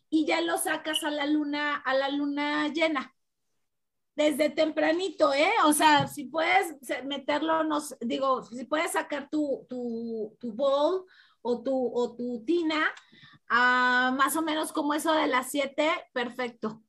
y 0.10 0.26
ya 0.26 0.42
lo 0.42 0.58
sacas 0.58 1.04
a 1.04 1.12
la 1.12 1.26
luna, 1.26 1.76
a 1.78 1.94
la 1.94 2.10
luna 2.10 2.68
llena. 2.70 3.14
Desde 4.16 4.50
tempranito, 4.50 5.34
¿eh? 5.34 5.52
O 5.66 5.72
sea, 5.72 6.08
si 6.08 6.26
puedes 6.26 6.76
meterlo, 7.06 7.64
no, 7.64 7.80
sé, 7.80 7.96
digo, 8.02 8.44
si 8.44 8.66
puedes 8.66 8.92
sacar 8.92 9.30
tu, 9.30 9.66
tu, 9.70 10.36
tu 10.40 10.52
bowl 10.52 11.06
o 11.42 11.64
tu, 11.64 11.92
o 11.96 12.16
tu 12.16 12.44
tina, 12.46 12.92
ah, 13.50 14.14
más 14.18 14.36
o 14.36 14.42
menos 14.42 14.74
como 14.74 14.94
eso 14.94 15.14
de 15.14 15.28
las 15.28 15.50
7, 15.52 15.90
perfecto 16.12 16.84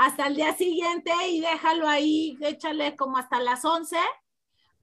hasta 0.00 0.28
el 0.28 0.34
día 0.34 0.54
siguiente 0.54 1.12
y 1.28 1.42
déjalo 1.42 1.86
ahí, 1.86 2.38
échale 2.40 2.96
como 2.96 3.18
hasta 3.18 3.38
las 3.38 3.66
11 3.66 3.98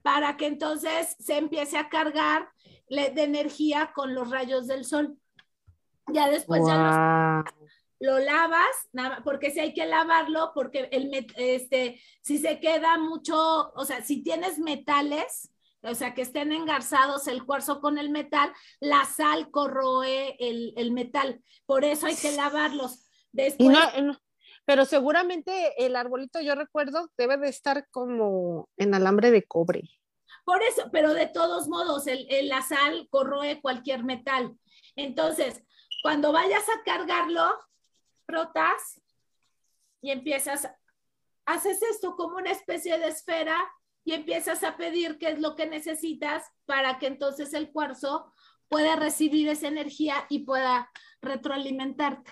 para 0.00 0.36
que 0.36 0.46
entonces 0.46 1.16
se 1.18 1.38
empiece 1.38 1.76
a 1.76 1.88
cargar 1.88 2.48
de 2.88 3.22
energía 3.24 3.90
con 3.92 4.14
los 4.14 4.30
rayos 4.30 4.68
del 4.68 4.84
sol. 4.84 5.18
Ya 6.12 6.30
después 6.30 6.62
ya 6.64 7.42
Guau. 7.44 7.68
Lo, 8.00 8.18
lavas, 8.18 8.66
nada- 8.92 9.22
porque 9.24 9.50
si 9.50 9.60
hay 9.60 9.74
que 9.74 9.86
lavarlo, 9.86 10.52
porque 10.54 10.88
el 10.92 11.10
este, 11.36 12.00
si 12.22 12.38
se 12.38 12.60
queda 12.60 12.98
mucho, 12.98 13.72
o 13.74 13.84
sea, 13.84 14.02
si 14.02 14.22
tienes 14.22 14.58
metales, 14.58 15.50
o 15.82 15.94
sea, 15.94 16.12
que 16.14 16.22
estén 16.22 16.52
engarzados 16.52 17.28
el 17.28 17.44
cuarzo 17.44 17.80
con 17.80 17.98
el 17.98 18.10
metal, 18.10 18.52
la 18.80 19.04
sal 19.04 19.50
corroe 19.50 20.36
el, 20.40 20.72
el 20.76 20.90
metal. 20.92 21.40
Por 21.66 21.84
eso 21.84 22.06
hay 22.06 22.16
que 22.16 22.32
lavarlos. 22.32 23.08
Después, 23.32 23.68
no, 23.70 24.00
no, 24.02 24.18
pero 24.64 24.84
seguramente 24.84 25.72
el 25.84 25.94
arbolito, 25.96 26.40
yo 26.40 26.54
recuerdo, 26.54 27.10
debe 27.16 27.36
de 27.36 27.48
estar 27.48 27.86
como 27.90 28.68
en 28.76 28.94
alambre 28.94 29.30
de 29.30 29.44
cobre. 29.44 29.82
Por 30.44 30.62
eso, 30.62 30.88
pero 30.90 31.14
de 31.14 31.26
todos 31.26 31.68
modos, 31.68 32.06
el, 32.06 32.26
el- 32.30 32.48
la 32.48 32.62
sal 32.62 33.06
corroe 33.10 33.60
cualquier 33.60 34.02
metal. 34.02 34.54
Entonces, 34.96 35.62
cuando 36.02 36.32
vayas 36.32 36.64
a 36.68 36.82
cargarlo, 36.84 37.54
frotas 38.28 39.00
y 40.02 40.10
empiezas, 40.10 40.68
haces 41.46 41.82
esto 41.82 42.14
como 42.14 42.36
una 42.36 42.50
especie 42.50 42.98
de 42.98 43.08
esfera 43.08 43.58
y 44.04 44.12
empiezas 44.12 44.62
a 44.64 44.76
pedir 44.76 45.18
qué 45.18 45.30
es 45.30 45.40
lo 45.40 45.56
que 45.56 45.66
necesitas 45.66 46.44
para 46.66 46.98
que 46.98 47.06
entonces 47.06 47.54
el 47.54 47.72
cuarzo 47.72 48.32
pueda 48.68 48.96
recibir 48.96 49.48
esa 49.48 49.68
energía 49.68 50.26
y 50.28 50.40
pueda 50.40 50.90
retroalimentarte. 51.22 52.30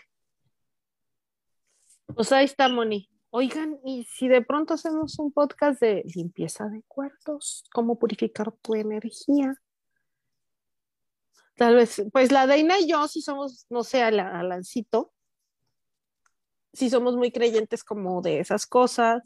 Pues 2.15 2.31
ahí 2.31 2.45
está, 2.45 2.69
Moni. 2.69 3.11
Oigan, 3.31 3.79
y 3.85 4.05
si 4.05 4.29
de 4.29 4.43
pronto 4.43 4.75
hacemos 4.75 5.19
un 5.19 5.33
podcast 5.33 5.81
de 5.81 6.03
limpieza 6.15 6.67
de 6.67 6.83
cuartos, 6.87 7.65
cómo 7.73 7.99
purificar 7.99 8.53
tu 8.53 8.75
energía. 8.75 9.55
Tal 11.57 11.75
vez, 11.75 12.03
pues 12.13 12.33
la 12.33 12.47
Deina 12.47 12.79
y 12.79 12.89
yo, 12.89 13.09
si 13.09 13.23
somos, 13.23 13.67
no 13.71 13.83
sé, 13.83 14.03
Ala- 14.03 14.39
Alancito, 14.39 15.13
si 16.77 16.91
somos 16.91 17.17
muy 17.17 17.33
creyentes 17.33 17.83
como 17.83 18.23
de 18.23 18.41
esas 18.41 18.67
cosas, 18.67 19.23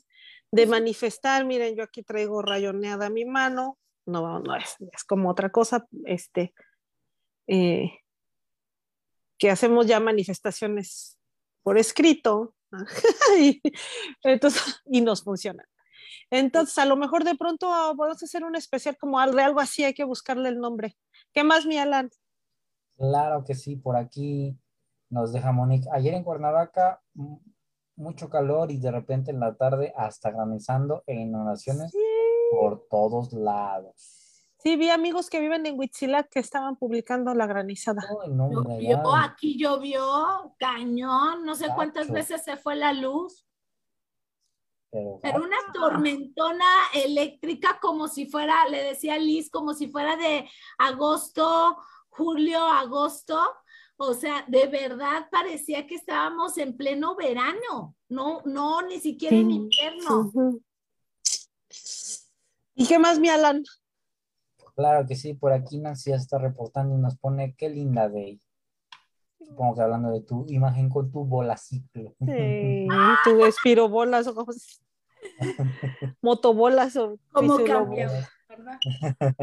de 0.53 0.67
manifestar, 0.67 1.45
miren, 1.45 1.77
yo 1.77 1.83
aquí 1.83 2.03
traigo 2.03 2.43
rayoneada 2.43 3.11
mi 3.11 3.25
mano, 3.25 3.79
no, 4.07 4.41
no 4.41 4.57
es, 4.57 4.77
es 4.93 5.05
como 5.05 5.31
otra 5.31 5.51
cosa, 5.51 5.87
este, 6.05 6.55
eh, 7.47 7.91
que 9.39 9.51
hacemos 9.51 9.87
ya 9.87 10.01
manifestaciones 10.01 11.19
por 11.63 11.79
escrito, 11.79 12.55
y, 13.39 13.61
entonces, 14.23 14.81
y 14.87 15.01
nos 15.01 15.23
funcionan. 15.23 15.67
Entonces, 16.31 16.79
a 16.79 16.87
lo 16.87 16.97
mejor 16.97 17.25
de 17.25 17.35
pronto 17.35 17.73
ah, 17.73 17.93
podemos 17.97 18.23
hacer 18.23 18.45
un 18.45 18.55
especial 18.55 18.97
como 18.97 19.21
de 19.21 19.43
algo 19.43 19.61
así, 19.61 19.85
hay 19.85 19.95
que 19.95 20.05
buscarle 20.05 20.49
el 20.49 20.59
nombre. 20.59 20.97
¿Qué 21.33 21.43
más, 21.43 21.67
mi 21.67 21.79
Alan? 21.79 22.11
Claro 22.97 23.45
que 23.45 23.55
sí, 23.55 23.77
por 23.77 23.97
aquí 23.97 24.57
nos 25.11 25.33
deja 25.33 25.53
Monique. 25.53 25.89
Ayer 25.93 26.15
en 26.15 26.25
Cuernavaca, 26.25 27.03
mucho 27.97 28.31
calor 28.31 28.71
y 28.71 28.79
de 28.79 28.91
repente 28.91 29.31
en 29.31 29.41
la 29.41 29.55
tarde 29.55 29.93
hasta 29.97 30.31
granizando 30.31 31.03
e 31.07 31.15
inundaciones 31.15 31.93
por 32.51 32.87
todos 32.89 33.33
lados. 33.33 34.47
Sí, 34.59 34.77
vi 34.77 34.91
amigos 34.91 35.31
que 35.31 35.41
viven 35.41 35.65
en 35.67 35.79
Huitzilac 35.79 36.29
que 36.29 36.39
estaban 36.39 36.77
publicando 36.77 37.35
la 37.35 37.47
granizada. 37.47 38.03
No, 38.29 38.51
Llovió, 38.53 39.15
aquí 39.17 39.59
llovió, 39.59 40.55
cañón, 40.59 41.45
no 41.45 41.55
sé 41.55 41.69
cuántas 41.75 42.11
veces 42.11 42.43
se 42.45 42.57
fue 42.57 42.77
la 42.77 42.93
luz. 42.93 43.47
Pero, 44.93 45.19
Pero 45.23 45.45
una 45.45 45.57
tormentona 45.73 46.67
eléctrica 46.93 47.79
como 47.81 48.09
si 48.09 48.27
fuera, 48.27 48.69
le 48.69 48.83
decía 48.83 49.19
Liz, 49.19 49.49
como 49.49 49.73
si 49.73 49.89
fuera 49.89 50.17
de 50.17 50.49
agosto, 50.79 51.79
julio, 52.09 52.61
agosto. 52.61 53.41
O 54.03 54.15
sea, 54.15 54.47
de 54.49 54.67
verdad 54.67 55.29
parecía 55.31 55.87
que 55.87 55.95
estábamos 55.95 56.57
en 56.57 56.75
pleno 56.75 57.15
verano. 57.17 57.95
No, 58.09 58.41
no, 58.47 58.81
ni 58.81 58.99
siquiera 58.99 59.37
en 59.37 59.51
invierno. 59.51 60.33
¿Y 62.75 62.87
qué 62.87 62.99
más, 62.99 63.19
mi 63.19 63.29
Alan? 63.29 63.63
Claro 64.75 65.07
que 65.07 65.17
sí, 65.17 65.35
por 65.35 65.53
aquí 65.53 65.79
Nancy 65.79 66.11
ya 66.11 66.17
está 66.17 66.39
reportando 66.39 66.95
y 66.95 66.99
nos 66.99 67.19
pone 67.19 67.55
qué 67.59 67.69
linda 67.69 68.09
day. 68.09 68.41
Supongo 69.39 69.75
que 69.75 69.83
hablando 69.83 70.11
de 70.13 70.23
tu 70.23 70.47
imagen 70.49 70.89
con 70.89 71.13
tu 71.13 71.27
bolaciclo. 71.27 72.15
Sí, 72.25 72.87
tu 73.25 73.45
espirobolas 73.45 74.27
o 74.29 74.35
como 74.35 74.53
motobolas 76.23 76.97
o 76.97 77.19
¿Cómo 77.33 77.59
dice 77.59 77.69
lo- 77.71 77.81
cambió? 77.81 78.09
¿verdad? 78.49 78.81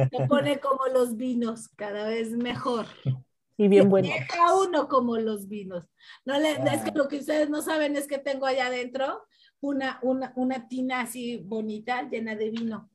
Se 0.09 0.25
pone 0.27 0.59
como 0.59 0.87
los 0.87 1.15
vinos, 1.15 1.67
cada 1.75 2.07
vez 2.07 2.31
mejor. 2.31 2.87
y 3.57 3.67
bien 3.67 3.89
bueno. 3.89 4.07
Deja 4.07 4.55
uno 4.55 4.87
como 4.87 5.17
los 5.17 5.47
vinos. 5.47 5.85
No 6.25 6.37
le, 6.39 6.51
es 6.51 6.81
que 6.83 6.89
Ah. 6.91 6.93
lo 6.95 7.07
que 7.07 7.17
ustedes 7.17 7.49
no 7.49 7.61
saben 7.61 7.95
es 7.95 8.07
que 8.07 8.19
tengo 8.19 8.45
allá 8.45 8.67
adentro 8.67 9.25
una, 9.59 9.99
una, 10.03 10.31
una 10.35 10.67
tina 10.67 11.01
así 11.01 11.37
bonita 11.37 12.03
llena 12.03 12.35
de 12.35 12.51
vino. 12.51 12.89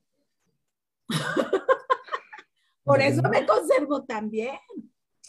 Por 2.84 3.00
eso 3.00 3.22
me 3.28 3.44
conservo 3.46 4.04
también. 4.04 4.56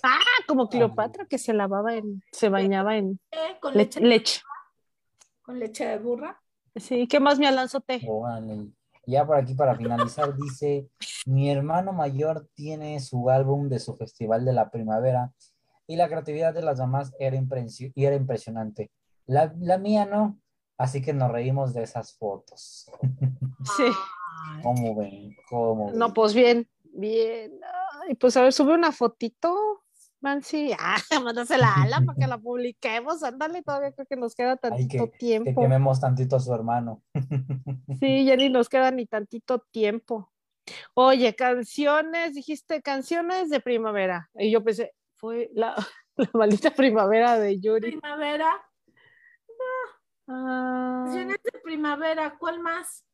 Ah, 0.01 0.19
como 0.47 0.69
Cleopatra 0.69 1.25
que 1.25 1.37
se 1.37 1.53
lavaba 1.53 1.95
en, 1.95 2.23
se 2.31 2.49
bañaba 2.49 2.97
en 2.97 3.19
¿eh? 3.31 3.57
Con, 3.61 3.73
leche. 3.75 3.99
leche, 4.01 4.09
leche. 4.09 4.41
con 5.41 5.59
leche 5.59 5.85
de 5.87 5.97
burra. 5.99 6.41
Sí, 6.75 7.07
¿qué 7.07 7.19
más, 7.19 7.37
mi 7.39 7.45
Alan 7.45 7.69
Sote? 7.69 8.01
Órale. 8.07 8.69
Ya 9.05 9.25
por 9.25 9.37
aquí 9.37 9.53
para 9.53 9.75
finalizar 9.75 10.35
dice, 10.35 10.87
mi 11.25 11.49
hermano 11.51 11.91
mayor 11.91 12.47
tiene 12.53 12.99
su 12.99 13.29
álbum 13.29 13.67
de 13.69 13.79
su 13.79 13.95
festival 13.95 14.45
de 14.45 14.53
la 14.53 14.69
primavera 14.69 15.33
y 15.87 15.95
la 15.95 16.07
creatividad 16.07 16.53
de 16.53 16.61
las 16.61 16.79
mamás 16.79 17.13
era, 17.19 17.37
era 17.95 18.15
impresionante. 18.15 18.91
La, 19.25 19.53
la, 19.59 19.77
mía 19.77 20.05
no, 20.05 20.39
así 20.77 21.01
que 21.01 21.13
nos 21.13 21.31
reímos 21.31 21.73
de 21.73 21.83
esas 21.83 22.17
fotos. 22.17 22.89
Sí. 23.77 23.85
¿Cómo 24.61 24.93
ven? 24.95 25.33
¿Cómo 25.49 25.87
ven? 25.87 25.97
No, 25.97 26.13
pues 26.13 26.33
bien, 26.33 26.67
bien. 26.83 27.61
Y 28.09 28.15
pues 28.15 28.35
a 28.35 28.41
ver, 28.41 28.51
sube 28.51 28.73
una 28.73 28.91
fotito. 28.91 29.72
Nancy, 30.23 30.71
ah, 30.79 30.97
mándasela 31.21 31.67
a 31.67 31.83
Ala 31.83 32.01
para 32.01 32.17
que 32.17 32.27
la 32.27 32.37
publiquemos, 32.37 33.21
ándale, 33.23 33.61
todavía 33.61 33.91
creo 33.91 34.07
que 34.07 34.15
nos 34.15 34.33
queda 34.33 34.55
tantito 34.55 35.09
tiempo. 35.19 35.51
Que 35.51 35.55
quememos 35.55 35.99
tantito 35.99 36.37
a 36.37 36.39
su 36.39 36.53
hermano. 36.53 37.03
Sí, 37.99 38.25
ya 38.25 38.35
ni 38.35 38.49
nos 38.49 38.69
queda 38.69 38.89
ni 38.91 39.05
tantito 39.05 39.59
tiempo. 39.59 40.31
Oye, 40.93 41.35
canciones, 41.35 42.33
dijiste 42.33 42.81
canciones 42.81 43.49
de 43.49 43.59
primavera. 43.59 44.29
Y 44.35 44.51
yo 44.51 44.63
pensé, 44.63 44.93
fue 45.17 45.51
la, 45.53 45.75
la 46.15 46.29
maldita 46.33 46.71
primavera 46.71 47.37
de 47.37 47.59
Yuri. 47.59 47.91
Primavera. 47.91 48.49
Ah. 50.27 51.03
Canciones 51.05 51.37
de 51.43 51.59
primavera, 51.63 52.37
¿cuál 52.39 52.59
más? 52.59 53.05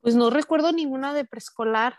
Pues 0.00 0.16
no 0.16 0.30
recuerdo 0.30 0.72
ninguna 0.72 1.14
de 1.14 1.24
preescolar. 1.24 1.96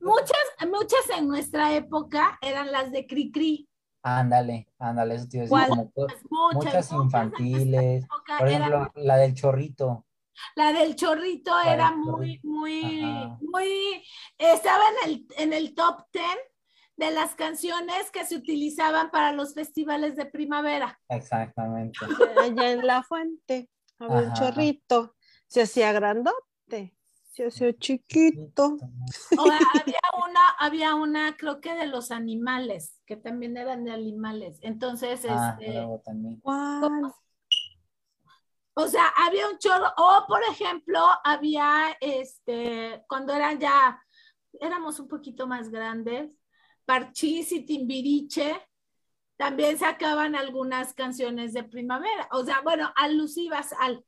Muchas, 0.00 0.68
muchas 0.68 1.18
en 1.18 1.28
nuestra 1.28 1.74
época 1.74 2.38
eran 2.42 2.70
las 2.72 2.92
de 2.92 3.06
Cricri. 3.06 3.68
Ándale, 4.02 4.68
ándale, 4.78 5.14
eso 5.14 5.26
te 5.28 5.38
iba 5.38 5.44
a 5.44 5.46
decir, 5.46 5.68
como 5.68 5.92
muchas, 5.94 6.22
muchas, 6.52 6.92
infantiles. 6.92 8.06
Por 8.38 8.48
ejemplo, 8.48 8.92
la 8.96 9.16
del 9.16 9.34
chorrito. 9.34 10.06
La 10.56 10.72
del 10.72 10.94
chorrito 10.96 11.58
era 11.60 11.92
muy, 11.92 12.40
muy, 12.42 13.02
muy, 13.40 14.04
estaba 14.36 14.82
en 14.88 15.10
el, 15.10 15.26
en 15.38 15.52
el 15.52 15.74
top 15.74 16.04
ten 16.10 16.36
de 16.96 17.10
las 17.12 17.34
canciones 17.34 18.10
que 18.10 18.24
se 18.24 18.36
utilizaban 18.36 19.10
para 19.10 19.32
los 19.32 19.54
festivales 19.54 20.16
de 20.16 20.26
primavera. 20.26 21.00
Exactamente. 21.08 21.98
Allá 22.42 22.72
en 22.72 22.86
la 22.86 23.02
fuente, 23.02 23.70
había 23.98 24.28
un 24.28 24.32
chorrito, 24.34 25.14
se 25.46 25.62
hacía 25.62 25.92
grandote 25.92 26.94
se 27.34 27.46
hacía 27.46 27.76
chiquito. 27.76 28.78
había 29.74 30.00
una, 30.24 30.48
había 30.58 30.94
una, 30.94 31.36
creo 31.36 31.60
que 31.60 31.74
de 31.74 31.86
los 31.88 32.12
animales, 32.12 33.00
que 33.06 33.16
también 33.16 33.56
eran 33.56 33.84
de 33.84 33.90
animales. 33.90 34.58
Entonces, 34.62 35.26
ah, 35.28 35.56
este. 35.58 35.80
O 38.76 38.88
sea, 38.88 39.08
había 39.26 39.48
un 39.48 39.58
chorro, 39.58 39.86
o 39.96 40.24
por 40.28 40.42
ejemplo, 40.44 41.00
había 41.24 41.96
este, 42.00 43.04
cuando 43.08 43.32
eran 43.32 43.58
ya, 43.58 44.00
éramos 44.60 45.00
un 45.00 45.08
poquito 45.08 45.46
más 45.46 45.70
grandes, 45.70 46.30
Parchís 46.84 47.50
y 47.52 47.64
Timbiriche, 47.64 48.60
también 49.36 49.78
sacaban 49.78 50.36
algunas 50.36 50.92
canciones 50.94 51.52
de 51.52 51.64
primavera, 51.64 52.28
o 52.32 52.44
sea, 52.44 52.60
bueno, 52.62 52.92
alusivas 52.96 53.72
al, 53.78 54.04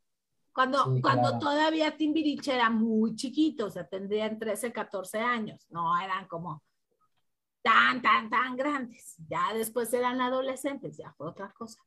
cuando, 0.57 0.99
cuando 1.03 1.39
todavía 1.39 1.99
Timbiriche 1.99 2.55
era 2.55 2.71
muy 2.71 3.15
chiquito, 3.15 3.67
o 3.67 3.71
sea, 3.71 3.87
tendrían 3.87 4.39
13, 4.39 4.73
14 4.73 5.19
años, 5.19 5.67
no 5.69 6.01
eran 6.01 6.27
como 6.29 6.63
tan, 7.61 8.01
tan, 8.01 8.31
tan 8.31 8.57
grandes. 8.57 9.17
Ya 9.29 9.53
después 9.53 9.93
eran 9.93 10.19
adolescentes, 10.23 10.97
ya 10.97 11.13
fue 11.13 11.29
otra 11.29 11.53
cosa. 11.53 11.79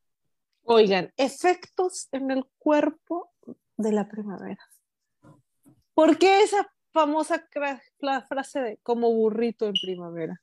Oigan, 0.66 1.12
efectos 1.18 2.10
en 2.12 2.30
el 2.30 2.46
cuerpo 2.60 3.32
de 3.76 3.92
la 3.92 4.08
primavera. 4.08 4.64
¿Por 5.96 6.20
qué 6.20 6.44
esa 6.44 6.72
famosa 6.94 7.44
frase 8.28 8.62
de 8.62 8.78
como 8.84 9.12
burrito 9.12 9.66
en 9.66 9.74
primavera? 9.82 10.40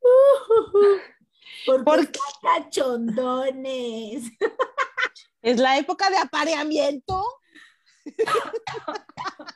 porque, 1.84 2.20
cachondones. 2.40 4.30
Es 5.46 5.60
la 5.60 5.78
época 5.78 6.10
de 6.10 6.16
apareamiento. 6.16 7.24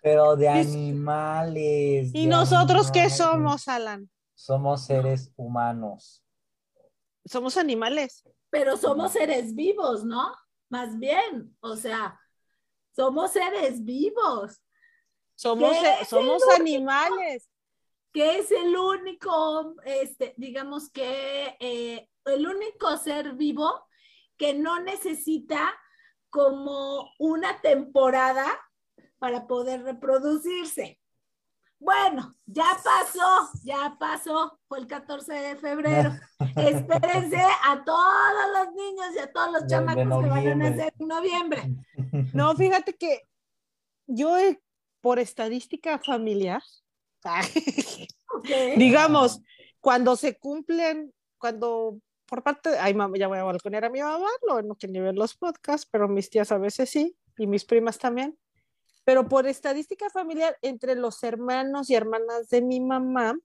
Pero 0.01 0.37
de 0.37 0.49
animales. 0.49 2.13
¿Y 2.15 2.29
nosotros 2.29 2.93
qué 2.93 3.11
somos, 3.11 3.67
Alan? 3.67 4.09
Somos 4.37 4.87
seres 4.87 5.33
humanos. 5.35 6.23
Somos 7.25 7.57
animales. 7.57 8.23
Pero 8.51 8.77
somos 8.77 9.15
seres 9.15 9.53
vivos, 9.57 10.05
¿no? 10.05 10.33
Más 10.69 10.97
bien, 10.97 11.57
o 11.59 11.75
sea, 11.75 12.17
somos 12.95 13.33
seres 13.33 13.85
vivos. 13.85 14.63
Somos, 15.35 15.77
somos 16.09 16.41
animales. 16.55 17.51
Que 18.13 18.39
es 18.39 18.53
el 18.53 18.77
único, 18.77 19.75
este, 19.85 20.35
digamos 20.37 20.89
que 20.89 21.57
eh, 21.59 22.09
el 22.27 22.47
único 22.47 22.97
ser 22.97 23.35
vivo 23.35 23.89
que 24.41 24.55
no 24.55 24.81
necesita 24.81 25.71
como 26.31 27.13
una 27.19 27.61
temporada 27.61 28.47
para 29.19 29.47
poder 29.47 29.83
reproducirse. 29.83 30.99
Bueno, 31.81 32.37
ya 32.45 32.67
pasó, 32.85 33.51
ya 33.65 33.97
pasó, 33.99 34.61
fue 34.69 34.81
el 34.81 34.87
14 34.87 35.33
de 35.33 35.57
febrero. 35.57 36.13
Espérense 36.57 37.43
a 37.65 37.83
todos 37.85 38.35
los 38.59 38.75
niños 38.75 39.07
y 39.17 39.19
a 39.19 39.33
todos 39.33 39.53
los 39.53 39.67
chamacos 39.67 40.23
que 40.23 40.29
van 40.29 40.47
a 40.49 40.55
nacer 40.55 40.95
en 40.99 41.09
noviembre. 41.09 41.63
No, 42.35 42.55
fíjate 42.57 42.95
que 42.95 43.29
yo, 44.07 44.37
por 45.01 45.19
estadística 45.19 45.99
familiar, 45.99 46.63
digamos, 48.77 49.41
cuando 49.81 50.17
se 50.17 50.39
cumplen, 50.39 51.13
cuando 51.39 52.01
por 52.31 52.45
parte, 52.45 52.79
ay, 52.79 52.95
mamá, 52.95 53.19
ya 53.19 53.27
voy 53.27 53.39
a 53.39 53.43
balconear 53.43 53.85
a 53.85 53.91
mi 53.91 54.01
mamá, 54.01 54.29
no, 54.47 54.63
no 54.63 54.77
quiero 54.77 54.93
ni 54.93 55.01
ver 55.01 55.17
los 55.17 55.35
podcasts, 55.35 55.87
pero 55.91 56.09
mis 56.09 56.31
tías 56.31 56.53
a 56.53 56.59
veces 56.59 56.89
sí, 56.89 57.17
y 57.37 57.49
mis 57.49 57.65
primas 57.65 57.99
también. 57.99 58.39
Pero 59.05 59.29
por 59.29 59.49
estadística 59.49 60.09
familiar, 60.11 60.57
entre 60.63 60.95
los 60.95 61.25
hermanos 61.25 61.91
y 61.91 61.97
hermanas 61.97 62.49
de 62.49 62.63
mi 62.63 62.81
mamá, 62.81 63.37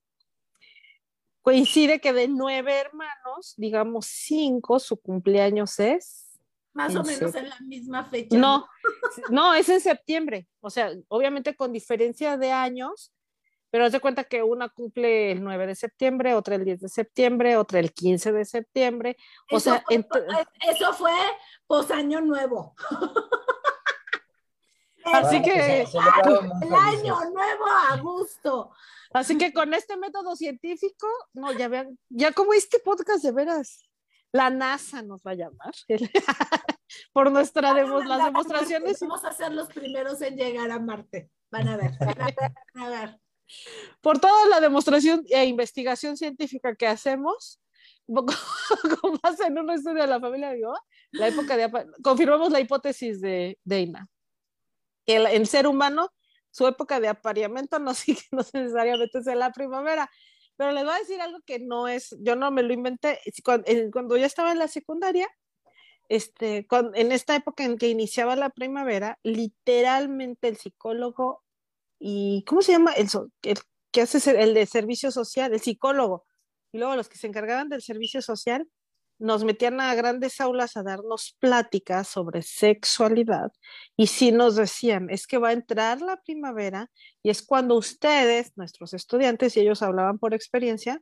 coincide 1.41 1.99
que 1.99 2.13
de 2.13 2.27
nueve 2.27 2.73
hermanos, 2.73 3.55
digamos 3.57 4.05
cinco, 4.05 4.79
su 4.79 4.97
cumpleaños 4.97 5.79
es. 5.79 6.39
Más 6.73 6.95
o 6.95 7.03
menos 7.03 7.33
en 7.33 7.49
la 7.49 7.59
misma 7.61 8.05
fecha. 8.05 8.37
No, 8.37 8.67
no, 9.31 9.55
es 9.55 9.67
en 9.69 9.81
septiembre. 9.81 10.47
O 10.59 10.69
sea, 10.69 10.91
obviamente 11.07 11.55
con 11.55 11.71
diferencia 11.71 12.37
de 12.37 12.51
años, 12.51 13.14
pero 13.75 13.87
haz 13.87 13.91
de 13.91 13.99
cuenta 13.99 14.23
que 14.23 14.41
una 14.41 14.69
cumple 14.69 15.33
el 15.33 15.43
9 15.43 15.67
de 15.67 15.75
septiembre, 15.75 16.33
otra 16.33 16.55
el 16.55 16.63
10 16.63 16.79
de 16.79 16.87
septiembre, 16.87 17.57
otra 17.57 17.79
el 17.79 17.91
15 17.91 18.31
de 18.31 18.45
septiembre. 18.45 19.17
O 19.51 19.57
eso 19.57 19.71
sea, 19.71 19.83
fue, 19.85 20.05
eso 20.61 20.93
fue 20.93 21.11
pos 21.67 21.91
año 21.91 22.21
nuevo. 22.21 22.73
Así 25.03 25.41
que 25.41 25.81
el 25.81 26.73
año 26.73 27.19
nuevo 27.33 27.65
a 27.91 27.97
gusto. 27.97 28.71
Así 29.11 29.37
que 29.37 29.51
con 29.51 29.73
este 29.73 29.97
método 29.97 30.37
científico, 30.37 31.07
no, 31.33 31.51
ya 31.51 31.67
vean, 31.67 31.99
ya 32.07 32.31
como 32.31 32.53
este 32.53 32.79
podcast 32.79 33.25
de 33.25 33.33
veras, 33.33 33.83
la 34.31 34.51
NASA 34.51 35.01
nos 35.01 35.21
va 35.21 35.31
a 35.31 35.35
llamar 35.35 35.73
por 37.11 37.29
nuestra 37.29 37.73
las 37.73 38.23
demostraciones. 38.23 39.01
Vamos 39.01 39.25
a 39.25 39.33
ser 39.33 39.51
los 39.51 39.67
primeros 39.67 40.21
en 40.21 40.37
llegar 40.37 40.71
a 40.71 40.79
Marte. 40.79 41.29
Van 41.51 41.67
a 41.67 41.75
ver, 41.75 41.91
van 41.99 42.21
a 42.21 42.25
ver, 42.27 42.35
van 42.73 42.83
a 42.85 42.89
ver 42.89 43.24
por 44.01 44.19
toda 44.19 44.47
la 44.47 44.59
demostración 44.59 45.23
e 45.29 45.45
investigación 45.45 46.17
científica 46.17 46.75
que 46.75 46.87
hacemos, 46.87 47.59
con 48.07 49.19
base 49.21 49.45
en 49.45 49.57
un 49.57 49.69
estudio 49.71 50.01
de 50.01 50.07
la 50.07 50.19
familia 50.19 50.51
de 50.51 50.61
la 51.11 51.27
época 51.27 51.57
de 51.57 51.71
confirmamos 52.03 52.51
la 52.51 52.59
hipótesis 52.59 53.19
de 53.21 53.57
Deina, 53.63 54.07
que 55.05 55.15
el, 55.15 55.27
el, 55.27 55.47
ser 55.47 55.67
humano, 55.67 56.11
su 56.51 56.67
época 56.67 56.99
de 56.99 57.07
apareamiento 57.07 57.79
no, 57.79 57.91
no 58.31 58.43
necesariamente 58.53 59.19
es 59.19 59.27
en 59.27 59.39
la 59.39 59.51
primavera, 59.51 60.09
pero 60.57 60.71
les 60.71 60.83
voy 60.83 60.93
a 60.93 60.99
decir 60.99 61.21
algo 61.21 61.39
que 61.45 61.59
no 61.59 61.87
es, 61.87 62.15
yo 62.19 62.35
no 62.35 62.51
me 62.51 62.63
lo 62.63 62.73
inventé, 62.73 63.19
cuando, 63.43 63.65
cuando 63.91 64.15
estaba 64.15 64.51
en 64.51 64.59
la 64.59 64.67
secundaria, 64.67 65.27
este, 66.07 66.67
en 66.93 67.11
esta 67.11 67.35
época 67.35 67.63
en 67.63 67.77
que 67.77 67.89
iniciaba 67.89 68.35
la 68.35 68.51
primavera, 68.51 69.19
literalmente 69.23 70.47
el 70.47 70.57
psicólogo 70.57 71.43
y 71.99 72.43
¿cómo 72.47 72.61
se 72.61 72.73
llama? 72.73 72.93
El, 72.93 73.07
el 73.43 73.59
que 73.91 74.01
hace 74.01 74.41
el 74.41 74.53
de 74.53 74.65
servicio 74.65 75.11
social, 75.11 75.53
el 75.53 75.61
psicólogo, 75.61 76.25
y 76.71 76.77
luego 76.79 76.95
los 76.95 77.09
que 77.09 77.17
se 77.17 77.27
encargaban 77.27 77.69
del 77.69 77.81
servicio 77.81 78.21
social, 78.21 78.67
nos 79.17 79.43
metían 79.43 79.79
a 79.79 79.95
grandes 79.95 80.41
aulas 80.41 80.75
a 80.75 80.83
darnos 80.83 81.35
pláticas 81.39 82.07
sobre 82.07 82.41
sexualidad 82.41 83.51
y 83.95 84.07
sí 84.07 84.31
nos 84.31 84.55
decían, 84.55 85.09
es 85.09 85.25
que 85.25 85.37
va 85.37 85.49
a 85.49 85.53
entrar 85.53 86.01
la 86.01 86.21
primavera 86.21 86.91
y 87.23 87.29
es 87.29 87.41
cuando 87.41 87.75
ustedes, 87.75 88.51
nuestros 88.57 88.93
estudiantes, 88.93 89.55
y 89.55 89.61
ellos 89.61 89.81
hablaban 89.81 90.19
por 90.19 90.33
experiencia, 90.33 91.01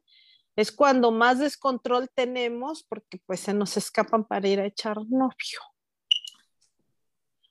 es 0.56 0.72
cuando 0.72 1.12
más 1.12 1.40
descontrol 1.40 2.10
tenemos 2.14 2.84
porque 2.88 3.20
pues 3.26 3.40
se 3.40 3.54
nos 3.54 3.76
escapan 3.78 4.26
para 4.26 4.48
ir 4.48 4.60
a 4.60 4.68
echar 4.68 4.98
novio. 5.10 5.73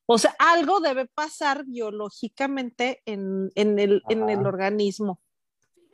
O 0.06 0.18
sea, 0.18 0.34
algo 0.38 0.80
debe 0.80 1.06
pasar 1.06 1.64
biológicamente 1.64 3.02
en, 3.06 3.50
el, 3.54 4.02
en 4.08 4.28
el 4.28 4.46
organismo. 4.46 5.20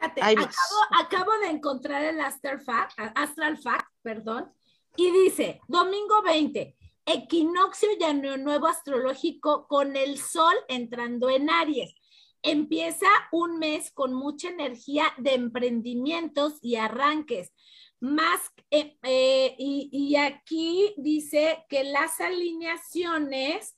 Fíjate, 0.00 0.22
acabo, 0.22 0.50
acabo, 0.98 1.32
de 1.42 1.48
encontrar 1.48 2.04
el 2.04 2.20
Astral 2.20 2.60
Fact, 2.60 2.92
Astral 3.14 3.58
Fact, 3.58 3.86
perdón, 4.02 4.52
y 4.96 5.10
dice, 5.10 5.60
domingo 5.66 6.22
20, 6.22 6.76
equinoccio 7.06 7.88
y 7.98 8.04
año 8.04 8.36
nuevo 8.36 8.66
astrológico 8.66 9.66
con 9.66 9.96
el 9.96 10.18
sol 10.18 10.54
entrando 10.68 11.30
en 11.30 11.50
Aries. 11.50 11.94
Empieza 12.42 13.06
un 13.32 13.58
mes 13.58 13.90
con 13.90 14.14
mucha 14.14 14.48
energía 14.48 15.12
de 15.18 15.34
emprendimientos 15.34 16.58
y 16.62 16.76
arranques. 16.76 17.52
Más, 18.00 18.40
eh, 18.70 18.96
eh, 19.02 19.56
y, 19.58 19.88
y 19.90 20.16
aquí 20.16 20.94
dice 20.96 21.64
que 21.68 21.82
las 21.82 22.20
alineaciones 22.20 23.77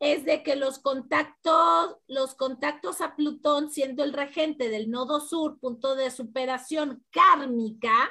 es 0.00 0.24
de 0.24 0.42
que 0.42 0.56
los 0.56 0.78
contactos, 0.78 1.96
los 2.08 2.34
contactos 2.34 3.00
a 3.02 3.14
Plutón, 3.14 3.70
siendo 3.70 4.02
el 4.02 4.14
regente 4.14 4.70
del 4.70 4.90
nodo 4.90 5.20
sur, 5.20 5.60
punto 5.60 5.94
de 5.94 6.10
superación 6.10 7.04
kármica, 7.10 8.10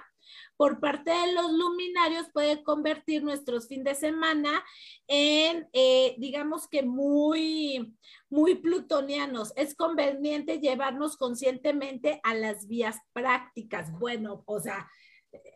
por 0.56 0.80
parte 0.80 1.10
de 1.10 1.34
los 1.34 1.52
luminarios 1.52 2.28
puede 2.32 2.64
convertir 2.64 3.24
nuestros 3.24 3.68
fin 3.68 3.84
de 3.84 3.96
semana 3.96 4.64
en, 5.08 5.68
eh, 5.74 6.16
digamos 6.20 6.68
que 6.68 6.84
muy, 6.84 7.96
muy 8.30 8.56
plutonianos. 8.56 9.54
Es 9.56 9.74
conveniente 9.74 10.60
llevarnos 10.60 11.18
conscientemente 11.18 12.20
a 12.24 12.36
las 12.36 12.68
vías 12.68 12.98
prácticas. 13.14 13.92
Bueno, 13.98 14.44
o 14.46 14.60
sea, 14.60 14.88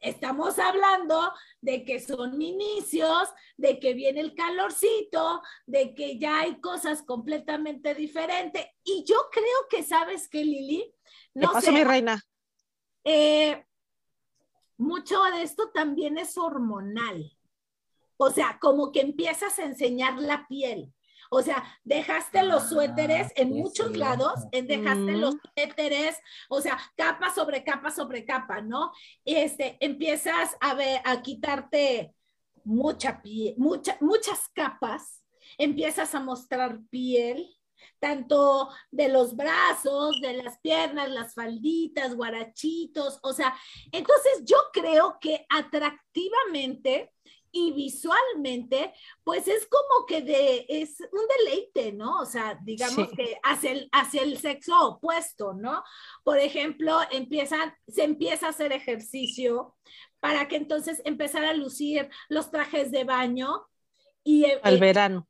estamos 0.01 0.59
hablando 0.59 1.33
de 1.61 1.83
que 1.85 1.99
son 1.99 2.41
inicios, 2.41 3.29
de 3.57 3.79
que 3.79 3.93
viene 3.93 4.21
el 4.21 4.35
calorcito, 4.35 5.41
de 5.65 5.93
que 5.95 6.19
ya 6.19 6.41
hay 6.41 6.59
cosas 6.59 7.03
completamente 7.03 7.95
diferentes. 7.95 8.65
Y 8.83 9.03
yo 9.07 9.15
creo 9.31 9.67
que 9.69 9.83
sabes 9.83 10.29
que 10.29 10.43
Lili, 10.43 10.93
no 11.33 11.59
sé, 11.59 11.71
mi 11.71 11.83
reina. 11.83 12.21
Eh, 13.03 13.65
mucho 14.77 15.21
de 15.23 15.43
esto 15.43 15.71
también 15.71 16.17
es 16.17 16.37
hormonal. 16.37 17.35
O 18.17 18.29
sea, 18.29 18.57
como 18.61 18.91
que 18.91 19.01
empiezas 19.01 19.57
a 19.59 19.63
enseñar 19.63 20.17
la 20.19 20.47
piel. 20.47 20.93
O 21.33 21.41
sea, 21.41 21.63
dejaste 21.83 22.43
los 22.43 22.63
ah, 22.63 22.67
suéteres 22.69 23.31
en 23.35 23.49
muchos 23.49 23.97
lados, 23.97 24.33
en 24.51 24.67
dejaste 24.67 25.13
los 25.13 25.35
suéteres, 25.55 26.15
o 26.47 26.61
sea, 26.61 26.77
capa 26.95 27.33
sobre 27.33 27.63
capa 27.63 27.89
sobre 27.89 28.23
capa, 28.23 28.61
¿no? 28.61 28.91
Este, 29.25 29.77
empiezas 29.79 30.55
a 30.61 30.75
ver, 30.75 31.01
a 31.03 31.23
quitarte 31.23 32.13
mucha 32.63 33.21
piel, 33.23 33.55
mucha, 33.57 33.97
muchas 33.99 34.47
capas, 34.53 35.23
empiezas 35.57 36.13
a 36.13 36.19
mostrar 36.19 36.79
piel, 36.91 37.49
tanto 37.99 38.69
de 38.91 39.09
los 39.09 39.35
brazos, 39.35 40.21
de 40.21 40.33
las 40.33 40.59
piernas, 40.59 41.09
las 41.09 41.33
falditas, 41.33 42.15
guarachitos, 42.15 43.17
o 43.23 43.33
sea, 43.33 43.55
entonces 43.91 44.43
yo 44.45 44.57
creo 44.71 45.17
que 45.19 45.45
atractivamente 45.49 47.11
y 47.53 47.71
visualmente, 47.71 48.93
pues 49.23 49.47
es 49.47 49.67
como 49.67 50.05
que 50.07 50.23
de, 50.23 50.65
es 50.67 50.99
un 50.99 51.21
deleite, 51.37 51.93
¿no? 51.93 52.19
O 52.19 52.25
sea, 52.25 52.59
digamos 52.63 53.09
que 53.15 53.37
hacia 53.43 53.71
el, 53.71 53.89
hacia 53.91 54.23
el 54.23 54.37
sexo 54.39 54.87
opuesto, 54.87 55.53
¿no? 55.53 55.83
Por 56.23 56.39
ejemplo, 56.39 56.99
empiezan, 57.11 57.73
se 57.87 58.03
empieza 58.03 58.47
a 58.47 58.49
hacer 58.49 58.73
ejercicio 58.73 59.75
para 60.19 60.47
que 60.47 60.55
entonces 60.55 61.01
empezar 61.05 61.45
a 61.45 61.53
lucir 61.53 62.09
los 62.27 62.49
trajes 62.49 62.91
de 62.91 63.03
baño 63.03 63.67
y... 64.23 64.45
Eh, 64.45 64.59
Al 64.63 64.79
verano. 64.79 65.27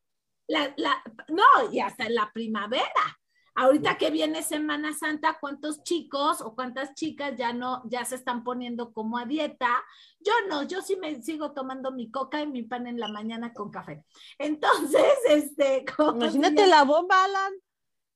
La, 0.48 0.74
la, 0.78 1.04
no, 1.28 1.72
y 1.72 1.82
hasta 1.82 2.06
en 2.06 2.16
la 2.16 2.32
primavera. 2.34 3.20
Ahorita 3.56 3.98
que 3.98 4.10
viene 4.10 4.42
Semana 4.42 4.94
Santa, 4.94 5.38
¿cuántos 5.40 5.84
chicos 5.84 6.42
o 6.42 6.56
cuántas 6.56 6.96
chicas 6.96 7.34
ya 7.38 7.54
no, 7.54 7.84
ya 7.86 8.04
se 8.04 8.16
están 8.16 8.44
poniendo 8.44 8.92
como 8.94 9.20
a 9.20 9.26
dieta? 9.26 9.84
Yo 10.20 10.34
no, 10.50 10.64
yo 10.64 10.82
sí 10.82 10.96
me 10.96 11.22
sigo 11.22 11.54
tomando 11.54 11.92
mi 11.92 12.10
coca 12.10 12.42
y 12.42 12.48
mi 12.48 12.64
pan 12.64 12.88
en 12.88 13.00
la 13.00 13.10
mañana 13.10 13.54
con 13.54 13.70
café. 13.70 14.04
Entonces, 14.40 15.04
este... 15.30 15.86
Imagínate 15.98 16.66
la 16.66 16.84
bomba, 16.84 17.26
Alan. 17.26 17.54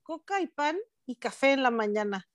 Coca 0.01 0.41
y 0.41 0.47
pan 0.47 0.77
y 1.05 1.15
café 1.15 1.53
en 1.53 1.63
la 1.63 1.71
mañana. 1.71 2.27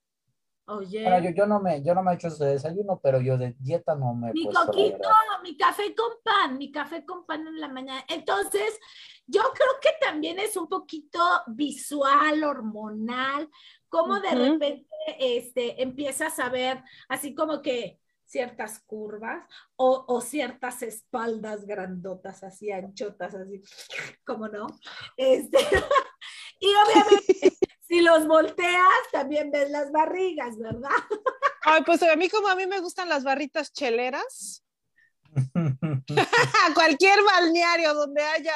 Oye. 0.67 1.05
yo, 1.25 1.31
yo, 1.31 1.47
no 1.47 1.61
me, 1.61 1.83
yo 1.83 1.95
no 1.95 2.05
me 2.05 2.13
he 2.13 2.15
hecho 2.15 2.29
ese 2.29 2.45
desayuno, 2.45 3.01
pero 3.03 3.21
yo 3.21 3.37
de 3.37 3.57
dieta 3.59 3.97
no 3.97 4.15
me 4.15 4.31
he 4.31 4.33
Mi 4.33 4.45
coquito, 4.45 5.09
mi 5.43 5.57
café 5.57 5.93
con 5.95 6.13
pan, 6.23 6.57
mi 6.57 6.71
café 6.71 7.05
con 7.05 7.27
pan 7.27 7.47
en 7.49 7.61
la 7.61 7.69
mañana. 7.69 8.05
Entonces, 8.09 8.79
yo 9.27 9.43
creo 9.55 9.81
que 9.81 9.91
también 10.01 10.39
es 10.39 10.57
un 10.57 10.69
poquito 10.69 11.21
visual, 11.49 12.45
hormonal, 12.45 13.49
como 13.89 14.21
de 14.21 14.31
repente 14.31 14.87
este, 15.19 15.83
empiezas 15.83 16.39
a 16.39 16.49
ver 16.49 16.83
así 17.09 17.35
como 17.35 17.63
que 17.63 17.99
ciertas 18.25 18.81
curvas 18.81 19.45
o, 19.77 20.07
o, 20.09 20.21
ciertas 20.23 20.83
espaldas 20.83 21.67
grandotas, 21.67 22.43
así 22.43 22.73
anchotas, 22.73 23.35
así, 23.35 23.63
como 24.25 24.49
no. 24.49 24.67
Este, 25.19 25.59
y 26.61 26.69
obviamente 26.69 27.53
si 27.83 28.01
los 28.01 28.27
volteas, 28.27 29.03
también 29.13 29.51
ves 29.51 29.71
las 29.71 29.93
barrigas, 29.93 30.59
¿verdad? 30.59 30.91
Ay, 31.65 31.83
pues 31.85 32.03
a 32.03 32.17
mí 32.17 32.31
como 32.31 32.49
a 32.49 32.57
mí 32.57 32.67
me 32.67 32.81
gustan 32.81 33.11
las 33.11 33.23
barritas 33.23 33.73
cheleras. 33.73 34.65
Cualquier 36.75 37.19
balneario 37.25 37.95
donde 37.95 38.23
haya 38.23 38.53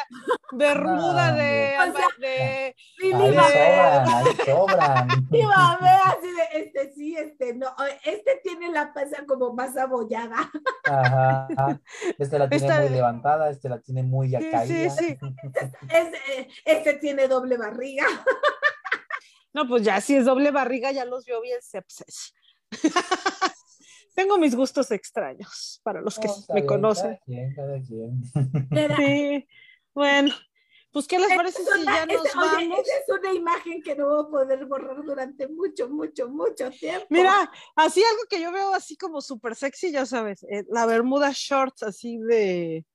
bermuda 0.52 1.32
de, 1.32 1.74
de, 2.18 2.76
sí, 2.98 3.10
de, 3.12 4.44
sobran, 4.44 5.08
así 6.04 6.28
de 6.32 6.60
este 6.60 6.92
sí, 6.94 7.16
este 7.16 7.54
no, 7.54 7.68
este 8.04 8.40
tiene 8.42 8.70
la 8.70 8.92
panza 8.92 9.24
como 9.26 9.54
más 9.54 9.76
abollada. 9.76 10.50
Ajá, 10.84 11.48
este 12.18 12.38
la 12.38 12.48
tiene 12.48 12.80
muy 12.80 12.88
levantada, 12.90 13.50
este 13.50 13.68
la 13.68 13.80
tiene 13.80 14.02
muy 14.02 14.30
ya 14.30 14.38
caída. 14.38 14.90
Sí, 14.90 14.90
sí. 14.90 15.18
Este, 15.88 16.48
este 16.64 16.94
tiene 16.94 17.26
doble 17.26 17.56
barriga. 17.56 18.04
No, 19.54 19.66
pues 19.66 19.82
ya 19.82 20.00
si 20.02 20.14
es 20.14 20.26
doble 20.26 20.50
barriga, 20.50 20.92
ya 20.92 21.06
los 21.06 21.24
vio 21.24 21.40
bien 21.40 21.62
sepsis. 21.62 22.34
Tengo 24.16 24.38
mis 24.38 24.56
gustos 24.56 24.90
extraños 24.90 25.78
para 25.84 26.00
los 26.00 26.18
que 26.18 26.28
me 26.54 26.64
conocen. 26.64 27.20
Sí, 28.96 29.46
bueno, 29.94 30.34
pues 30.90 31.06
¿qué 31.06 31.18
les 31.18 31.36
parece 31.36 31.62
si 31.62 31.84
ya 31.84 32.06
nos 32.06 32.34
vamos? 32.34 32.78
es 32.80 33.14
una 33.14 33.34
imagen 33.34 33.82
que 33.82 33.94
no 33.94 34.08
voy 34.08 34.24
a 34.24 34.28
poder 34.30 34.64
borrar 34.64 35.04
durante 35.04 35.46
mucho, 35.48 35.90
mucho, 35.90 36.30
mucho 36.30 36.70
tiempo. 36.70 37.06
Mira, 37.10 37.52
así 37.74 38.02
algo 38.02 38.22
que 38.30 38.40
yo 38.40 38.50
veo 38.50 38.72
así 38.72 38.96
como 38.96 39.20
súper 39.20 39.54
sexy, 39.54 39.92
ya 39.92 40.06
sabes, 40.06 40.44
eh, 40.44 40.64
la 40.70 40.86
bermuda 40.86 41.32
shorts 41.34 41.82
así 41.82 42.16
de 42.16 42.86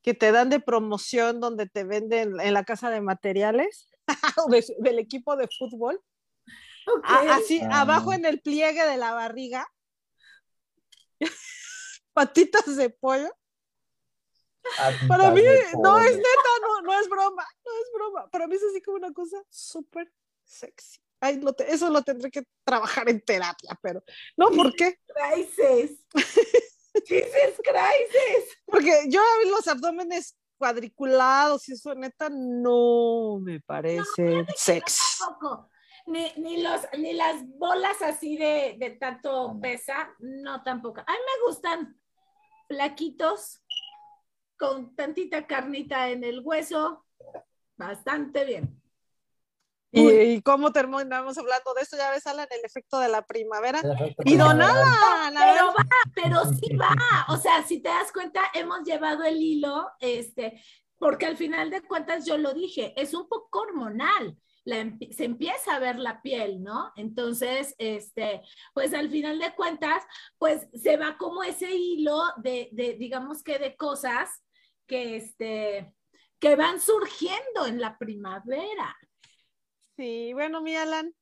que 0.00 0.14
te 0.14 0.32
dan 0.32 0.48
de 0.48 0.60
promoción 0.60 1.40
donde 1.40 1.68
te 1.68 1.84
venden 1.84 2.40
en 2.40 2.54
la 2.54 2.64
casa 2.64 2.88
de 2.88 3.02
materiales 3.02 3.86
del 4.78 4.98
equipo 4.98 5.36
de 5.36 5.46
fútbol. 5.58 6.00
así, 7.04 7.60
ah. 7.64 7.82
abajo 7.82 8.14
en 8.14 8.24
el 8.24 8.40
pliegue 8.40 8.86
de 8.86 8.96
la 8.96 9.12
barriga. 9.12 9.68
Patitas 12.12 12.76
de 12.76 12.90
pollo. 12.90 13.30
Para 15.08 15.30
mí, 15.32 15.42
no 15.82 15.98
es 15.98 16.16
neta, 16.16 16.50
no, 16.62 16.82
no 16.82 17.00
es 17.00 17.08
broma, 17.08 17.46
no 17.64 17.72
es 17.72 17.92
broma. 17.92 18.30
Para 18.30 18.46
mí 18.46 18.54
es 18.54 18.62
así 18.62 18.80
como 18.80 18.96
una 18.96 19.12
cosa 19.12 19.42
súper 19.50 20.12
sexy. 20.44 21.00
Ay, 21.20 21.40
eso 21.68 21.90
lo 21.90 22.02
tendré 22.02 22.30
que 22.30 22.42
trabajar 22.64 23.08
en 23.08 23.20
terapia, 23.20 23.78
pero 23.80 24.02
no, 24.36 24.50
¿por 24.50 24.74
qué? 24.74 24.98
Crisis. 25.06 25.98
Jesus 27.06 27.60
crisis. 27.64 28.58
Porque 28.66 29.06
yo 29.08 29.22
los 29.50 29.66
abdómenes 29.66 30.36
cuadriculados 30.58 31.68
y 31.68 31.72
eso 31.72 31.94
neta 31.94 32.28
no 32.30 33.38
me 33.40 33.60
parece 33.60 34.44
sexy. 34.54 35.24
Ni, 36.06 36.32
ni, 36.36 36.62
los, 36.62 36.80
ni 36.98 37.12
las 37.12 37.46
bolas 37.58 38.02
así 38.02 38.36
de, 38.36 38.76
de 38.78 38.90
tanto 38.90 39.58
pesa, 39.60 40.14
no 40.18 40.62
tampoco. 40.62 41.00
A 41.00 41.12
mí 41.12 41.18
me 41.18 41.48
gustan 41.48 42.00
flaquitos 42.66 43.62
con 44.58 44.94
tantita 44.94 45.46
carnita 45.46 46.10
en 46.10 46.24
el 46.24 46.40
hueso, 46.40 47.04
bastante 47.76 48.44
bien. 48.44 48.82
¿Y, 49.94 50.40
cómo 50.40 50.72
terminamos 50.72 51.36
hablando 51.36 51.74
de 51.74 51.82
esto? 51.82 51.98
Ya 51.98 52.10
ves, 52.10 52.26
Alan, 52.26 52.46
el 52.50 52.64
efecto 52.64 52.98
de 52.98 53.08
la 53.08 53.26
primavera. 53.26 53.82
Y 54.24 54.36
donada. 54.36 55.30
Pero 55.34 55.66
va, 55.66 55.86
pero 56.14 56.44
sí 56.46 56.74
va. 56.76 56.94
O 57.28 57.36
sea, 57.36 57.62
si 57.62 57.80
te 57.82 57.90
das 57.90 58.10
cuenta, 58.10 58.40
hemos 58.54 58.84
llevado 58.84 59.24
el 59.24 59.36
hilo, 59.36 59.90
este, 60.00 60.62
porque 60.96 61.26
al 61.26 61.36
final 61.36 61.68
de 61.68 61.82
cuentas 61.82 62.24
yo 62.24 62.38
lo 62.38 62.54
dije, 62.54 62.94
es 62.96 63.12
un 63.12 63.28
poco 63.28 63.60
hormonal. 63.60 64.38
Se 64.64 65.24
empieza 65.24 65.74
a 65.74 65.78
ver 65.80 65.98
la 65.98 66.22
piel, 66.22 66.62
¿no? 66.62 66.92
Entonces, 66.96 67.74
este, 67.78 68.42
pues 68.74 68.94
al 68.94 69.10
final 69.10 69.38
de 69.38 69.54
cuentas, 69.54 70.04
pues 70.38 70.68
se 70.74 70.96
va 70.96 71.16
como 71.18 71.42
ese 71.42 71.74
hilo 71.74 72.20
de, 72.36 72.68
de 72.72 72.94
digamos 72.94 73.42
que 73.42 73.58
de 73.58 73.76
cosas 73.76 74.28
que, 74.86 75.16
este, 75.16 75.94
que 76.38 76.56
van 76.56 76.80
surgiendo 76.80 77.66
en 77.66 77.80
la 77.80 77.98
primavera. 77.98 78.96
Sí, 79.96 80.32
bueno, 80.32 80.62
mi 80.62 80.74
Alan, 80.76 81.14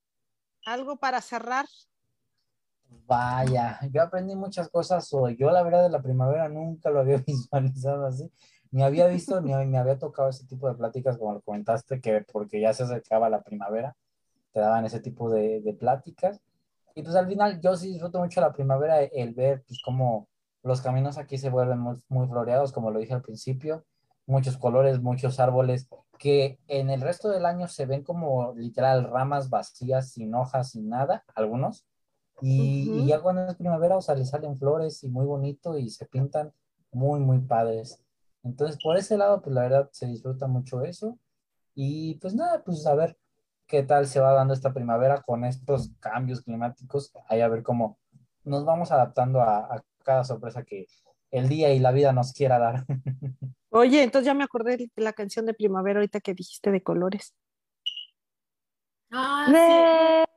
algo 0.64 0.98
para 0.98 1.20
cerrar. 1.20 1.66
Vaya, 3.06 3.78
yo 3.92 4.02
aprendí 4.02 4.34
muchas 4.34 4.68
cosas 4.68 5.12
hoy. 5.12 5.36
Yo 5.36 5.50
la 5.50 5.62
verdad 5.62 5.82
de 5.82 5.90
la 5.90 6.02
primavera 6.02 6.48
nunca 6.48 6.90
lo 6.90 7.00
había 7.00 7.18
visualizado 7.26 8.06
así. 8.06 8.30
Ni 8.72 8.82
había 8.82 9.06
visto 9.08 9.40
ni 9.40 9.52
me 9.66 9.78
había 9.78 9.98
tocado 9.98 10.28
ese 10.28 10.46
tipo 10.46 10.68
de 10.68 10.74
pláticas 10.74 11.18
como 11.18 11.34
lo 11.34 11.40
comentaste, 11.40 12.00
que 12.00 12.24
porque 12.32 12.60
ya 12.60 12.72
se 12.72 12.84
acercaba 12.84 13.28
la 13.28 13.42
primavera, 13.42 13.96
te 14.52 14.60
daban 14.60 14.84
ese 14.84 15.00
tipo 15.00 15.30
de, 15.30 15.60
de 15.60 15.74
pláticas. 15.74 16.40
Y 16.94 17.02
pues 17.02 17.14
al 17.16 17.28
final 17.28 17.60
yo 17.60 17.76
sí 17.76 17.92
disfruto 17.92 18.18
mucho 18.20 18.40
la 18.40 18.52
primavera, 18.52 19.02
el 19.02 19.34
ver 19.34 19.62
pues 19.66 19.80
cómo 19.84 20.28
los 20.62 20.80
caminos 20.80 21.18
aquí 21.18 21.38
se 21.38 21.50
vuelven 21.50 21.78
muy, 21.78 21.96
muy 22.08 22.26
floreados, 22.28 22.72
como 22.72 22.90
lo 22.90 23.00
dije 23.00 23.14
al 23.14 23.22
principio, 23.22 23.84
muchos 24.26 24.56
colores, 24.56 25.00
muchos 25.00 25.40
árboles, 25.40 25.88
que 26.18 26.58
en 26.68 26.90
el 26.90 27.00
resto 27.00 27.30
del 27.30 27.46
año 27.46 27.66
se 27.66 27.86
ven 27.86 28.02
como 28.02 28.52
literal 28.54 29.04
ramas 29.04 29.48
vacías, 29.48 30.10
sin 30.12 30.34
hojas, 30.34 30.72
sin 30.72 30.88
nada, 30.88 31.24
algunos. 31.34 31.86
Y, 32.42 32.90
y 32.90 33.06
ya 33.06 33.20
cuando 33.20 33.46
es 33.46 33.56
primavera, 33.56 33.96
o 33.96 34.02
sea, 34.02 34.14
le 34.14 34.24
salen 34.24 34.58
flores 34.58 35.02
y 35.02 35.08
muy 35.08 35.26
bonito 35.26 35.78
y 35.78 35.88
se 35.90 36.06
pintan 36.06 36.52
muy, 36.92 37.20
muy 37.20 37.38
padres. 37.38 38.02
Entonces, 38.42 38.78
por 38.82 38.96
ese 38.96 39.16
lado, 39.18 39.42
pues 39.42 39.54
la 39.54 39.62
verdad 39.62 39.88
se 39.92 40.06
disfruta 40.06 40.46
mucho 40.46 40.82
eso. 40.84 41.18
Y 41.74 42.16
pues 42.16 42.34
nada, 42.34 42.62
pues 42.64 42.86
a 42.86 42.94
ver 42.94 43.16
qué 43.66 43.82
tal 43.82 44.06
se 44.06 44.20
va 44.20 44.32
dando 44.32 44.54
esta 44.54 44.72
primavera 44.72 45.22
con 45.22 45.44
estos 45.44 45.90
cambios 46.00 46.40
climáticos. 46.42 47.12
Ahí 47.28 47.40
a 47.40 47.48
ver 47.48 47.62
cómo 47.62 47.98
nos 48.44 48.64
vamos 48.64 48.90
adaptando 48.92 49.40
a, 49.40 49.58
a 49.76 49.82
cada 50.04 50.24
sorpresa 50.24 50.64
que 50.64 50.86
el 51.30 51.48
día 51.48 51.72
y 51.72 51.78
la 51.78 51.92
vida 51.92 52.12
nos 52.12 52.32
quiera 52.32 52.58
dar. 52.58 52.84
Oye, 53.70 54.02
entonces 54.02 54.26
ya 54.26 54.34
me 54.34 54.42
acordé 54.44 54.76
de 54.76 54.90
la 54.96 55.12
canción 55.12 55.46
de 55.46 55.54
primavera 55.54 56.00
ahorita 56.00 56.20
que 56.20 56.34
dijiste 56.34 56.70
de 56.72 56.82
colores. 56.82 57.34
Ah, 59.12 59.46
de 59.50 60.24
sí. 60.24 60.32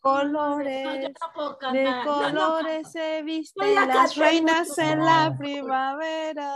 colores, 0.00 0.84
No, 0.84 0.94
yo 1.00 1.08
no 1.08 1.32
puedo 1.34 1.50
de 1.52 1.58
cantar, 1.58 2.06
no 2.06 2.12
colores 2.12 2.74
canto. 2.82 2.90
se 2.90 3.22
visten 3.22 3.74
las 3.74 4.16
reinas 4.16 4.68
mucho. 4.68 4.80
en 4.82 5.04
la 5.04 5.34
primavera. 5.36 6.54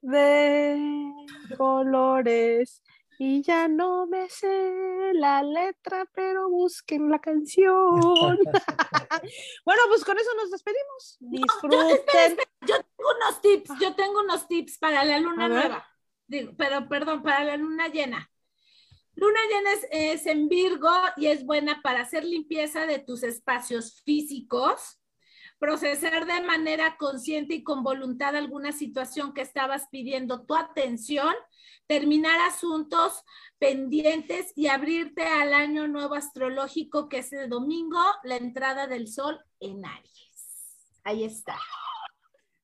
De 0.00 1.12
colores. 1.56 2.82
Y 3.18 3.42
ya 3.42 3.68
no 3.68 4.06
me 4.06 4.28
sé 4.28 5.12
la 5.14 5.42
letra, 5.42 6.06
pero 6.12 6.48
busquen 6.48 7.08
la 7.08 7.20
canción. 7.20 8.00
bueno, 9.64 9.82
pues 9.88 10.04
con 10.04 10.18
eso 10.18 10.30
nos 10.36 10.50
despedimos. 10.50 11.18
Disfruten. 11.20 12.36
Yo 12.62 12.76
tengo 12.76 13.10
unos 13.16 13.40
tips, 13.40 13.70
yo 13.80 13.94
tengo 13.94 14.20
unos 14.20 14.48
tips 14.48 14.78
para 14.78 15.04
la 15.04 15.18
luna 15.18 15.48
nueva. 15.48 15.86
Digo, 16.26 16.52
pero 16.56 16.88
perdón, 16.88 17.22
para 17.22 17.44
la 17.44 17.56
luna 17.56 17.88
llena. 17.88 18.28
Luna 19.14 19.40
llena 19.50 19.72
es, 19.72 19.86
es 19.90 20.26
en 20.26 20.48
Virgo 20.48 20.90
y 21.16 21.26
es 21.26 21.44
buena 21.44 21.80
para 21.82 22.00
hacer 22.00 22.24
limpieza 22.24 22.86
de 22.86 22.98
tus 22.98 23.22
espacios 23.22 24.02
físicos, 24.02 24.98
procesar 25.62 26.26
de 26.26 26.40
manera 26.40 26.96
consciente 26.96 27.54
y 27.54 27.62
con 27.62 27.84
voluntad 27.84 28.34
alguna 28.34 28.72
situación 28.72 29.32
que 29.32 29.42
estabas 29.42 29.86
pidiendo 29.92 30.44
tu 30.44 30.56
atención, 30.56 31.32
terminar 31.86 32.36
asuntos 32.40 33.22
pendientes 33.60 34.52
y 34.56 34.66
abrirte 34.66 35.22
al 35.22 35.54
año 35.54 35.86
nuevo 35.86 36.16
astrológico 36.16 37.08
que 37.08 37.18
es 37.18 37.32
el 37.32 37.48
domingo, 37.48 38.00
la 38.24 38.38
entrada 38.38 38.88
del 38.88 39.06
sol 39.06 39.38
en 39.60 39.86
Aries. 39.86 40.98
Ahí 41.04 41.22
está. 41.22 41.56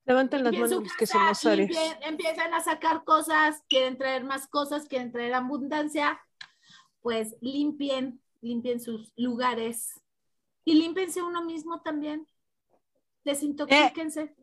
Levanten 0.05 0.43
las 0.43 0.53
manos 0.55 0.93
que 0.99 1.07
casa, 1.07 1.35
somos 1.35 1.47
Aries. 1.47 1.79
empiezan 2.01 2.53
a 2.53 2.65
sacar 2.65 3.05
cosas, 3.05 3.63
quieren 3.69 3.97
traer 3.97 4.25
más 4.25 4.49
cosas, 4.49 4.89
quieren 4.89 5.13
traer 5.13 5.35
abundancia, 5.35 6.21
pues 7.01 7.37
limpien, 7.41 8.21
limpien 8.41 8.81
sus 8.81 9.13
lugares 9.15 10.03
y 10.65 10.75
límpiense 10.75 11.23
uno 11.23 11.45
mismo 11.45 11.81
también. 11.83 12.27
Desintoxíquense. 13.25 14.35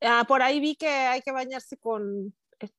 Ah, 0.00 0.24
por 0.26 0.42
ahí 0.42 0.60
vi 0.60 0.76
que 0.76 0.88
hay 0.88 1.22
que 1.22 1.32
bañarse 1.32 1.76
con 1.76 2.34
eh, 2.60 2.70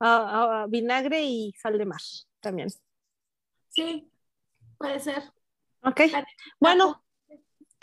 ah, 0.00 0.62
ah, 0.62 0.66
vinagre 0.68 1.22
y 1.22 1.52
sal 1.60 1.78
de 1.78 1.86
mar 1.86 2.00
también. 2.40 2.68
Sí, 3.68 4.10
puede 4.78 5.00
ser. 5.00 5.32
Ok. 5.82 6.00
Vale. 6.12 6.26
Bueno, 6.60 7.04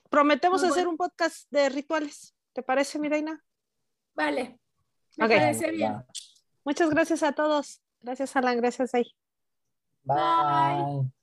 prometemos 0.10 0.62
Muy 0.62 0.70
hacer 0.70 0.84
bueno. 0.84 0.92
un 0.92 0.98
podcast 0.98 1.50
de 1.52 1.70
rituales. 1.70 2.36
¿Te 2.54 2.64
parece, 2.64 3.00
mi 3.00 3.10
reina? 3.10 3.44
Vale. 4.14 4.60
Me 5.18 5.26
Ok. 5.26 5.32
parece 5.32 5.72
bien. 5.72 6.04
Muchas 6.64 6.90
gracias 6.90 7.24
a 7.24 7.32
todos. 7.34 7.82
Gracias, 8.02 8.36
Alan. 8.36 8.58
Gracias, 8.58 8.94
Ay. 8.94 9.16
Bye. 10.04 11.12